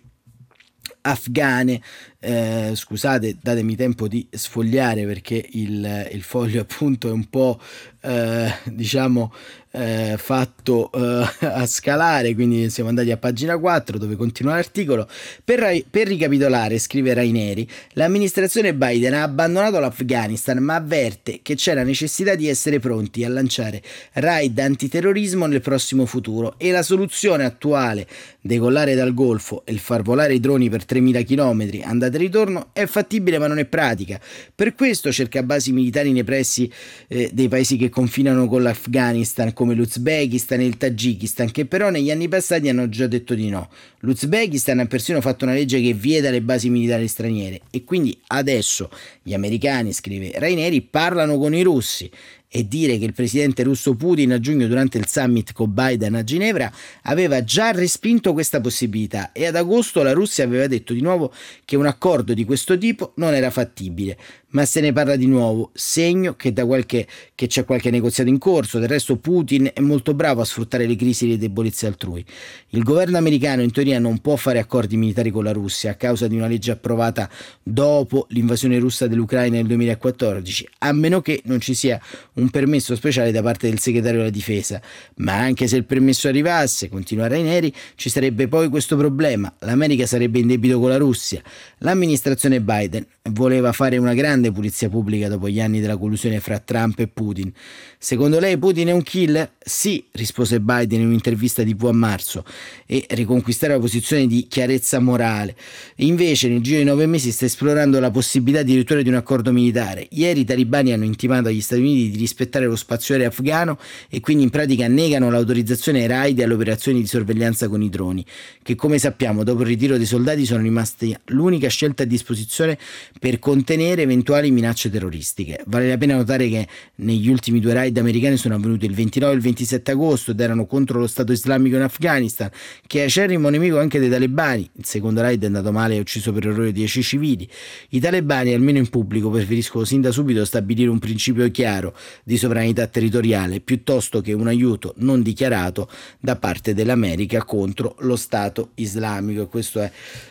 afghane. 1.02 1.81
Eh, 2.20 2.72
scusate, 2.74 3.37
datemi 3.40 3.76
tempo 3.76 4.09
di 4.09 4.26
sfogliare 4.31 5.07
perché 5.07 5.48
il, 5.52 6.09
il 6.12 6.22
foglio 6.22 6.61
appunto 6.61 7.09
è 7.09 7.12
un 7.12 7.28
po' 7.28 7.61
eh, 8.02 8.52
diciamo 8.64 9.33
eh, 9.79 10.17
fatto 10.19 10.91
eh, 10.93 11.27
a 11.47 11.67
scalare, 11.67 12.35
quindi 12.35 12.69
siamo 12.71 12.88
andati 12.88 13.11
a 13.11 13.17
pagina 13.17 13.57
4 13.57 13.99
dove 13.99 14.17
continua 14.17 14.55
l'articolo. 14.55 15.09
Per, 15.45 15.85
per 15.88 16.09
ricapitolare, 16.09 16.79
scrive 16.79 17.14
Raineri, 17.14 17.69
l'amministrazione 17.93 18.75
Biden 18.75 19.14
ha 19.14 19.23
abbandonato 19.23 19.79
l'Afghanistan 19.79 20.59
ma 20.59 20.77
avverte 20.77 21.41
che 21.43 21.55
c'è 21.55 21.75
la 21.75 21.85
necessità 21.85 22.35
di 22.35 22.49
essere 22.49 22.81
pronti 22.81 23.25
a 23.25 23.29
lanciare 23.29 23.83
raid 24.14 24.59
antiterrorismo 24.59 25.47
nel 25.47 25.61
prossimo 25.61 26.07
futuro 26.07 26.55
e 26.59 26.71
la 26.71 26.83
soluzione 26.83 27.45
attuale, 27.45 28.07
decollare 28.41 28.95
dal 28.95 29.14
Golfo 29.14 29.62
e 29.64 29.77
far 29.79 30.03
volare 30.03 30.35
i 30.35 30.41
droni 30.41 30.69
per 30.69 30.85
3.000 30.88 31.25
km 31.25 31.88
andata 31.88 32.17
e 32.17 32.19
ritorno, 32.19 32.71
è 32.73 32.87
fattibile 32.87 33.38
ma 33.38 33.47
non 33.47 33.59
è 33.59 33.64
pratica. 33.64 34.21
Per 34.55 34.75
questo 34.75 35.12
cerca 35.12 35.43
basi 35.43 35.73
militari 35.73 36.12
nei 36.12 36.25
pressi 36.25 36.71
eh, 37.07 37.31
dei 37.33 37.49
paesi 37.49 37.77
che 37.77 37.88
confinano 37.88 38.47
con 38.49 38.62
l'Afghanistan 38.62 39.53
come 39.53 39.67
l'Uzbekistan 39.74 40.61
e 40.61 40.64
il 40.64 40.76
Tagikistan, 40.76 41.50
che 41.50 41.66
però 41.66 41.90
negli 41.90 42.11
anni 42.11 42.28
passati 42.28 42.68
hanno 42.68 42.88
già 42.88 43.07
detto 43.07 43.35
di 43.35 43.48
no. 43.48 43.70
L'Uzbekistan 44.00 44.78
ha 44.78 44.87
persino 44.87 45.20
fatto 45.20 45.44
una 45.44 45.54
legge 45.54 45.81
che 45.81 45.92
vieta 45.92 46.31
le 46.31 46.40
basi 46.40 46.70
militari 46.70 47.09
straniere. 47.09 47.61
E 47.70 47.85
quindi 47.85 48.18
adesso 48.28 48.90
gli 49.22 49.35
americani, 49.35 49.92
scrive 49.92 50.33
Raineri, 50.35 50.83
parlano 50.83 51.38
con 51.38 51.54
i 51.54 51.62
russi. 51.62 52.11
E 52.50 52.66
dire 52.66 52.96
che 52.96 53.04
il 53.04 53.12
presidente 53.12 53.62
russo 53.62 53.94
Putin 53.94 54.33
a 54.33 54.40
giugno 54.40 54.66
durante 54.66 54.96
il 54.96 55.07
summit 55.07 55.52
con 55.52 55.74
Biden 55.74 56.14
a 56.14 56.24
Ginevra 56.24 56.72
aveva 57.02 57.44
già 57.44 57.72
respinto 57.72 58.33
questa 58.33 58.62
possibilità. 58.62 59.33
E 59.33 59.44
ad 59.44 59.54
agosto 59.54 60.02
la 60.02 60.12
Russia 60.12 60.44
aveva 60.44 60.66
detto 60.66 60.94
di 60.94 61.02
nuovo 61.02 61.31
che 61.66 61.76
un 61.76 61.85
accordo 61.85 62.33
di 62.33 62.46
questo 62.46 62.78
tipo 62.78 63.12
non 63.16 63.35
era 63.35 63.50
fattibile 63.50 64.16
ma 64.51 64.65
se 64.65 64.81
ne 64.81 64.93
parla 64.93 65.17
di 65.17 65.27
nuovo, 65.27 65.71
segno 65.75 66.35
che, 66.35 66.53
qualche, 66.53 67.07
che 67.35 67.47
c'è 67.47 67.65
qualche 67.65 67.91
negoziato 67.91 68.31
in 68.31 68.39
corso. 68.39 68.79
Del 68.79 68.89
resto 68.89 69.17
Putin 69.17 69.71
è 69.75 69.81
molto 69.81 70.15
bravo 70.15 70.41
a 70.41 70.45
sfruttare 70.45 70.87
le 70.87 70.97
crisi 70.97 71.27
e 71.27 71.29
le 71.29 71.39
debolezze 71.39 71.87
altrui. 71.87 72.25
Il 72.71 72.83
governo 72.83 73.19
americano 73.19 73.63
in 73.63 73.71
teoria 73.71 73.99
non 73.99 74.19
può 74.19 74.37
fare 74.37 74.59
accordi 74.59 74.97
militari 74.97 75.31
con 75.31 75.45
la 75.45 75.53
Russia 75.53 75.91
a 75.91 75.95
causa 75.95 76.29
di 76.29 76.37
una 76.37 76.47
legge 76.47 76.71
approvata 76.71 77.29
dopo 77.63 78.27
l'invasione 78.31 78.79
russa 78.79 79.07
dell'Ucraina 79.07 79.57
nel 79.57 79.67
2014, 79.67 80.69
a 80.79 80.93
meno 80.93 81.21
che 81.21 81.43
non 81.45 81.61
ci 81.61 81.75
sia 81.75 82.01
un 82.35 82.49
permesso 82.49 82.95
speciale 82.95 83.33
da 83.33 83.43
parte 83.43 83.69
del 83.69 83.79
segretario 83.79 84.19
della 84.19 84.31
difesa. 84.31 84.81
Ma 85.17 85.35
anche 85.35 85.67
se 85.67 85.77
il 85.77 85.85
permesso 85.85 86.29
arrivasse, 86.29 86.89
continua 86.89 87.29
Raineri, 87.29 87.73
ci 87.97 88.09
sarebbe 88.09 88.49
poi 88.49 88.69
questo 88.69 88.97
problema. 88.97 89.53
L'America 89.61 90.07
sarebbe 90.07 90.39
in 90.39 90.47
debito 90.47 90.81
con 90.81 90.89
la 90.89 90.97
Russia. 90.97 91.43
L'amministrazione 91.79 92.61
Biden 92.61 93.07
voleva 93.31 93.73
fare 93.73 93.99
una 93.99 94.15
grande 94.15 94.38
grande 94.38 94.53
pulizia 94.53 94.88
pubblica 94.88 95.29
dopo 95.29 95.48
gli 95.48 95.61
anni 95.61 95.81
della 95.81 95.96
collusione 95.96 96.40
fra 96.40 96.59
Trump 96.61 96.98
e 97.01 97.09
Putin. 97.09 97.53
Secondo 97.98 98.38
lei 98.38 98.57
Putin 98.57 98.88
è 98.88 98.92
un 98.92 99.03
killer? 99.03 99.53
Sì, 99.59 100.05
rispose 100.12 100.61
Biden 100.61 101.01
in 101.01 101.07
un'intervista 101.07 101.64
TV 101.64 101.87
a 101.87 101.92
marzo, 101.92 102.44
e 102.87 103.05
riconquistare 103.11 103.72
la 103.74 103.81
posizione 103.81 104.27
di 104.27 104.46
chiarezza 104.48 105.01
morale. 105.01 105.57
Invece, 105.96 106.48
nel 106.48 106.61
giro 106.61 106.79
di 106.79 106.85
nove 106.85 107.07
mesi 107.07 107.33
sta 107.33 107.44
esplorando 107.44 107.98
la 107.98 108.11
possibilità 108.11 108.61
addirittura 108.61 109.03
di 109.03 109.09
un 109.09 109.16
accordo 109.16 109.53
militare. 109.53 110.07
Ieri 110.11 110.40
i 110.40 110.44
talibani 110.44 110.92
hanno 110.92 111.05
intimato 111.05 111.48
agli 111.48 111.61
Stati 111.61 111.81
Uniti 111.81 112.11
di 112.11 112.18
rispettare 112.18 112.66
lo 112.66 112.77
spazio 112.77 113.14
aereo 113.14 113.29
afghano 113.29 113.79
e 114.09 114.20
quindi 114.20 114.44
in 114.44 114.51
pratica 114.51 114.87
negano 114.87 115.31
l'autorizzazione 115.31 116.03
ai 116.03 116.07
raid 116.07 116.38
e 116.38 116.44
alle 116.44 116.55
operazioni 116.55 117.01
di 117.01 117.07
sorveglianza 117.07 117.68
con 117.68 117.83
i 117.83 117.88
droni, 117.88 118.24
che 118.62 118.77
come 118.77 118.98
sappiamo 118.98 119.42
dopo 119.42 119.62
il 119.62 119.66
ritiro 119.66 119.96
dei 119.96 120.07
soldati 120.07 120.44
sono 120.44 120.62
rimasti 120.62 121.14
l'unica 121.27 121.68
scelta 121.68 122.05
a 122.05 122.07
disposizione 122.07 122.79
per 123.18 123.38
contenere 123.38 124.03
eventuali 124.03 124.28
minacce 124.51 124.91
terroristiche. 124.91 125.61
Vale 125.67 125.88
la 125.88 125.97
pena 125.97 126.17
notare 126.17 126.49
che 126.49 126.67
negli 126.97 127.29
ultimi 127.29 127.61
due 127.61 127.73
raid 127.73 127.97
americani 127.97 128.37
sono 128.37 128.55
avvenuti 128.55 128.87
il 128.87 128.95
29 128.95 129.33
e 129.33 129.37
il 129.37 129.43
27 129.43 129.91
agosto 129.91 130.31
ed 130.31 130.41
erano 130.41 130.67
contro 130.67 130.99
lo 130.99 131.07
Stato 131.07 131.33
islamico 131.33 131.77
in 131.77 131.83
Afghanistan, 131.83 132.51
che 132.87 133.01
è 133.01 133.05
acerrimo 133.05 133.49
nemico 133.49 133.79
anche 133.79 133.99
dei 133.99 134.11
talebani. 134.11 134.69
Il 134.75 134.85
secondo 134.85 135.21
raid 135.21 135.43
è 135.43 135.47
andato 135.47 135.73
male 135.73 135.95
e 135.95 135.99
ha 135.99 136.01
ucciso 136.01 136.33
per 136.33 136.47
errore 136.47 136.73
10 136.73 137.03
civili. 137.03 137.49
I 137.91 138.01
talebani, 138.01 138.53
almeno 138.53 138.79
in 138.79 138.88
pubblico, 138.88 139.31
preferiscono 139.31 139.85
sin 139.85 140.01
da 140.01 140.11
subito 140.11 140.45
stabilire 140.45 140.91
un 140.91 140.99
principio 140.99 141.51
chiaro 141.51 141.97
di 142.25 142.37
sovranità 142.37 142.87
territoriale 142.87 143.61
piuttosto 143.61 144.21
che 144.21 144.33
un 144.33 144.47
aiuto 144.47 144.95
non 144.99 145.23
dichiarato 145.23 145.88
da 146.21 146.37
parte 146.37 146.75
dell'America 146.75 147.45
contro 147.45 147.97
lo 148.01 148.17
Stato 148.17 148.71
islamico. 148.75 149.43
E 149.43 149.47
questo 149.47 149.81
è 149.81 149.91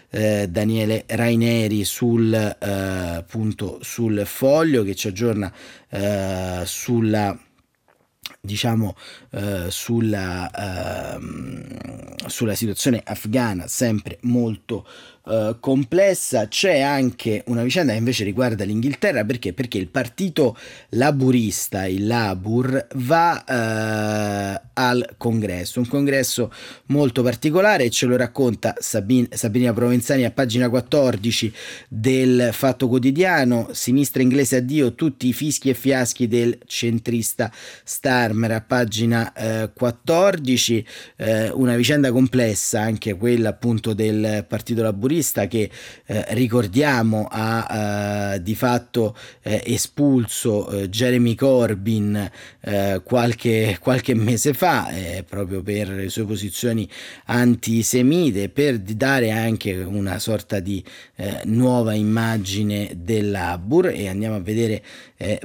eh, 0.10 0.48
Daniele 0.50 1.04
Raineri 1.08 1.84
sul, 1.84 2.34
eh, 2.34 2.56
appunto, 2.60 3.80
sul 3.88 4.26
foglio 4.26 4.84
che 4.84 4.95
ci 4.95 5.08
aggiorna 5.08 5.52
eh, 5.89 6.63
sulla 6.65 7.38
diciamo 8.41 8.95
eh, 9.32 9.67
sulla, 9.69 11.15
eh, 11.15 11.19
sulla 12.28 12.56
situazione 12.56 13.02
afghana 13.04 13.67
sempre 13.67 14.17
molto 14.23 14.86
eh, 15.30 15.58
complessa. 15.60 16.48
C'è 16.48 16.80
anche 16.80 17.44
una 17.48 17.63
vicenda 17.63 17.92
che 17.92 17.98
invece 17.98 18.24
riguarda 18.24 18.63
l'Inghilterra 18.63 19.26
perché? 19.26 19.52
Perché 19.52 19.78
il 19.78 19.88
partito 19.90 20.58
laburista, 20.90 21.86
il 21.86 22.08
Labour, 22.08 22.88
va 22.96 23.44
eh, 23.44 24.62
al 24.74 25.16
congresso, 25.18 25.80
un 25.80 25.88
congresso 25.88 26.52
molto 26.88 27.24
particolare, 27.24 27.90
ce 27.90 28.06
lo 28.06 28.16
racconta 28.16 28.76
Sabin, 28.80 29.28
Sabina 29.32 29.74
Provenzani 29.74 30.24
a 30.24 30.32
pagina 30.32 30.70
14 30.70 31.54
del 31.90 32.50
Fatto 32.54 32.88
Quotidiano, 32.88 33.70
sinistra 33.74 34.22
inglese 34.22 34.58
addio, 34.58 34.94
tutti 34.96 35.28
i 35.28 35.34
fischi 35.34 35.70
e 35.70 35.74
fiaschi 35.74 36.28
del 36.28 36.58
centrista 36.66 37.52
Starmer 37.84 38.52
a 38.52 38.62
pagina 38.62 39.34
eh, 39.34 39.72
14, 39.74 40.88
eh, 41.18 41.50
una 41.50 41.76
vicenda 41.76 42.12
complessa 42.12 42.80
anche 42.82 43.16
quella 43.16 43.50
appunto 43.50 43.94
del 43.94 44.46
partito 44.48 44.84
laburista 44.84 45.16
terrorista 45.18 45.48
che 45.48 45.70
eh, 46.06 46.26
ricordiamo 46.30 47.28
ha 47.30 48.36
eh, 48.36 48.44
di 48.44 48.56
fatto 48.56 49.16
eh, 49.42 49.64
espulso 49.66 50.70
eh, 50.70 50.90
Jeremy 50.90 51.36
Corbyn 51.36 52.30
eh, 52.62 53.02
qualche, 53.04 53.78
qualche, 53.82 54.14
mese 54.14 54.54
fa 54.54 54.90
eh, 54.90 55.24
proprio 55.28 55.62
per 55.62 55.90
le 55.90 56.10
sue 56.10 56.26
posizioni 56.26 56.88
antisemite 57.26 58.50
per 58.50 58.80
dare 58.80 59.32
anche 59.32 59.74
una 59.74 60.20
sorta 60.20 60.60
di 60.60 60.84
nuova 61.46 61.94
immagine 61.94 62.92
dell'Abur 62.96 63.88
e 63.88 64.08
andiamo 64.08 64.36
a 64.36 64.40
vedere 64.40 64.84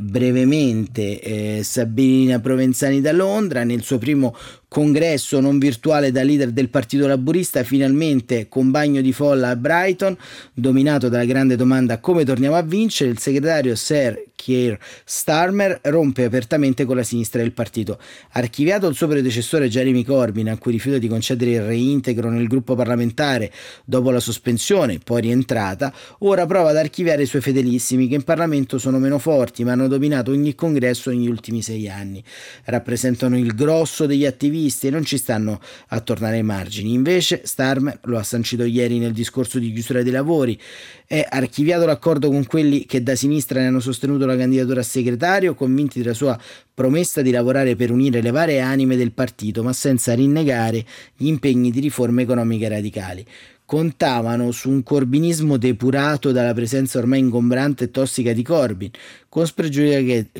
brevemente 0.01 1.63
Sabina 1.63 2.41
Provenzani 2.41 3.01
da 3.01 3.13
Londra 3.13 3.65
nel 3.65 3.83
suo 3.83 3.99
primo 3.99 4.37
congresso 4.69 5.41
non 5.41 5.59
virtuale 5.59 6.11
da 6.11 6.23
leader 6.23 6.51
del 6.51 6.69
Partito 6.69 7.07
Laburista, 7.07 7.63
finalmente 7.63 8.49
con 8.49 8.71
bagno 8.71 9.01
di 9.01 9.13
folla 9.13 9.51
a 9.51 9.57
Brighton, 9.57 10.17
dominato 10.53 11.09
dalla 11.09 11.25
grande 11.25 11.57
domanda 11.57 11.99
come 11.99 12.25
torniamo 12.25 12.57
a 12.57 12.63
vincere, 12.63 13.11
il 13.11 13.19
segretario 13.19 13.75
Sir 13.75 14.31
Keir 14.43 14.77
Starmer 15.05 15.79
rompe 15.85 16.25
apertamente 16.25 16.85
con 16.85 16.97
la 16.97 17.05
sinistra 17.05 17.41
del 17.41 17.53
partito. 17.53 17.99
Archiviato 18.33 18.89
il 18.89 18.97
suo 18.97 19.07
predecessore 19.07 19.69
Jeremy 19.69 20.03
Corbyn, 20.03 20.49
a 20.49 20.59
cui 20.59 20.73
rifiuta 20.73 20.99
di 20.99 21.07
concedere 21.07 21.53
il 21.53 21.63
reintegro 21.63 22.29
nel 22.29 22.49
gruppo 22.49 22.75
parlamentare 22.75 23.53
dopo 23.85 24.11
la 24.11 24.19
sospensione, 24.19 24.99
poi 24.99 25.21
rientrata, 25.21 25.93
ora 26.21 26.45
prova 26.47 26.71
ad 26.71 26.77
archiviare 26.77 27.23
i 27.23 27.27
suoi 27.27 27.41
fedelissimi 27.41 28.09
che 28.09 28.17
in 28.17 28.25
Parlamento 28.25 28.79
sono 28.79 28.99
meno 28.99 29.19
forti 29.19 29.63
ma 29.63 29.73
hanno 29.73 29.87
dominato 29.87 30.33
ogni 30.33 30.55
congresso 30.55 31.11
negli 31.11 31.29
ultimi 31.29 31.63
sei 31.63 31.89
anni. 31.89 32.23
Rappresentano 32.65 33.39
il 33.39 33.55
grosso 33.55 34.07
degli 34.07 34.27
attivisti 34.27 34.89
e 34.89 34.91
non 34.91 35.05
ci 35.05 35.19
stanno 35.19 35.61
a 35.89 36.01
tornare 36.01 36.37
ai 36.37 36.43
margini. 36.43 36.93
Invece 36.93 37.43
Starmer 37.45 38.01
lo 38.05 38.19
ha 38.19 38.23
sancito 38.25 38.65
ieri 38.65 38.99
nel 38.99 39.13
discorso 39.13 39.59
di 39.59 39.73
chiusura 39.73 40.03
dei 40.03 40.13
lavori, 40.13 40.59
è 41.07 41.27
archiviato 41.29 41.85
l'accordo 41.85 42.31
con 42.31 42.47
quelli 42.47 42.87
che 42.87 43.03
da 43.03 43.15
sinistra 43.15 43.61
ne 43.61 43.67
hanno 43.67 43.81
sostenuto 43.81 44.25
la 44.25 44.32
la 44.33 44.39
candidatura 44.39 44.81
a 44.81 44.85
segretario, 44.85 45.55
convinti 45.55 46.01
della 46.01 46.15
sua 46.15 46.39
promessa 46.75 47.23
di 47.23 47.31
lavorare 47.31 47.77
per 47.77 47.91
unire 47.91 48.21
le 48.21 48.31
varie 48.31 48.61
anime 48.61 48.97
del 48.97 49.13
partito, 49.13 49.63
ma 49.63 49.73
senza 49.73 50.15
rinnegare 50.15 50.85
gli 51.17 51.27
impegni 51.27 51.71
di 51.71 51.81
riforme 51.81 52.23
economiche 52.23 52.69
radicali 52.69 53.25
contavano 53.65 54.51
su 54.51 54.69
un 54.69 54.83
corbinismo 54.83 55.57
depurato 55.57 56.31
dalla 56.31 56.53
presenza 56.53 56.99
ormai 56.99 57.21
ingombrante 57.21 57.85
e 57.85 57.91
tossica 57.91 58.35
di 58.35 58.43
Corbyn. 58.43 58.91
Con, 59.33 59.47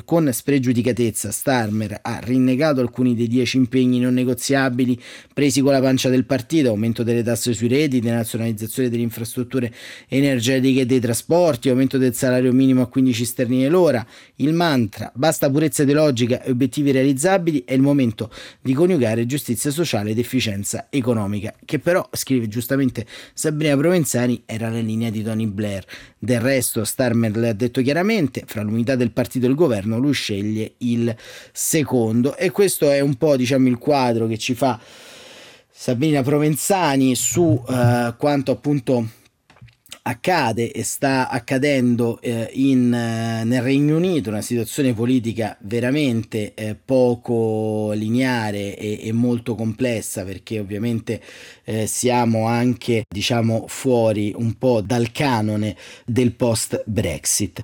con 0.05 0.31
spregiudicatezza 0.31 1.31
Starmer 1.31 1.97
ha 2.03 2.19
rinnegato 2.19 2.79
alcuni 2.79 3.15
dei 3.15 3.27
dieci 3.27 3.57
impegni 3.57 3.99
non 3.99 4.13
negoziabili 4.13 5.01
presi 5.33 5.61
con 5.61 5.71
la 5.71 5.81
pancia 5.81 6.09
del 6.09 6.25
partito, 6.25 6.69
aumento 6.69 7.01
delle 7.01 7.23
tasse 7.23 7.53
sui 7.53 7.67
redditi, 7.67 8.01
denazionalizzazione 8.01 8.89
delle 8.89 9.01
infrastrutture 9.01 9.73
energetiche 10.07 10.81
e 10.81 10.85
dei 10.85 10.99
trasporti, 10.99 11.69
aumento 11.69 11.97
del 11.97 12.13
salario 12.13 12.53
minimo 12.53 12.83
a 12.83 12.87
15 12.87 13.25
sterline 13.25 13.67
l'ora. 13.67 14.05
Il 14.35 14.53
mantra 14.53 15.11
basta 15.15 15.49
purezza 15.49 15.81
ideologica 15.81 16.43
e 16.43 16.51
obiettivi 16.51 16.91
realizzabili 16.91 17.63
è 17.65 17.73
il 17.73 17.81
momento 17.81 18.29
di 18.61 18.73
coniugare 18.73 19.25
giustizia 19.25 19.71
sociale 19.71 20.11
ed 20.11 20.19
efficienza 20.19 20.85
economica, 20.91 21.51
che 21.65 21.79
però, 21.79 22.07
scrive 22.11 22.47
giustamente 22.47 23.07
Sabrina 23.33 23.75
Provenzani 23.75 24.43
era 24.45 24.69
la 24.69 24.81
linea 24.81 25.09
di 25.09 25.23
Tony 25.23 25.47
Blair. 25.47 25.83
Del 26.19 26.39
resto, 26.39 26.83
Starmer 26.83 27.35
le 27.35 27.49
ha 27.49 27.53
detto 27.53 27.81
chiaramente, 27.81 28.43
fra 28.45 28.61
l'unità 28.83 28.95
del 28.95 29.11
partito 29.11 29.47
il 29.47 29.55
governo 29.55 29.97
lui 29.97 30.13
sceglie 30.13 30.73
il 30.79 31.15
secondo 31.51 32.35
e 32.35 32.51
questo 32.51 32.91
è 32.91 32.99
un 32.99 33.15
po' 33.15 33.37
diciamo 33.37 33.67
il 33.67 33.77
quadro 33.77 34.27
che 34.27 34.37
ci 34.37 34.53
fa 34.53 34.79
Sabrina 35.75 36.21
Provenzani 36.21 37.15
su 37.15 37.41
uh, 37.41 38.15
quanto 38.17 38.51
appunto 38.51 39.07
accade 40.05 40.71
e 40.71 40.83
sta 40.83 41.29
accadendo 41.29 42.19
eh, 42.21 42.49
in, 42.53 42.93
eh, 42.93 43.43
nel 43.43 43.61
Regno 43.61 43.95
Unito, 43.95 44.29
una 44.29 44.41
situazione 44.41 44.93
politica 44.93 45.57
veramente 45.61 46.53
eh, 46.55 46.75
poco 46.75 47.91
lineare 47.93 48.75
e, 48.77 48.99
e, 49.01 49.11
molto 49.13 49.55
complessa 49.55 50.25
perché 50.25 50.59
ovviamente 50.59 51.21
eh, 51.63 51.87
siamo 51.87 52.47
anche 52.47 53.05
diciamo 53.07 53.65
fuori 53.67 54.33
un 54.35 54.57
po' 54.57 54.81
dal 54.81 55.11
canone 55.11 55.75
del 56.05 56.33
post 56.33 56.83
Brexit. 56.85 57.61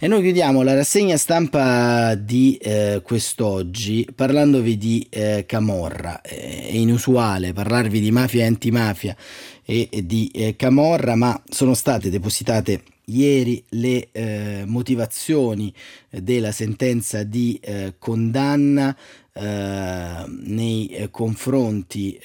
E 0.00 0.06
noi 0.06 0.22
chiudiamo 0.22 0.62
la 0.62 0.74
rassegna 0.74 1.16
stampa 1.16 2.14
di 2.14 2.56
eh, 2.58 3.00
quest'oggi 3.02 4.06
parlandovi 4.14 4.78
di 4.78 5.04
eh, 5.10 5.42
Camorra. 5.44 6.20
È 6.20 6.68
inusuale 6.70 7.52
parlarvi 7.52 7.98
di 7.98 8.12
mafia 8.12 8.44
e 8.44 8.46
antimafia 8.46 9.16
e, 9.64 9.88
di 10.04 10.30
eh, 10.32 10.54
Camorra, 10.54 11.16
ma 11.16 11.42
sono 11.48 11.74
state 11.74 12.10
depositate 12.10 12.84
ieri 13.06 13.60
le 13.70 14.10
eh, 14.12 14.62
motivazioni 14.66 15.74
della 16.08 16.52
sentenza 16.52 17.24
di 17.24 17.58
eh, 17.60 17.94
condanna 17.98 18.96
eh, 19.32 20.24
nei 20.44 21.08
confronti 21.10 22.20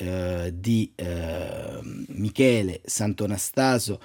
di 0.54 0.92
Michele 2.10 2.82
Santonastaso 2.86 4.00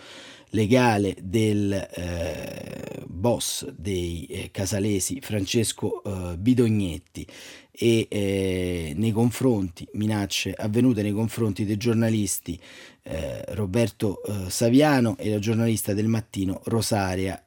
legale 0.51 1.17
del 1.21 1.73
eh, 1.73 3.05
boss 3.07 3.67
dei 3.71 4.27
eh, 4.27 4.51
casalesi 4.51 5.21
Francesco 5.21 6.03
eh, 6.03 6.39
Bidognetti 6.39 7.27
e 7.71 8.07
eh, 8.09 8.93
nei 8.97 9.13
confronti, 9.13 9.87
minacce 9.93 10.53
avvenute 10.53 11.03
nei 11.03 11.13
confronti 11.13 11.65
dei 11.65 11.77
giornalisti 11.77 12.59
eh, 13.03 13.45
Roberto 13.55 14.21
Saviano 14.49 15.17
e 15.17 15.31
la 15.31 15.39
giornalista 15.39 15.95
del 15.95 16.09
mattino 16.09 16.61
Rosaria 16.65 17.41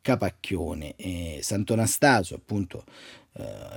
Capacchione. 0.00 0.94
Sant'Anastaso, 1.40 2.34
appunto 2.34 2.84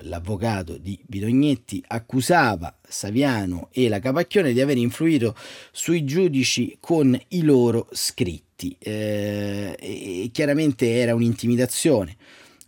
l'avvocato 0.02 0.78
di 0.78 1.00
Bidognetti 1.06 1.82
accusava 1.88 2.78
Saviano 2.86 3.70
e 3.72 3.88
la 3.88 4.00
Capacchione 4.00 4.52
di 4.52 4.60
aver 4.60 4.78
influito 4.78 5.36
sui 5.72 6.04
giudici 6.04 6.78
con 6.82 7.18
i 7.30 7.44
loro 7.44 7.88
scritti 7.92 8.51
eh, 8.80 9.76
e 9.80 10.30
chiaramente 10.32 10.92
era 10.96 11.14
un'intimidazione 11.14 12.16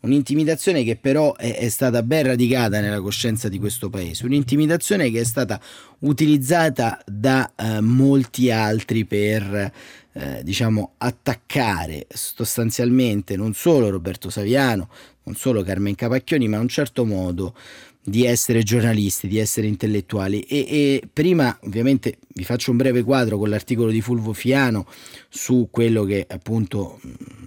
un'intimidazione 0.04 0.84
che 0.84 0.98
però 0.98 1.36
è, 1.36 1.56
è, 1.56 1.70
stata 1.70 2.04
ben 2.04 2.28
radicata 2.28 2.82
nella 2.82 3.02
coscienza 3.02 3.48
di 3.48 3.58
questo 3.58 3.90
paese, 3.90 4.26
un'intimidazione 4.26 5.10
che 5.10 5.22
è 5.22 5.24
stata 5.24 5.60
utilizzata 6.00 7.02
da 7.06 7.52
eh, 7.56 7.80
molti 7.80 8.52
altri 8.52 9.06
per 9.06 9.72
eh, 10.12 10.42
diciamo 10.44 10.94
attaccare 10.98 12.06
sostanzialmente 12.10 13.36
non 13.36 13.54
solo 13.54 13.90
Roberto 13.90 14.30
Saviano, 14.30 14.90
non 15.24 15.36
solo 15.36 15.64
Carmen 15.64 15.96
Capacchioni, 15.96 16.48
ma 16.48 16.58
in 16.58 16.64
un 16.64 16.68
certo 16.68 17.06
modo 17.06 17.56
di 18.04 18.26
essere 18.26 18.64
giornalisti, 18.64 19.28
di 19.28 19.38
essere 19.38 19.68
intellettuali 19.68 20.42
e, 20.42 20.58
e, 20.68 21.10
prima 21.12 21.58
ovviamente 21.62 22.18
vi 22.34 22.44
faccio 22.44 22.72
un 22.72 22.78
breve 22.78 23.02
quadro 23.02 23.38
con 23.38 23.50
l'articolo 23.50 23.92
di 23.92 24.02
Fulvo 24.02 24.34
Fiano 24.34 24.86
su 25.30 25.70
quello 25.72 26.04
che 26.04 26.26
appunto 26.28 27.00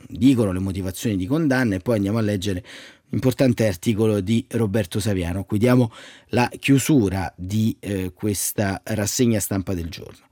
dicono 0.09 0.53
le 0.53 0.59
motivazioni 0.61 1.16
di 1.16 1.27
condanna 1.27 1.75
e 1.75 1.81
poi 1.81 1.97
andiamo 1.97 2.19
a 2.19 2.23
leggere 2.23 2.64
importante 3.11 3.66
articolo 3.66 4.21
di 4.21 4.45
Roberto 4.49 4.99
Saviano, 4.99 5.45
qui 5.45 5.59
diamo 5.59 5.92
la 6.29 6.51
chiusura 6.59 7.33
di 7.37 7.77
eh, 7.79 8.12
questa 8.14 8.81
rassegna 8.85 9.40
stampa 9.40 9.75
del 9.75 9.88
giorno. 9.88 10.25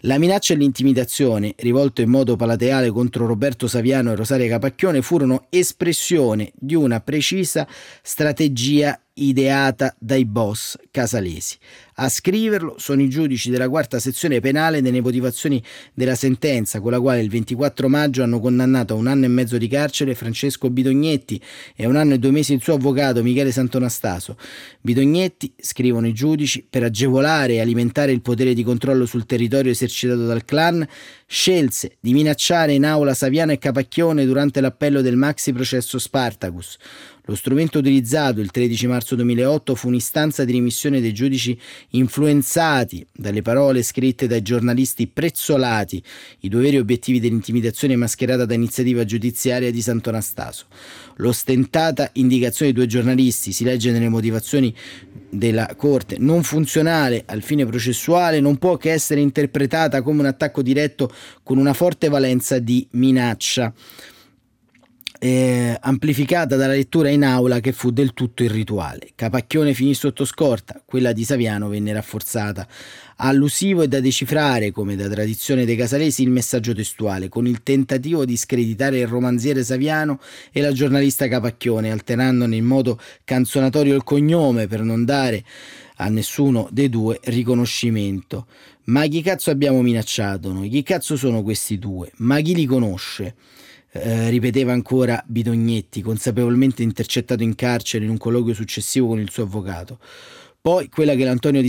La 0.00 0.18
minaccia 0.18 0.52
e 0.52 0.56
l'intimidazione 0.56 1.54
rivolte 1.58 2.02
in 2.02 2.10
modo 2.10 2.36
palateale 2.36 2.90
contro 2.90 3.26
Roberto 3.26 3.66
Saviano 3.66 4.12
e 4.12 4.14
Rosaria 4.14 4.48
Capacchione 4.48 5.00
furono 5.00 5.46
espressione 5.48 6.52
di 6.54 6.74
una 6.74 7.00
precisa 7.00 7.66
strategia 8.02 9.00
ideata 9.14 9.94
dai 9.98 10.26
boss 10.26 10.76
casalesi. 10.90 11.56
A 11.98 12.10
scriverlo 12.10 12.74
sono 12.76 13.00
i 13.00 13.08
giudici 13.08 13.48
della 13.48 13.70
quarta 13.70 13.98
sezione 13.98 14.38
penale 14.40 14.82
nelle 14.82 15.00
motivazioni 15.00 15.62
della 15.94 16.14
sentenza 16.14 16.78
con 16.78 16.90
la 16.90 17.00
quale 17.00 17.22
il 17.22 17.30
24 17.30 17.88
maggio 17.88 18.22
hanno 18.22 18.38
condannato 18.38 18.92
a 18.92 18.98
un 18.98 19.06
anno 19.06 19.24
e 19.24 19.28
mezzo 19.28 19.56
di 19.56 19.66
carcere 19.66 20.14
Francesco 20.14 20.68
Bidognetti 20.68 21.40
e 21.74 21.86
a 21.86 21.88
un 21.88 21.96
anno 21.96 22.12
e 22.12 22.18
due 22.18 22.32
mesi 22.32 22.52
il 22.52 22.60
suo 22.60 22.74
avvocato 22.74 23.22
Michele 23.22 23.50
Santonastaso. 23.50 24.36
Bidognetti, 24.82 25.54
scrivono 25.56 26.06
i 26.06 26.12
giudici, 26.12 26.66
per 26.68 26.82
agevolare 26.82 27.54
e 27.54 27.60
alimentare 27.60 28.12
il 28.12 28.20
potere 28.20 28.52
di 28.52 28.62
controllo 28.62 29.06
sul 29.06 29.24
territorio 29.24 29.70
esercitato 29.70 30.26
dal 30.26 30.44
clan, 30.44 30.86
scelse 31.26 31.96
di 31.98 32.12
minacciare 32.12 32.72
in 32.72 32.84
aula 32.84 33.12
Saviano 33.12 33.50
e 33.50 33.58
Capacchione 33.58 34.24
durante 34.24 34.60
l'appello 34.60 35.02
del 35.02 35.16
maxi 35.16 35.52
processo 35.52 35.98
Spartacus. 35.98 36.78
Lo 37.28 37.34
strumento 37.34 37.78
utilizzato 37.78 38.40
il 38.40 38.52
13 38.52 38.86
marzo 38.86 39.16
2008 39.16 39.74
fu 39.74 39.88
un'istanza 39.88 40.44
di 40.44 40.52
rimissione 40.52 41.00
dei 41.00 41.12
giudici 41.12 41.58
influenzati 41.90 43.04
dalle 43.12 43.42
parole 43.42 43.82
scritte 43.82 44.28
dai 44.28 44.42
giornalisti 44.42 45.08
prezzolati, 45.08 46.00
i 46.40 46.48
due 46.48 46.62
veri 46.62 46.78
obiettivi 46.78 47.18
dell'intimidazione 47.18 47.96
mascherata 47.96 48.44
da 48.44 48.54
iniziativa 48.54 49.04
giudiziaria 49.04 49.72
di 49.72 49.82
Sant'Anastaso. 49.82 50.66
L'ostentata 51.16 52.10
indicazione 52.12 52.70
dei 52.70 52.84
due 52.84 52.88
giornalisti, 52.88 53.50
si 53.50 53.64
legge 53.64 53.90
nelle 53.90 54.08
motivazioni 54.08 54.72
della 55.28 55.74
Corte, 55.76 56.18
non 56.20 56.44
funzionale 56.44 57.24
al 57.26 57.42
fine 57.42 57.66
processuale, 57.66 58.38
non 58.38 58.56
può 58.56 58.76
che 58.76 58.92
essere 58.92 59.20
interpretata 59.20 60.00
come 60.00 60.20
un 60.20 60.26
attacco 60.26 60.62
diretto 60.62 61.12
con 61.42 61.58
una 61.58 61.72
forte 61.72 62.08
valenza 62.08 62.58
di 62.58 62.86
minaccia 62.92 63.72
eh, 65.18 65.76
amplificata 65.80 66.56
dalla 66.56 66.74
lettura 66.74 67.08
in 67.08 67.24
aula 67.24 67.60
che 67.60 67.72
fu 67.72 67.90
del 67.90 68.12
tutto 68.12 68.42
irrituale. 68.42 69.10
Capacchione 69.14 69.74
finì 69.74 69.94
sotto 69.94 70.24
scorta, 70.24 70.80
quella 70.84 71.12
di 71.12 71.24
Saviano 71.24 71.68
venne 71.68 71.92
rafforzata. 71.92 72.66
Allusivo 73.16 73.82
e 73.82 73.88
da 73.88 74.00
decifrare, 74.00 74.70
come 74.72 74.94
da 74.94 75.08
tradizione 75.08 75.64
dei 75.64 75.76
casalesi, 75.76 76.22
il 76.22 76.30
messaggio 76.30 76.74
testuale, 76.74 77.28
con 77.28 77.46
il 77.46 77.62
tentativo 77.62 78.24
di 78.24 78.36
screditare 78.36 78.98
il 78.98 79.06
romanziere 79.06 79.64
Saviano 79.64 80.20
e 80.52 80.60
la 80.60 80.72
giornalista 80.72 81.26
Capacchione, 81.26 81.90
alternandone 81.90 82.56
in 82.56 82.64
modo 82.64 83.00
canzonatorio 83.24 83.94
il 83.94 84.04
cognome 84.04 84.66
per 84.66 84.82
non 84.82 85.04
dare 85.04 85.44
a 85.96 86.08
nessuno 86.08 86.68
dei 86.70 86.88
due 86.88 87.20
riconoscimento. 87.24 88.46
Ma 88.84 89.06
chi 89.06 89.22
cazzo 89.22 89.50
abbiamo 89.50 89.82
minacciato 89.82 90.52
noi? 90.52 90.68
Chi 90.68 90.82
cazzo 90.82 91.16
sono 91.16 91.42
questi 91.42 91.78
due? 91.78 92.10
Ma 92.16 92.40
chi 92.40 92.54
li 92.54 92.66
conosce? 92.66 93.34
Eh, 93.92 94.28
ripeteva 94.28 94.72
ancora 94.72 95.22
Bidognetti, 95.26 96.02
consapevolmente 96.02 96.82
intercettato 96.82 97.42
in 97.42 97.54
carcere 97.54 98.04
in 98.04 98.10
un 98.10 98.18
colloquio 98.18 98.54
successivo 98.54 99.08
con 99.08 99.20
il 99.20 99.30
suo 99.30 99.44
avvocato. 99.44 99.98
Poi 100.66 100.88
quella 100.88 101.14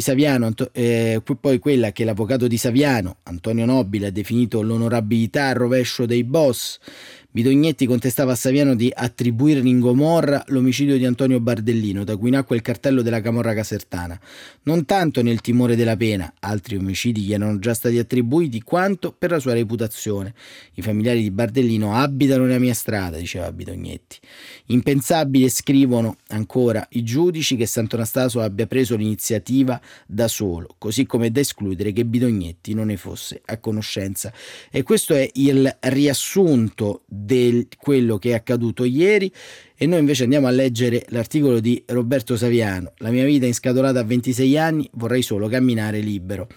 Saviano, 0.01 0.51
eh, 0.71 1.21
poi 1.39 1.59
quella 1.59 1.91
che 1.91 2.03
l'avvocato 2.03 2.47
di 2.47 2.57
Saviano, 2.57 3.17
Antonio 3.23 3.63
Nobile, 3.65 4.07
ha 4.07 4.11
definito 4.11 4.63
l'onorabilità 4.63 5.49
al 5.49 5.53
rovescio 5.53 6.07
dei 6.07 6.23
boss, 6.23 6.79
Bidognetti 7.37 7.85
contestava 7.85 8.31
a 8.31 8.35
Saviano 8.35 8.73
di 8.73 8.91
attribuire 8.91 9.59
in 9.59 9.79
Gomorra 9.79 10.43
l'omicidio 10.47 10.97
di 10.97 11.05
Antonio 11.05 11.39
Bardellino, 11.39 12.03
da 12.03 12.17
cui 12.17 12.31
nacque 12.31 12.55
il 12.55 12.63
cartello 12.63 13.03
della 13.03 13.21
Camorra 13.21 13.53
Casertana. 13.53 14.19
Non 14.63 14.85
tanto 14.85 15.21
nel 15.21 15.39
timore 15.41 15.75
della 15.75 15.95
pena, 15.95 16.33
altri 16.39 16.77
omicidi 16.77 17.21
gli 17.21 17.33
erano 17.33 17.59
già 17.59 17.75
stati 17.75 17.99
attribuiti, 17.99 18.63
quanto 18.63 19.11
per 19.15 19.29
la 19.29 19.37
sua 19.37 19.53
reputazione. 19.53 20.33
I 20.73 20.81
familiari 20.81 21.21
di 21.21 21.29
Bardellino 21.29 21.93
abitano 21.93 22.45
nella 22.45 22.57
mia 22.57 22.73
strada, 22.73 23.17
diceva 23.17 23.51
Bidognetti. 23.51 24.17
Impensabile, 24.69 25.49
scrivono 25.49 26.17
ancora 26.29 26.87
i 26.93 27.03
giudici, 27.03 27.55
che 27.55 27.67
Sant'Anastaso 27.67 28.41
abbia 28.41 28.65
preso 28.65 28.95
l'iniziativa 28.95 29.79
da 30.07 30.27
solo, 30.27 30.73
così 30.79 31.05
come 31.05 31.29
da 31.29 31.41
escludere 31.41 31.91
che 31.91 32.03
Bidognetti 32.03 32.73
non 32.73 32.87
ne 32.87 32.97
fosse 32.97 33.43
a 33.45 33.59
conoscenza. 33.59 34.33
E 34.71 34.81
questo 34.81 35.13
è 35.13 35.29
il 35.33 35.77
riassunto 35.81 37.03
di 37.35 37.67
quello 37.77 38.17
che 38.17 38.31
è 38.31 38.33
accaduto 38.33 38.83
ieri 38.83 39.31
e 39.75 39.85
noi 39.85 39.99
invece 39.99 40.23
andiamo 40.23 40.47
a 40.47 40.51
leggere 40.51 41.05
l'articolo 41.09 41.59
di 41.59 41.83
Roberto 41.87 42.35
Saviano. 42.37 42.93
La 42.97 43.11
mia 43.11 43.25
vita 43.25 43.45
è 43.45 43.47
inscatolata 43.47 43.99
a 43.99 44.03
26 44.03 44.57
anni, 44.57 44.89
vorrei 44.93 45.21
solo 45.21 45.47
camminare 45.47 45.99
libero. 45.99 46.47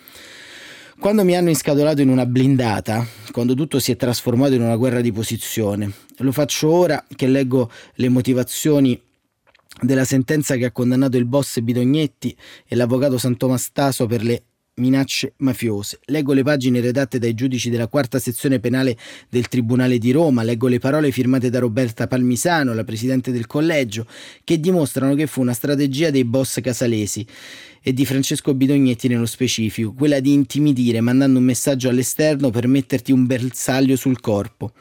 Quando 0.99 1.25
mi 1.25 1.35
hanno 1.35 1.49
inscatolato 1.49 2.03
in 2.03 2.11
una 2.11 2.27
blindata, 2.27 3.07
quando 3.31 3.55
tutto 3.55 3.79
si 3.79 3.91
è 3.91 3.97
trasformato 3.97 4.55
in 4.55 4.61
una 4.61 4.77
guerra 4.77 5.01
di 5.01 5.13
posizione, 5.13 5.91
lo 6.19 6.31
faccio 6.31 6.71
ora 6.71 7.05
che 7.15 7.27
leggo 7.27 7.71
le 7.95 8.09
motivazioni 8.11 9.01
della 9.81 10.05
sentenza 10.05 10.57
che 10.57 10.67
ha 10.67 10.73
condannato 10.73 11.17
il 11.17 11.25
boss 11.25 11.61
Bidognetti 11.61 12.37
e 12.67 12.77
l'avvocato 12.77 13.17
Santomastaso 13.17 14.07
per 14.07 14.23
le 14.23 14.43
minacce 14.77 15.35
mafiose. 15.39 16.01
Leggo 16.07 16.33
le 16.33 16.43
pagine 16.43 16.81
redatte 16.81 17.19
dai 17.19 17.35
giudici 17.35 17.71
della 17.71 17.89
quarta 17.89 18.19
sezione 18.19 18.61
penale 18.61 18.97
del 19.29 19.49
Tribunale 19.49 19.99
di 19.99 20.11
Roma, 20.11 20.43
leggo 20.43 20.69
le 20.69 20.79
parole 20.79 21.11
firmate 21.11 21.51
da 21.51 21.59
Roberta 21.59 22.07
Palmisano, 22.07 22.73
la 22.73 22.85
presidente 22.85 23.33
del 23.33 23.47
collegio, 23.47 24.07
che 24.45 24.59
dimostrano 24.59 25.15
che 25.15 25.27
fu 25.27 25.41
una 25.41 25.53
strategia 25.53 26.11
dei 26.11 26.25
boss 26.25 26.61
casalesi 26.61 27.27
e 27.83 27.93
di 27.93 28.05
Francesco 28.05 28.55
Bidognetti 28.55 29.09
nello 29.09 29.27
specifico, 29.27 29.93
quella 29.93 30.21
di 30.21 30.33
intimidire 30.33 31.01
mandando 31.01 31.39
un 31.39 31.45
messaggio 31.45 31.89
all'esterno 31.89 32.51
per 32.51 32.67
metterti 32.67 33.13
un 33.13 33.27
bersaglio 33.27 33.97
sul 33.97 34.21
corpo. 34.21 34.73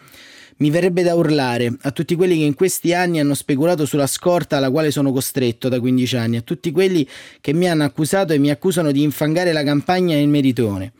Mi 0.60 0.72
verrebbe 0.72 1.04
da 1.04 1.16
urlare 1.16 1.74
a 1.84 1.92
tutti 1.92 2.16
quelli 2.16 2.38
che 2.38 2.44
in 2.44 2.54
questi 2.54 2.94
anni 2.94 3.22
hanno 3.22 3.34
speculato 3.34 3.86
sulla 3.86 4.08
scorta 4.08 4.58
alla 4.58 4.70
quale 4.70 4.92
sono 4.92 5.14
costretto 5.14 5.70
da 5.70 5.80
15 5.80 6.18
anni, 6.18 6.36
a 6.36 6.42
tutti 6.42 6.72
quelli 6.72 7.08
che 7.40 7.54
mi 7.54 7.70
hanno 7.70 7.86
accusato 7.86 8.34
e 8.34 8.40
mi 8.40 8.50
accusano 8.50 8.92
di 8.92 9.02
infangare 9.02 9.54
la 9.54 9.64
campagna 9.64 10.16
e 10.16 10.22
il 10.22 10.28
meritone, 10.28 10.92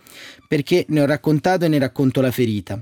perché 0.48 0.86
ne 0.88 1.02
ho 1.02 1.06
raccontato 1.06 1.66
e 1.66 1.68
ne 1.68 1.78
racconto 1.78 2.22
la 2.22 2.32
ferita. 2.32 2.82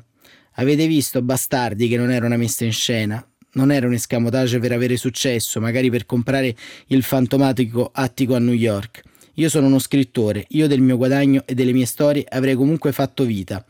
Avete 0.59 0.85
visto, 0.85 1.23
bastardi, 1.23 1.87
che 1.87 1.97
non 1.97 2.11
era 2.11 2.27
una 2.27 2.37
messa 2.37 2.63
in 2.63 2.71
scena? 2.71 3.27
Non 3.53 3.71
era 3.71 3.87
un 3.87 3.93
escamotage 3.93 4.59
per 4.59 4.71
avere 4.71 4.97
successo, 4.97 5.59
magari 5.59 5.89
per 5.89 6.05
comprare 6.05 6.55
il 6.87 7.01
fantomatico 7.01 7.89
attico 7.91 8.35
a 8.35 8.39
New 8.39 8.53
York. 8.53 9.01
Io 9.35 9.49
sono 9.49 9.65
uno 9.65 9.79
scrittore, 9.79 10.45
io 10.49 10.67
del 10.67 10.81
mio 10.81 10.97
guadagno 10.97 11.41
e 11.47 11.55
delle 11.55 11.73
mie 11.73 11.85
storie 11.87 12.23
avrei 12.29 12.53
comunque 12.53 12.91
fatto 12.91 13.23
vita. 13.23 13.65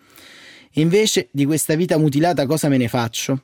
Invece 0.77 1.29
di 1.31 1.45
questa 1.45 1.75
vita 1.75 1.97
mutilata 1.97 2.45
cosa 2.45 2.69
me 2.69 2.77
ne 2.77 2.87
faccio? 2.87 3.43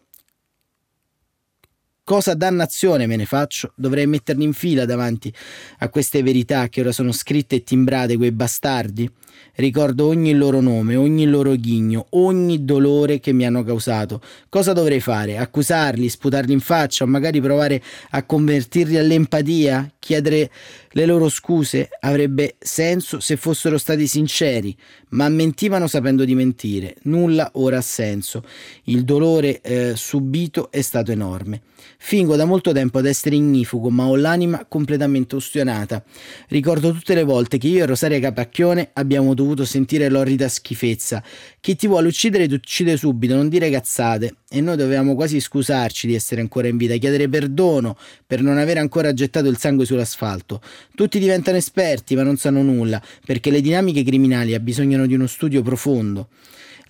Cosa 2.04 2.36
dannazione 2.36 3.08
me 3.08 3.16
ne 3.16 3.26
faccio? 3.26 3.74
Dovrei 3.76 4.06
mettermi 4.06 4.44
in 4.44 4.54
fila 4.54 4.86
davanti 4.86 5.34
a 5.80 5.90
queste 5.90 6.22
verità 6.22 6.70
che 6.70 6.82
ora 6.82 6.92
sono 6.92 7.12
scritte 7.12 7.56
e 7.56 7.64
timbrate, 7.64 8.18
quei 8.18 8.32
bastardi. 8.32 9.10
Ricordo 9.56 10.08
ogni 10.08 10.34
loro 10.34 10.62
nome, 10.62 10.96
ogni 10.96 11.26
loro 11.26 11.56
ghigno, 11.56 12.08
ogni 12.12 12.66
dolore 12.66 13.20
che 13.20 13.34
mi 13.34 13.46
hanno 13.46 13.64
causato. 13.64 14.20
Cosa 14.50 14.74
dovrei 14.74 15.00
fare? 15.00 15.38
Accusarli, 15.38 16.10
sputarli 16.10 16.54
in 16.54 16.60
faccia 16.60 17.04
o 17.04 17.08
magari 17.08 17.40
provare 17.40 17.82
a 18.12 18.24
convertirli 18.24 18.98
all'empatia? 18.98 19.92
Chiedere 20.00 20.50
le 20.92 21.06
loro 21.06 21.30
scuse? 21.30 21.90
Avrebbe 22.00 22.56
senso 22.60 23.20
se 23.20 23.38
fossero 23.38 23.78
stati 23.78 24.08
sinceri, 24.08 24.76
ma 25.10 25.30
mentivano 25.30 25.88
sapendo 25.88 26.26
di 26.26 26.34
mentire. 26.36 26.96
Nulla 27.04 27.52
ora 27.54 27.78
ha 27.78 27.82
senso. 27.82 28.44
Il 28.86 29.04
dolore 29.04 29.62
eh, 29.62 29.94
subito 29.96 30.72
è 30.72 30.82
stato 30.82 31.12
enorme. 31.12 31.62
Fingo 31.98 32.36
da 32.36 32.46
molto 32.46 32.72
tempo 32.72 32.98
ad 32.98 33.06
essere 33.06 33.36
ignifugo, 33.36 33.90
ma 33.90 34.06
ho 34.06 34.16
l'anima 34.16 34.66
completamente 34.68 35.36
ustionata. 35.36 36.04
Ricordo 36.50 36.92
tutte 36.92 37.14
le 37.14 37.24
volte 37.24 37.58
che 37.58 37.68
io 37.68 37.84
e 37.84 37.86
Rosaria 37.86 38.20
Capacchione 38.20 38.90
abbiamo 38.94 39.33
dovuto 39.34 39.66
sentire 39.66 40.10
l'orrida 40.10 40.48
schifezza. 40.48 41.24
Chi 41.60 41.76
ti 41.76 41.88
vuole 41.88 42.08
uccidere 42.08 42.48
ti 42.48 42.54
uccide 42.54 42.98
subito, 42.98 43.36
non 43.36 43.50
dire 43.50 43.70
cazzate. 43.70 44.36
E 44.50 44.62
noi 44.62 44.78
dovevamo 44.78 45.16
quasi 45.16 45.40
scusarci 45.40 46.08
di 46.08 46.16
essere 46.16 46.42
ancora 46.42 46.68
in 46.68 46.78
vita, 46.78 46.96
chiedere 46.98 47.28
perdono 47.28 47.98
per 48.26 48.42
non 48.42 48.58
aver 48.58 48.78
ancora 48.78 49.14
gettato 49.14 49.48
il 49.48 49.58
sangue 49.58 49.86
sull'asfalto. 49.86 50.62
Tutti 50.96 51.20
diventano 51.20 51.58
esperti, 51.58 52.16
ma 52.16 52.24
non 52.24 52.38
sanno 52.38 52.62
nulla, 52.62 53.02
perché 53.26 53.50
le 53.50 53.62
dinamiche 53.62 54.04
criminali 54.04 54.54
abbisognano 54.54 55.06
di 55.06 55.14
uno 55.14 55.28
studio 55.28 55.62
profondo. 55.62 56.30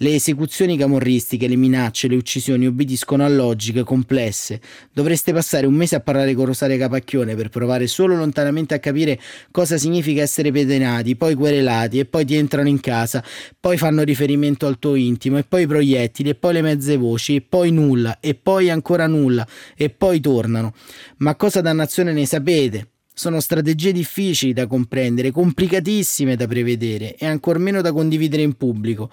Le 0.04 0.16
esecuzioni 0.16 0.76
camorristiche, 0.76 1.48
le 1.48 1.56
minacce, 1.56 2.10
le 2.10 2.18
uccisioni 2.18 2.68
obbediscono 2.68 3.24
a 3.24 3.30
logiche 3.30 3.84
complesse. 3.84 4.60
Dovreste 4.92 5.32
passare 5.32 5.66
un 5.66 5.76
mese 5.76 5.96
a 5.96 6.02
parlare 6.02 6.34
con 6.34 6.44
Rosaria 6.44 6.78
Capacchione 6.78 7.36
per 7.36 7.48
provare 7.48 7.88
solo 7.88 8.14
lontanamente 8.18 8.74
a 8.74 8.80
capire 8.80 9.18
cosa 9.50 9.78
significa 9.78 10.22
essere 10.22 10.52
pedenati, 10.52 11.16
poi 11.16 11.36
querelati 11.36 12.00
e 12.00 12.06
poi 12.06 12.26
ti 12.26 12.36
entrano 12.36 12.68
in 12.68 12.82
casa, 12.82 13.24
poi 13.58 13.78
fanno 13.78 14.04
riferimento 14.04 14.68
al 14.68 14.78
tuo 14.78 14.96
intimo 14.96 15.38
e 15.38 15.44
poi 15.44 15.62
i 15.62 15.68
proiettili 15.68 16.32
e 16.32 16.36
poi 16.36 16.52
le 16.52 16.62
mezze 16.62 16.98
voci 16.98 17.36
e 17.36 17.42
poi 17.42 17.72
nulla 17.72 18.20
e 18.20 18.36
poi 18.36 18.70
ancora 18.70 19.08
nulla 19.08 19.48
e 19.74 19.90
poi 19.90 20.20
tornano. 20.20 20.74
Ma 21.20 21.38
cosa 21.38 21.62
dannazione 21.62 22.12
ne 22.12 22.26
sapete? 22.26 22.93
Sono 23.14 23.40
strategie 23.40 23.92
difficili 23.92 24.54
da 24.54 24.66
comprendere, 24.66 25.32
complicatissime 25.32 26.36
da 26.36 26.48
prevedere 26.48 27.16
e 27.16 27.28
ancor 27.28 27.60
meno 27.60 27.82
da 27.82 27.94
condividere 27.94 28.42
in 28.42 28.54
pubblico. 28.54 29.12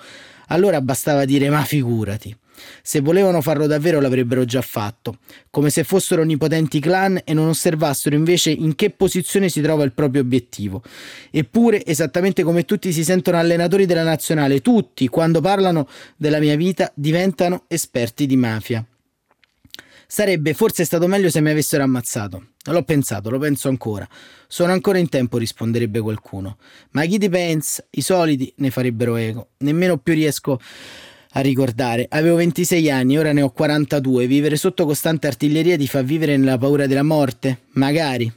Allora 0.49 0.81
bastava 0.81 1.27
dire 1.27 1.51
ma 1.51 1.63
figurati. 1.65 2.35
Se 2.83 3.01
volevano 3.01 3.41
farlo 3.41 3.67
davvero 3.67 4.01
l'avrebbero 4.01 4.45
già 4.45 4.63
fatto, 4.63 5.19
come 5.51 5.71
se 5.71 5.85
fossero 5.85 6.23
onnipotenti 6.23 6.81
clan 6.81 7.21
e 7.25 7.33
non 7.35 7.49
osservassero 7.49 8.15
invece 8.15 8.51
in 8.51 8.75
che 8.75 8.91
posizione 8.91 9.49
si 9.49 9.61
trova 9.61 9.85
il 9.85 9.93
proprio 9.93 10.23
obiettivo. 10.23 10.83
Eppure, 11.31 11.85
esattamente 11.85 12.43
come 12.43 12.65
tutti 12.65 12.93
si 12.93 13.05
sentono 13.05 13.39
allenatori 13.39 13.87
della 13.87 14.03
nazionale, 14.03 14.61
tutti, 14.61 15.09
quando 15.09 15.41
parlano 15.41 15.89
della 16.17 16.39
mia 16.39 16.57
vita, 16.57 16.91
diventano 16.95 17.65
esperti 17.69 18.27
di 18.27 18.37
mafia. 18.37 18.85
Sarebbe 20.13 20.55
forse 20.55 20.85
stato 20.85 21.07
meglio 21.07 21.31
se 21.31 21.41
mi 21.41 21.51
avessero 21.51 21.85
ammazzato. 21.85 22.47
L'ho 22.65 22.83
pensato, 22.83 23.31
lo 23.31 23.39
penso 23.39 23.69
ancora. 23.69 24.09
Sono 24.49 24.73
ancora 24.73 24.99
in 24.99 25.09
tempo, 25.09 25.39
risponderebbe 25.39 26.01
qualcuno. 26.01 26.57
Ma 26.91 27.05
chi 27.05 27.17
ti 27.17 27.29
pensa? 27.29 27.85
I 27.91 28.01
soliti 28.01 28.53
ne 28.57 28.73
farebbero 28.73 29.15
eco. 29.15 29.51
Nemmeno 29.59 29.99
più 29.99 30.15
riesco 30.15 30.61
a 31.31 31.41
ricordare. 31.41 32.07
Avevo 32.11 32.35
26 32.35 32.91
anni, 32.91 33.19
ora 33.19 33.33
ne 33.33 33.43
ho 33.43 33.51
42. 33.51 34.27
Vivere 34.27 34.57
sotto 34.57 34.85
costante 34.85 35.29
artiglieria 35.29 35.77
ti 35.77 35.87
fa 35.87 36.03
vivere 36.03 36.37
nella 36.37 36.59
paura 36.59 36.89
della 36.89 37.05
morte? 37.05 37.61
Magari. 37.75 38.31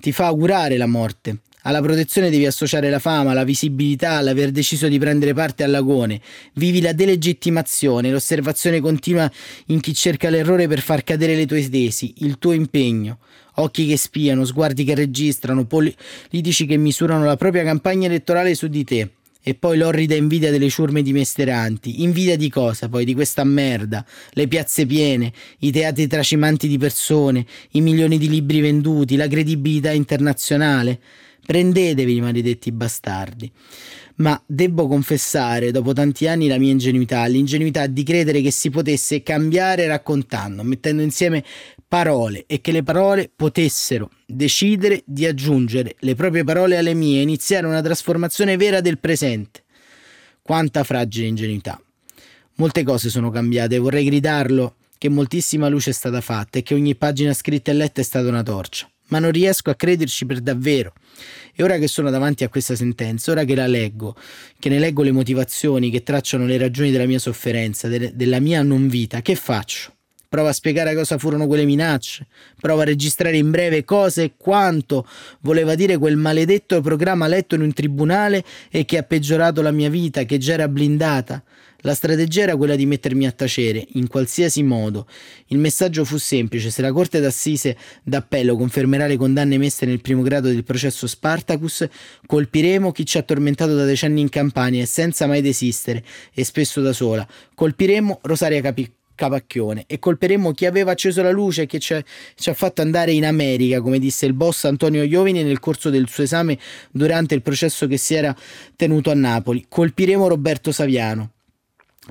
Ti 0.00 0.10
fa 0.10 0.26
augurare 0.26 0.76
la 0.76 0.86
morte. 0.86 1.42
Alla 1.62 1.82
protezione 1.82 2.30
devi 2.30 2.46
associare 2.46 2.88
la 2.88 2.98
fama, 2.98 3.34
la 3.34 3.44
visibilità, 3.44 4.20
l'aver 4.22 4.50
deciso 4.50 4.88
di 4.88 4.98
prendere 4.98 5.34
parte 5.34 5.62
all'agone. 5.62 6.20
Vivi 6.54 6.80
la 6.80 6.92
delegittimazione, 6.92 8.10
l'osservazione 8.10 8.80
continua 8.80 9.30
in 9.66 9.80
chi 9.80 9.92
cerca 9.92 10.30
l'errore 10.30 10.68
per 10.68 10.80
far 10.80 11.04
cadere 11.04 11.34
le 11.34 11.44
tue 11.44 11.68
tesi, 11.68 12.14
il 12.18 12.38
tuo 12.38 12.52
impegno. 12.52 13.18
Occhi 13.56 13.86
che 13.86 13.98
spiano, 13.98 14.46
sguardi 14.46 14.84
che 14.84 14.94
registrano, 14.94 15.66
politici 15.66 16.64
che 16.64 16.78
misurano 16.78 17.24
la 17.24 17.36
propria 17.36 17.62
campagna 17.62 18.06
elettorale 18.06 18.54
su 18.54 18.68
di 18.68 18.84
te. 18.84 19.10
E 19.42 19.54
poi 19.54 19.78
l'orrida 19.78 20.14
invidia 20.14 20.50
delle 20.50 20.68
ciurme 20.68 21.02
dimesteranti. 21.02 22.02
Invidia 22.02 22.36
di 22.36 22.50
cosa 22.50 22.88
poi? 22.88 23.04
Di 23.04 23.14
questa 23.14 23.42
merda. 23.44 24.04
Le 24.32 24.48
piazze 24.48 24.84
piene, 24.86 25.32
i 25.60 25.70
teatri 25.70 26.06
tracimanti 26.06 26.68
di 26.68 26.76
persone, 26.78 27.44
i 27.72 27.80
milioni 27.80 28.18
di 28.18 28.28
libri 28.28 28.60
venduti, 28.60 29.16
la 29.16 29.28
credibilità 29.28 29.92
internazionale. 29.92 31.00
Prendetevi, 31.44 32.20
maledetti 32.20 32.70
bastardi. 32.72 33.50
Ma 34.16 34.40
debbo 34.46 34.86
confessare, 34.86 35.70
dopo 35.70 35.92
tanti 35.92 36.26
anni, 36.26 36.46
la 36.46 36.58
mia 36.58 36.70
ingenuità, 36.70 37.24
l'ingenuità 37.26 37.86
di 37.86 38.02
credere 38.02 38.42
che 38.42 38.50
si 38.50 38.68
potesse 38.68 39.22
cambiare 39.22 39.86
raccontando, 39.86 40.62
mettendo 40.62 41.02
insieme 41.02 41.42
parole 41.88 42.44
e 42.46 42.60
che 42.60 42.70
le 42.70 42.82
parole 42.82 43.30
potessero 43.34 44.10
decidere 44.26 45.02
di 45.06 45.26
aggiungere 45.26 45.96
le 46.00 46.14
proprie 46.14 46.44
parole 46.44 46.76
alle 46.76 46.94
mie 46.94 47.18
e 47.18 47.22
iniziare 47.22 47.66
una 47.66 47.80
trasformazione 47.80 48.56
vera 48.56 48.80
del 48.80 48.98
presente. 48.98 49.64
Quanta 50.42 50.84
fragile 50.84 51.26
ingenuità. 51.26 51.80
Molte 52.56 52.82
cose 52.82 53.08
sono 53.08 53.30
cambiate, 53.30 53.78
vorrei 53.78 54.04
gridarlo 54.04 54.76
che 54.98 55.08
moltissima 55.08 55.68
luce 55.68 55.90
è 55.90 55.94
stata 55.94 56.20
fatta 56.20 56.58
e 56.58 56.62
che 56.62 56.74
ogni 56.74 56.94
pagina 56.94 57.32
scritta 57.32 57.70
e 57.70 57.74
letta 57.74 58.02
è 58.02 58.04
stata 58.04 58.28
una 58.28 58.42
torcia 58.42 58.86
ma 59.10 59.18
non 59.20 59.30
riesco 59.30 59.70
a 59.70 59.74
crederci 59.74 60.26
per 60.26 60.40
davvero. 60.40 60.92
E 61.54 61.62
ora 61.62 61.78
che 61.78 61.86
sono 61.86 62.10
davanti 62.10 62.42
a 62.42 62.48
questa 62.48 62.74
sentenza, 62.74 63.30
ora 63.30 63.44
che 63.44 63.54
la 63.54 63.66
leggo, 63.66 64.16
che 64.58 64.68
ne 64.68 64.78
leggo 64.78 65.02
le 65.02 65.12
motivazioni 65.12 65.90
che 65.90 66.02
tracciano 66.02 66.46
le 66.46 66.58
ragioni 66.58 66.90
della 66.90 67.06
mia 67.06 67.18
sofferenza, 67.18 67.88
de- 67.88 68.12
della 68.14 68.40
mia 68.40 68.62
non 68.62 68.88
vita, 68.88 69.20
che 69.22 69.34
faccio? 69.34 69.92
Provo 70.30 70.46
a 70.46 70.52
spiegare 70.52 70.94
cosa 70.94 71.18
furono 71.18 71.48
quelle 71.48 71.64
minacce, 71.64 72.28
provo 72.60 72.82
a 72.82 72.84
registrare 72.84 73.36
in 73.36 73.50
breve 73.50 73.82
cosa 73.84 74.22
e 74.22 74.34
quanto 74.36 75.04
voleva 75.40 75.74
dire 75.74 75.98
quel 75.98 76.16
maledetto 76.16 76.80
programma 76.80 77.26
letto 77.26 77.56
in 77.56 77.62
un 77.62 77.72
tribunale 77.72 78.44
e 78.70 78.84
che 78.84 78.96
ha 78.96 79.02
peggiorato 79.02 79.60
la 79.60 79.72
mia 79.72 79.90
vita, 79.90 80.22
che 80.22 80.38
già 80.38 80.52
era 80.52 80.68
blindata. 80.68 81.42
La 81.82 81.94
strategia 81.94 82.42
era 82.42 82.56
quella 82.56 82.76
di 82.76 82.86
mettermi 82.86 83.26
a 83.26 83.32
tacere, 83.32 83.86
in 83.92 84.06
qualsiasi 84.06 84.62
modo. 84.62 85.06
Il 85.46 85.58
messaggio 85.58 86.04
fu 86.04 86.18
semplice: 86.18 86.70
se 86.70 86.82
la 86.82 86.92
Corte 86.92 87.20
d'Assise 87.20 87.76
d'Appello 88.02 88.56
confermerà 88.56 89.06
le 89.06 89.16
condanne 89.16 89.54
emesse 89.54 89.86
nel 89.86 90.00
primo 90.00 90.22
grado 90.22 90.48
del 90.48 90.64
processo 90.64 91.06
Spartacus, 91.06 91.88
colpiremo 92.26 92.92
chi 92.92 93.06
ci 93.06 93.18
ha 93.18 93.22
tormentato 93.22 93.74
da 93.74 93.84
decenni 93.84 94.20
in 94.20 94.28
Campania 94.28 94.82
e 94.82 94.86
senza 94.86 95.26
mai 95.26 95.40
desistere, 95.40 96.04
e 96.32 96.44
spesso 96.44 96.80
da 96.80 96.92
sola. 96.92 97.26
Colpiremo 97.54 98.20
Rosaria 98.22 98.60
Capi- 98.60 98.92
Capacchione 99.20 99.84
e 99.86 99.98
colperemo 99.98 100.52
chi 100.52 100.64
aveva 100.64 100.92
acceso 100.92 101.20
la 101.20 101.30
luce 101.30 101.62
e 101.62 101.66
che 101.66 101.78
ci 101.78 101.92
ha, 101.92 102.02
ci 102.34 102.48
ha, 102.48 102.54
fatto 102.54 102.80
andare 102.80 103.12
in 103.12 103.26
America, 103.26 103.82
come 103.82 103.98
disse 103.98 104.24
il 104.24 104.32
boss 104.32 104.64
Antonio 104.64 105.02
Iovini 105.02 105.42
nel 105.42 105.60
corso 105.60 105.90
del 105.90 106.08
suo 106.08 106.22
esame 106.22 106.58
durante 106.90 107.34
il 107.34 107.42
processo 107.42 107.86
che 107.86 107.98
si 107.98 108.14
era 108.14 108.34
tenuto 108.76 109.10
a 109.10 109.14
Napoli. 109.14 109.66
Colpiremo 109.68 110.26
Roberto 110.26 110.72
Saviano. 110.72 111.32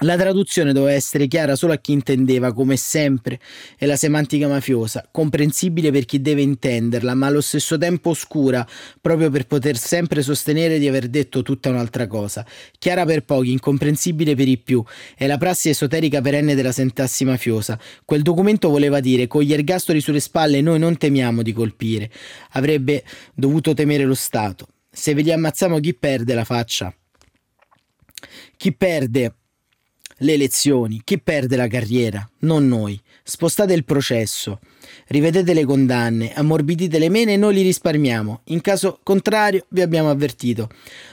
La 0.04 0.16
traduzione 0.16 0.72
doveva 0.72 0.94
essere 0.94 1.28
chiara 1.28 1.58
solo 1.58 1.74
a 1.74 1.78
chi 1.78 1.92
intendeva, 1.92 2.54
come 2.54 2.78
sempre, 2.78 3.38
è 3.78 3.86
la 3.86 3.98
semantica 3.98 4.48
mafiosa, 4.48 5.06
comprensibile 5.12 5.92
per 5.92 6.06
chi 6.06 6.22
deve 6.22 6.42
intenderla, 6.42 7.14
ma 7.16 7.28
allo 7.28 7.42
stesso 7.42 7.78
tempo 7.78 8.12
oscura, 8.12 8.66
proprio 9.02 9.30
per 9.30 9.46
poter 9.46 9.78
sempre 9.78 10.22
sostenere 10.22 10.80
di 10.80 10.88
aver 10.88 11.10
detto 11.10 11.42
tutta 11.42 11.68
un'altra 11.68 12.08
cosa. 12.08 12.46
Chiara 12.78 13.04
per 13.04 13.26
pochi, 13.26 13.52
incomprensibile 13.52 14.36
per 14.36 14.48
i 14.48 14.58
più. 14.58 14.82
È 15.18 15.28
la 15.28 15.38
prassi 15.38 15.68
esoterica 15.68 16.22
perenne 16.22 16.56
della 16.56 16.72
sentassi 16.72 17.26
mafiosa. 17.26 17.78
Quel 18.06 18.22
documento 18.22 18.70
voleva 18.70 19.02
dire, 19.02 19.28
con 19.28 19.42
gli 19.42 19.52
ergastoli 19.52 20.00
sulle 20.00 20.22
spalle 20.22 20.62
noi 20.62 20.80
non 20.80 20.96
temiamo 20.96 21.42
di 21.42 21.52
colpire. 21.52 22.10
Avrebbe 22.52 23.04
dovuto 23.36 23.74
temere 23.74 24.06
lo 24.06 24.16
Stato. 24.16 24.66
Se 24.90 25.14
ve 25.14 25.24
li 25.24 25.32
ammazziamo 25.34 25.78
chi 25.82 25.94
perde 25.94 26.34
la 26.36 26.46
faccia? 26.46 26.94
Chi 28.56 28.74
perde 28.74 29.34
le 30.20 30.34
elezioni, 30.34 31.02
chi 31.04 31.20
perde 31.20 31.56
la 31.56 31.68
carriera, 31.68 32.28
non 32.40 32.68
noi. 32.68 33.00
Spostate 33.24 33.74
il 33.74 33.86
processo, 33.86 34.60
rivedete 35.08 35.54
le 35.54 35.66
condanne, 35.66 36.34
ammorbidite 36.34 37.00
le 37.00 37.10
mene 37.10 37.34
e 37.34 37.38
noi 37.38 37.56
li 37.56 37.62
risparmiamo. 37.62 38.42
In 38.46 38.62
caso 38.62 39.00
contrario 39.04 39.66
vi 39.70 39.82
abbiamo 39.82 40.10
avvertito. 40.10 40.70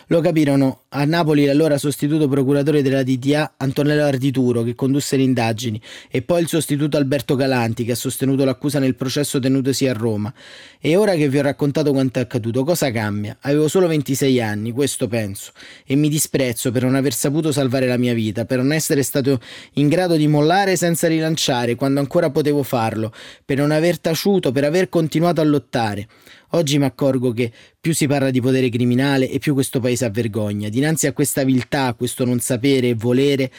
Lo 0.08 0.20
capirono 0.20 0.82
a 0.90 1.04
Napoli 1.04 1.44
l'allora 1.46 1.78
sostituto 1.78 2.28
procuratore 2.28 2.80
della 2.80 3.02
DTA 3.02 3.54
Antonello 3.56 4.04
Ardituro 4.04 4.62
che 4.62 4.76
condusse 4.76 5.16
le 5.16 5.24
indagini 5.24 5.80
e 6.08 6.22
poi 6.22 6.42
il 6.42 6.48
sostituto 6.48 6.96
Alberto 6.96 7.34
Galanti 7.34 7.84
che 7.84 7.92
ha 7.92 7.96
sostenuto 7.96 8.44
l'accusa 8.44 8.78
nel 8.78 8.94
processo 8.94 9.40
tenutosi 9.40 9.88
a 9.88 9.92
Roma. 9.92 10.32
E 10.80 10.94
ora 10.94 11.16
che 11.16 11.28
vi 11.28 11.38
ho 11.38 11.42
raccontato 11.42 11.90
quanto 11.90 12.20
è 12.20 12.22
accaduto, 12.22 12.62
cosa 12.62 12.92
cambia? 12.92 13.36
Avevo 13.40 13.66
solo 13.66 13.88
26 13.88 14.40
anni, 14.40 14.70
questo 14.70 15.08
penso, 15.08 15.50
e 15.84 15.96
mi 15.96 16.08
disprezzo 16.08 16.70
per 16.70 16.84
non 16.84 16.94
aver 16.94 17.12
saputo 17.12 17.50
salvare 17.50 17.88
la 17.88 17.96
mia 17.96 18.14
vita, 18.14 18.44
per 18.44 18.58
non 18.58 18.72
essere 18.72 19.02
stato 19.02 19.40
in 19.74 19.88
grado 19.88 20.14
di 20.14 20.28
mollare 20.28 20.76
senza 20.76 21.08
rilanciare 21.08 21.74
quando 21.74 21.98
ancora 21.98 22.30
potevo 22.30 22.62
farlo, 22.62 23.12
per 23.44 23.55
non 23.56 23.70
aver 23.70 23.98
taciuto, 23.98 24.52
per 24.52 24.64
aver 24.64 24.88
continuato 24.88 25.40
a 25.40 25.44
lottare. 25.44 26.08
Oggi 26.50 26.78
mi 26.78 26.84
accorgo 26.84 27.32
che 27.32 27.50
più 27.80 27.94
si 27.94 28.06
parla 28.06 28.30
di 28.30 28.40
potere 28.40 28.68
criminale 28.68 29.28
e 29.28 29.38
più 29.38 29.54
questo 29.54 29.80
paese 29.80 30.04
ha 30.04 30.10
vergogna. 30.10 30.68
Dinanzi 30.68 31.06
a 31.06 31.12
questa 31.12 31.44
viltà, 31.44 31.86
a 31.86 31.94
questo 31.94 32.24
non 32.24 32.40
sapere 32.40 32.90
e 32.90 32.94
volere 32.94 33.50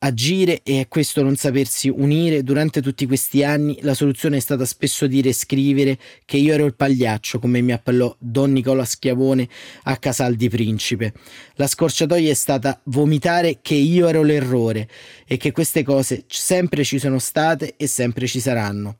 agire 0.00 0.60
e 0.62 0.80
a 0.80 0.86
questo 0.86 1.22
non 1.22 1.34
sapersi 1.34 1.88
unire 1.88 2.42
durante 2.42 2.80
tutti 2.80 3.06
questi 3.06 3.42
anni, 3.42 3.78
la 3.82 3.94
soluzione 3.94 4.36
è 4.36 4.40
stata 4.40 4.64
spesso 4.64 5.06
dire 5.06 5.30
e 5.30 5.32
scrivere 5.32 5.98
che 6.24 6.36
io 6.36 6.54
ero 6.54 6.66
il 6.66 6.74
pagliaccio, 6.74 7.38
come 7.38 7.60
mi 7.60 7.72
appellò 7.72 8.14
Don 8.18 8.52
Nicola 8.52 8.84
Schiavone 8.84 9.48
a 9.84 9.96
Casal 9.96 10.34
di 10.34 10.48
Principe. 10.48 11.12
La 11.54 11.66
scorciatoia 11.66 12.30
è 12.30 12.34
stata 12.34 12.80
vomitare 12.84 13.58
che 13.60 13.74
io 13.74 14.08
ero 14.08 14.22
l'errore 14.22 14.88
e 15.26 15.36
che 15.36 15.50
queste 15.50 15.82
cose 15.82 16.24
sempre 16.28 16.84
ci 16.84 16.98
sono 16.98 17.18
state 17.18 17.74
e 17.76 17.86
sempre 17.86 18.26
ci 18.26 18.40
saranno. 18.40 18.98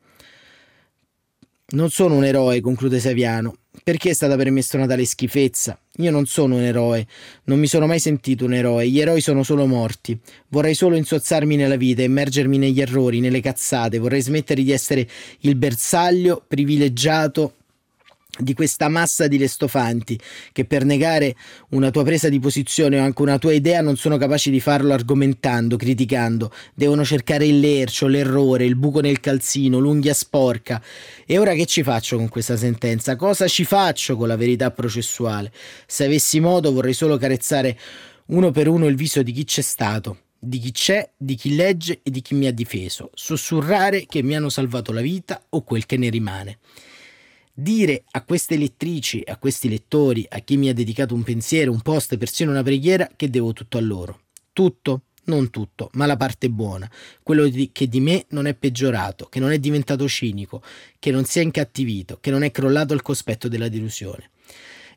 Non 1.71 1.91
sono 1.91 2.15
un 2.15 2.25
eroe, 2.25 2.63
conclude 2.63 2.99
Saviano. 2.99 3.55
Perché 3.85 4.09
è 4.09 4.15
stata 4.15 4.37
per 4.37 4.51
me 4.51 4.65
una 4.73 4.87
tale 4.87 5.05
schifezza? 5.05 5.79
Io 5.99 6.11
non 6.11 6.25
sono 6.25 6.55
un 6.55 6.63
eroe, 6.63 7.07
non 7.45 7.59
mi 7.59 7.67
sono 7.67 7.87
mai 7.87 7.99
sentito 7.99 8.47
un 8.47 8.55
eroe, 8.55 8.89
gli 8.89 8.99
eroi 8.99 9.21
sono 9.21 9.43
solo 9.43 9.67
morti. 9.67 10.19
Vorrei 10.49 10.73
solo 10.73 10.97
insozzarmi 10.97 11.57
nella 11.57 11.77
vita, 11.77 12.01
immergermi 12.03 12.57
negli 12.57 12.81
errori, 12.81 13.21
nelle 13.21 13.43
cazzate, 13.43 13.99
vorrei 13.99 14.23
smettere 14.23 14.63
di 14.63 14.73
essere 14.73 15.07
il 15.41 15.57
bersaglio 15.57 16.43
privilegiato 16.49 17.57
di 18.39 18.55
questa 18.55 18.89
massa 18.89 19.27
di 19.27 19.39
lestofanti 19.39 20.19
che 20.53 20.65
per 20.65 20.85
negare 20.85 21.35
una 21.71 21.91
tua 21.91 22.05
presa 22.05 22.29
di 22.29 22.39
posizione 22.39 22.99
o 22.99 23.03
anche 23.03 23.23
una 23.23 23.39
tua 23.39 23.53
idea 23.53 23.81
non 23.81 23.97
sono 23.97 24.17
capaci 24.17 24.51
di 24.51 24.61
farlo 24.61 24.93
argomentando, 24.93 25.77
criticando, 25.77 26.53
devono 26.75 27.05
cercare 27.05 27.47
il 27.47 27.61
lercio, 27.61 28.07
l'errore, 28.07 28.65
il 28.65 28.77
buco 28.77 29.01
nel 29.01 29.21
calzino, 29.21 29.79
l'unghia 29.79 30.15
sporca. 30.15 30.83
E 31.27 31.39
ora 31.39 31.55
che 31.55 31.67
ci 31.67 31.83
faccio 31.83 32.17
con 32.17 32.29
questa 32.29 32.57
sentenza? 32.57 33.17
Cosa 33.17 33.47
ci 33.49 33.65
faccio 33.65 34.17
con 34.17 34.29
la 34.29 34.37
verità 34.37 34.71
processuale? 34.71 35.53
Se 35.87 36.05
avessi 36.05 36.41
modo 36.41 36.73
vorrei 36.73 36.95
solo 36.95 37.17
carezzare 37.17 37.79
uno 38.27 38.51
per 38.51 38.69
uno 38.69 38.87
il 38.87 38.97
viso 38.97 39.23
di 39.23 39.33
chi 39.33 39.45
c'è 39.45 39.63
stato, 39.63 40.19
di 40.39 40.59
chi 40.59 40.71
c'è, 40.71 41.11
di 41.17 41.35
chi 41.35 41.57
legge 41.57 42.01
e 42.03 42.11
di 42.11 42.21
chi 42.21 42.35
mi 42.35 42.47
ha 42.47 42.53
difeso, 42.53 43.11
sussurrare 43.15 44.07
che 44.07 44.23
mi 44.23 44.37
hanno 44.37 44.49
salvato 44.49 44.93
la 44.93 45.01
vita 45.01 45.43
o 45.51 45.63
quel 45.63 45.87
che 45.87 45.97
ne 45.97 46.11
rimane 46.11 46.59
dire 47.61 48.05
a 48.13 48.23
queste 48.23 48.57
lettrici, 48.57 49.21
a 49.27 49.37
questi 49.37 49.69
lettori, 49.69 50.25
a 50.29 50.39
chi 50.39 50.57
mi 50.57 50.69
ha 50.69 50.75
dedicato 50.75 51.15
un 51.15 51.25
pensiero, 51.25 51.73
un 51.73 51.81
post, 51.81 52.17
persino 52.17 52.53
una 52.53 52.63
preghiera, 52.63 53.11
che 53.17 53.29
devo 53.31 53.53
tutto 53.53 53.79
a 53.79 53.81
loro. 53.81 54.21
Tutto? 54.53 55.03
Non 55.25 55.51
tutto, 55.51 55.91
ma 55.93 56.07
la 56.07 56.17
parte 56.17 56.49
buona, 56.49 56.91
quello 57.23 57.49
di, 57.49 57.71
che 57.71 57.87
di 57.87 58.01
me 58.01 58.25
non 58.31 58.47
è 58.47 58.55
peggiorato, 58.55 59.27
che 59.27 59.41
non 59.41 59.51
è 59.51 59.59
diventato 59.59 60.09
cinico, 60.09 60.63
che 60.99 61.11
non 61.11 61.25
si 61.27 61.41
è 61.41 61.43
incattivito, 61.43 62.17
che 62.19 62.31
non 62.31 62.45
è 62.45 62.51
crollato 62.51 62.95
al 62.95 63.03
cospetto 63.03 63.47
della 63.47 63.69
delusione. 63.69 64.31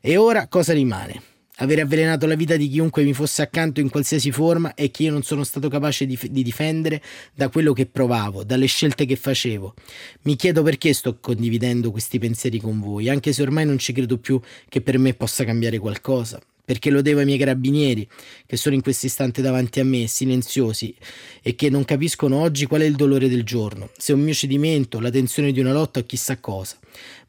E 0.00 0.16
ora 0.16 0.46
cosa 0.46 0.72
rimane? 0.72 1.31
Aver 1.56 1.80
avvelenato 1.80 2.26
la 2.26 2.34
vita 2.34 2.56
di 2.56 2.66
chiunque 2.66 3.04
mi 3.04 3.12
fosse 3.12 3.42
accanto 3.42 3.80
in 3.80 3.90
qualsiasi 3.90 4.32
forma 4.32 4.72
e 4.72 4.90
che 4.90 5.02
io 5.02 5.12
non 5.12 5.22
sono 5.22 5.44
stato 5.44 5.68
capace 5.68 6.06
di, 6.06 6.18
di, 6.30 6.42
difendere 6.42 7.02
da 7.34 7.50
quello 7.50 7.74
che 7.74 7.84
provavo, 7.84 8.42
dalle 8.42 8.64
scelte 8.64 9.04
che 9.04 9.16
facevo. 9.16 9.74
Mi 10.22 10.34
chiedo 10.36 10.62
perché 10.62 10.94
sto 10.94 11.18
condividendo 11.20 11.90
questi 11.90 12.18
pensieri 12.18 12.58
con 12.58 12.80
voi, 12.80 13.10
anche 13.10 13.34
se 13.34 13.42
ormai 13.42 13.66
non 13.66 13.76
ci 13.76 13.92
credo 13.92 14.16
più 14.16 14.40
che 14.66 14.80
per 14.80 14.98
me 14.98 15.12
possa 15.12 15.44
cambiare 15.44 15.78
qualcosa. 15.78 16.40
Perché 16.64 16.90
lo 16.90 17.02
devo 17.02 17.18
ai 17.18 17.26
miei 17.26 17.38
carabinieri, 17.38 18.08
che 18.46 18.56
sono 18.56 18.74
in 18.74 18.82
questo 18.82 19.04
istante 19.04 19.42
davanti 19.42 19.80
a 19.80 19.84
me, 19.84 20.06
silenziosi, 20.06 20.94
e 21.42 21.54
che 21.54 21.68
non 21.68 21.84
capiscono 21.84 22.38
oggi 22.38 22.66
qual 22.66 22.80
è 22.80 22.84
il 22.84 22.94
dolore 22.94 23.28
del 23.28 23.42
giorno, 23.42 23.90
se 23.98 24.12
un 24.12 24.20
mio 24.20 24.32
cedimento, 24.32 25.00
la 25.00 25.10
tensione 25.10 25.52
di 25.52 25.60
una 25.60 25.72
lotta 25.72 25.98
o 26.00 26.04
chissà 26.04 26.38
cosa. 26.38 26.78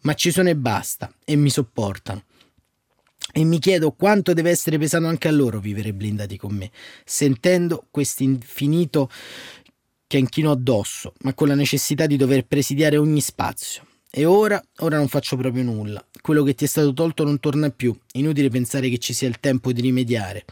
Ma 0.01 0.13
ci 0.13 0.31
sono 0.31 0.49
e 0.49 0.55
basta, 0.55 1.11
e 1.25 1.35
mi 1.35 1.49
sopportano 1.49 2.23
e 3.35 3.43
mi 3.43 3.57
chiedo 3.57 3.91
quanto 3.93 4.33
deve 4.33 4.51
essere 4.51 4.77
pesato 4.77 5.07
anche 5.07 5.27
a 5.27 5.31
loro 5.31 5.59
vivere 5.59 5.91
blindati 5.91 6.37
con 6.37 6.53
me, 6.53 6.69
sentendo 7.03 7.87
questo 7.89 8.21
infinito 8.21 9.09
che 10.05 10.19
inchino 10.19 10.51
addosso, 10.51 11.13
ma 11.21 11.33
con 11.33 11.47
la 11.47 11.55
necessità 11.55 12.05
di 12.05 12.15
dover 12.15 12.45
presidiare 12.45 12.97
ogni 12.97 13.21
spazio. 13.21 13.87
E 14.15 14.25
ora, 14.25 14.63
ora 14.81 14.97
non 14.97 15.07
faccio 15.07 15.35
proprio 15.35 15.63
nulla. 15.63 16.05
Quello 16.21 16.43
che 16.43 16.53
ti 16.53 16.65
è 16.65 16.67
stato 16.67 16.93
tolto 16.93 17.23
non 17.23 17.39
torna 17.39 17.71
più. 17.71 17.97
Inutile 18.11 18.49
pensare 18.49 18.87
che 18.89 18.99
ci 18.99 19.11
sia 19.11 19.27
il 19.27 19.39
tempo 19.39 19.71
di 19.71 19.81
rimediare. 19.81 20.45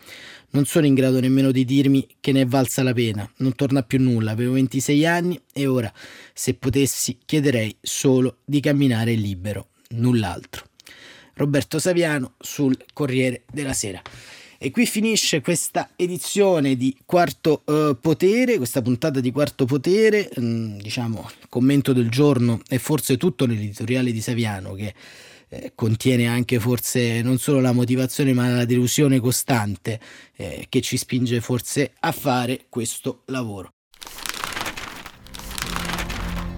Non 0.54 0.66
sono 0.66 0.88
in 0.88 0.96
grado 0.96 1.20
nemmeno 1.20 1.52
di 1.52 1.64
dirmi 1.64 2.08
che 2.20 2.32
ne 2.32 2.42
è 2.42 2.46
valsa 2.48 2.82
la 2.82 2.94
pena. 2.94 3.32
Non 3.38 3.54
torna 3.54 3.84
più 3.84 4.00
nulla. 4.00 4.32
Avevo 4.32 4.54
26 4.54 5.06
anni 5.06 5.40
e 5.54 5.68
ora, 5.68 5.94
se 6.34 6.56
potessi, 6.56 7.20
chiederei 7.24 7.78
solo 7.80 8.38
di 8.44 8.60
camminare 8.62 9.14
libero, 9.14 9.68
null'altro. 9.90 10.71
Roberto 11.36 11.80
Saviano 11.80 12.34
sul 12.40 12.78
Corriere 12.94 13.44
della 13.52 13.74
Sera. 13.74 14.02
E 14.64 14.70
qui 14.70 14.86
finisce 14.86 15.42
questa 15.42 15.90
edizione 15.96 16.76
di 16.76 16.96
Quarto 17.04 17.64
eh, 17.66 17.98
Potere, 18.00 18.58
questa 18.58 18.84
puntata 18.84 19.20
di 19.20 19.32
Quarto 19.32 19.66
Potere, 19.66 20.30
mm, 20.40 20.78
diciamo, 20.78 21.28
il 21.42 21.50
commento 21.50 21.94
del 21.94 22.10
giorno 22.10 22.62
è 22.68 22.78
forse 22.78 23.18
tutto 23.18 23.48
nell'editoriale 23.48 24.12
di 24.12 24.22
Saviano 24.22 24.74
che 24.74 24.94
eh, 25.50 25.72
contiene 25.74 26.28
anche 26.28 26.60
forse 26.60 27.24
non 27.24 27.40
solo 27.40 27.60
la 27.60 27.72
motivazione 27.72 28.34
ma 28.34 28.50
la 28.50 28.66
delusione 28.66 29.20
costante 29.20 30.00
eh, 30.36 30.68
che 30.70 30.82
ci 30.82 30.96
spinge 30.96 31.42
forse 31.42 31.94
a 32.00 32.12
fare 32.12 32.66
questo 32.70 33.24
lavoro. 33.26 33.74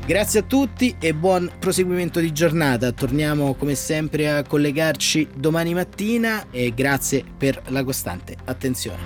Grazie 0.05 0.41
a 0.41 0.43
tutti 0.43 0.97
e 0.99 1.13
buon 1.13 1.49
proseguimento 1.59 2.19
di 2.19 2.33
giornata. 2.33 2.91
Torniamo 2.91 3.53
come 3.53 3.73
sempre 3.73 4.29
a 4.29 4.43
collegarci 4.43 5.29
domani 5.33 5.73
mattina 5.73 6.49
e 6.51 6.73
grazie 6.73 7.23
per 7.23 7.61
la 7.67 7.85
costante 7.85 8.35
attenzione. 8.43 9.01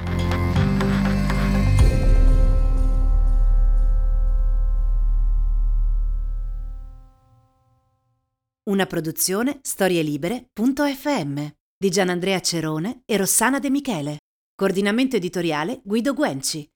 Una 8.63 8.87
produzione 8.87 9.59
storielibere.fm 9.61 11.45
di 11.77 11.89
Gianandrea 11.91 12.39
Cerone 12.39 13.03
e 13.05 13.17
Rossana 13.17 13.59
De 13.59 13.69
Michele. 13.69 14.17
Coordinamento 14.55 15.15
editoriale 15.15 15.79
Guido 15.83 16.15
Guenci. 16.15 16.67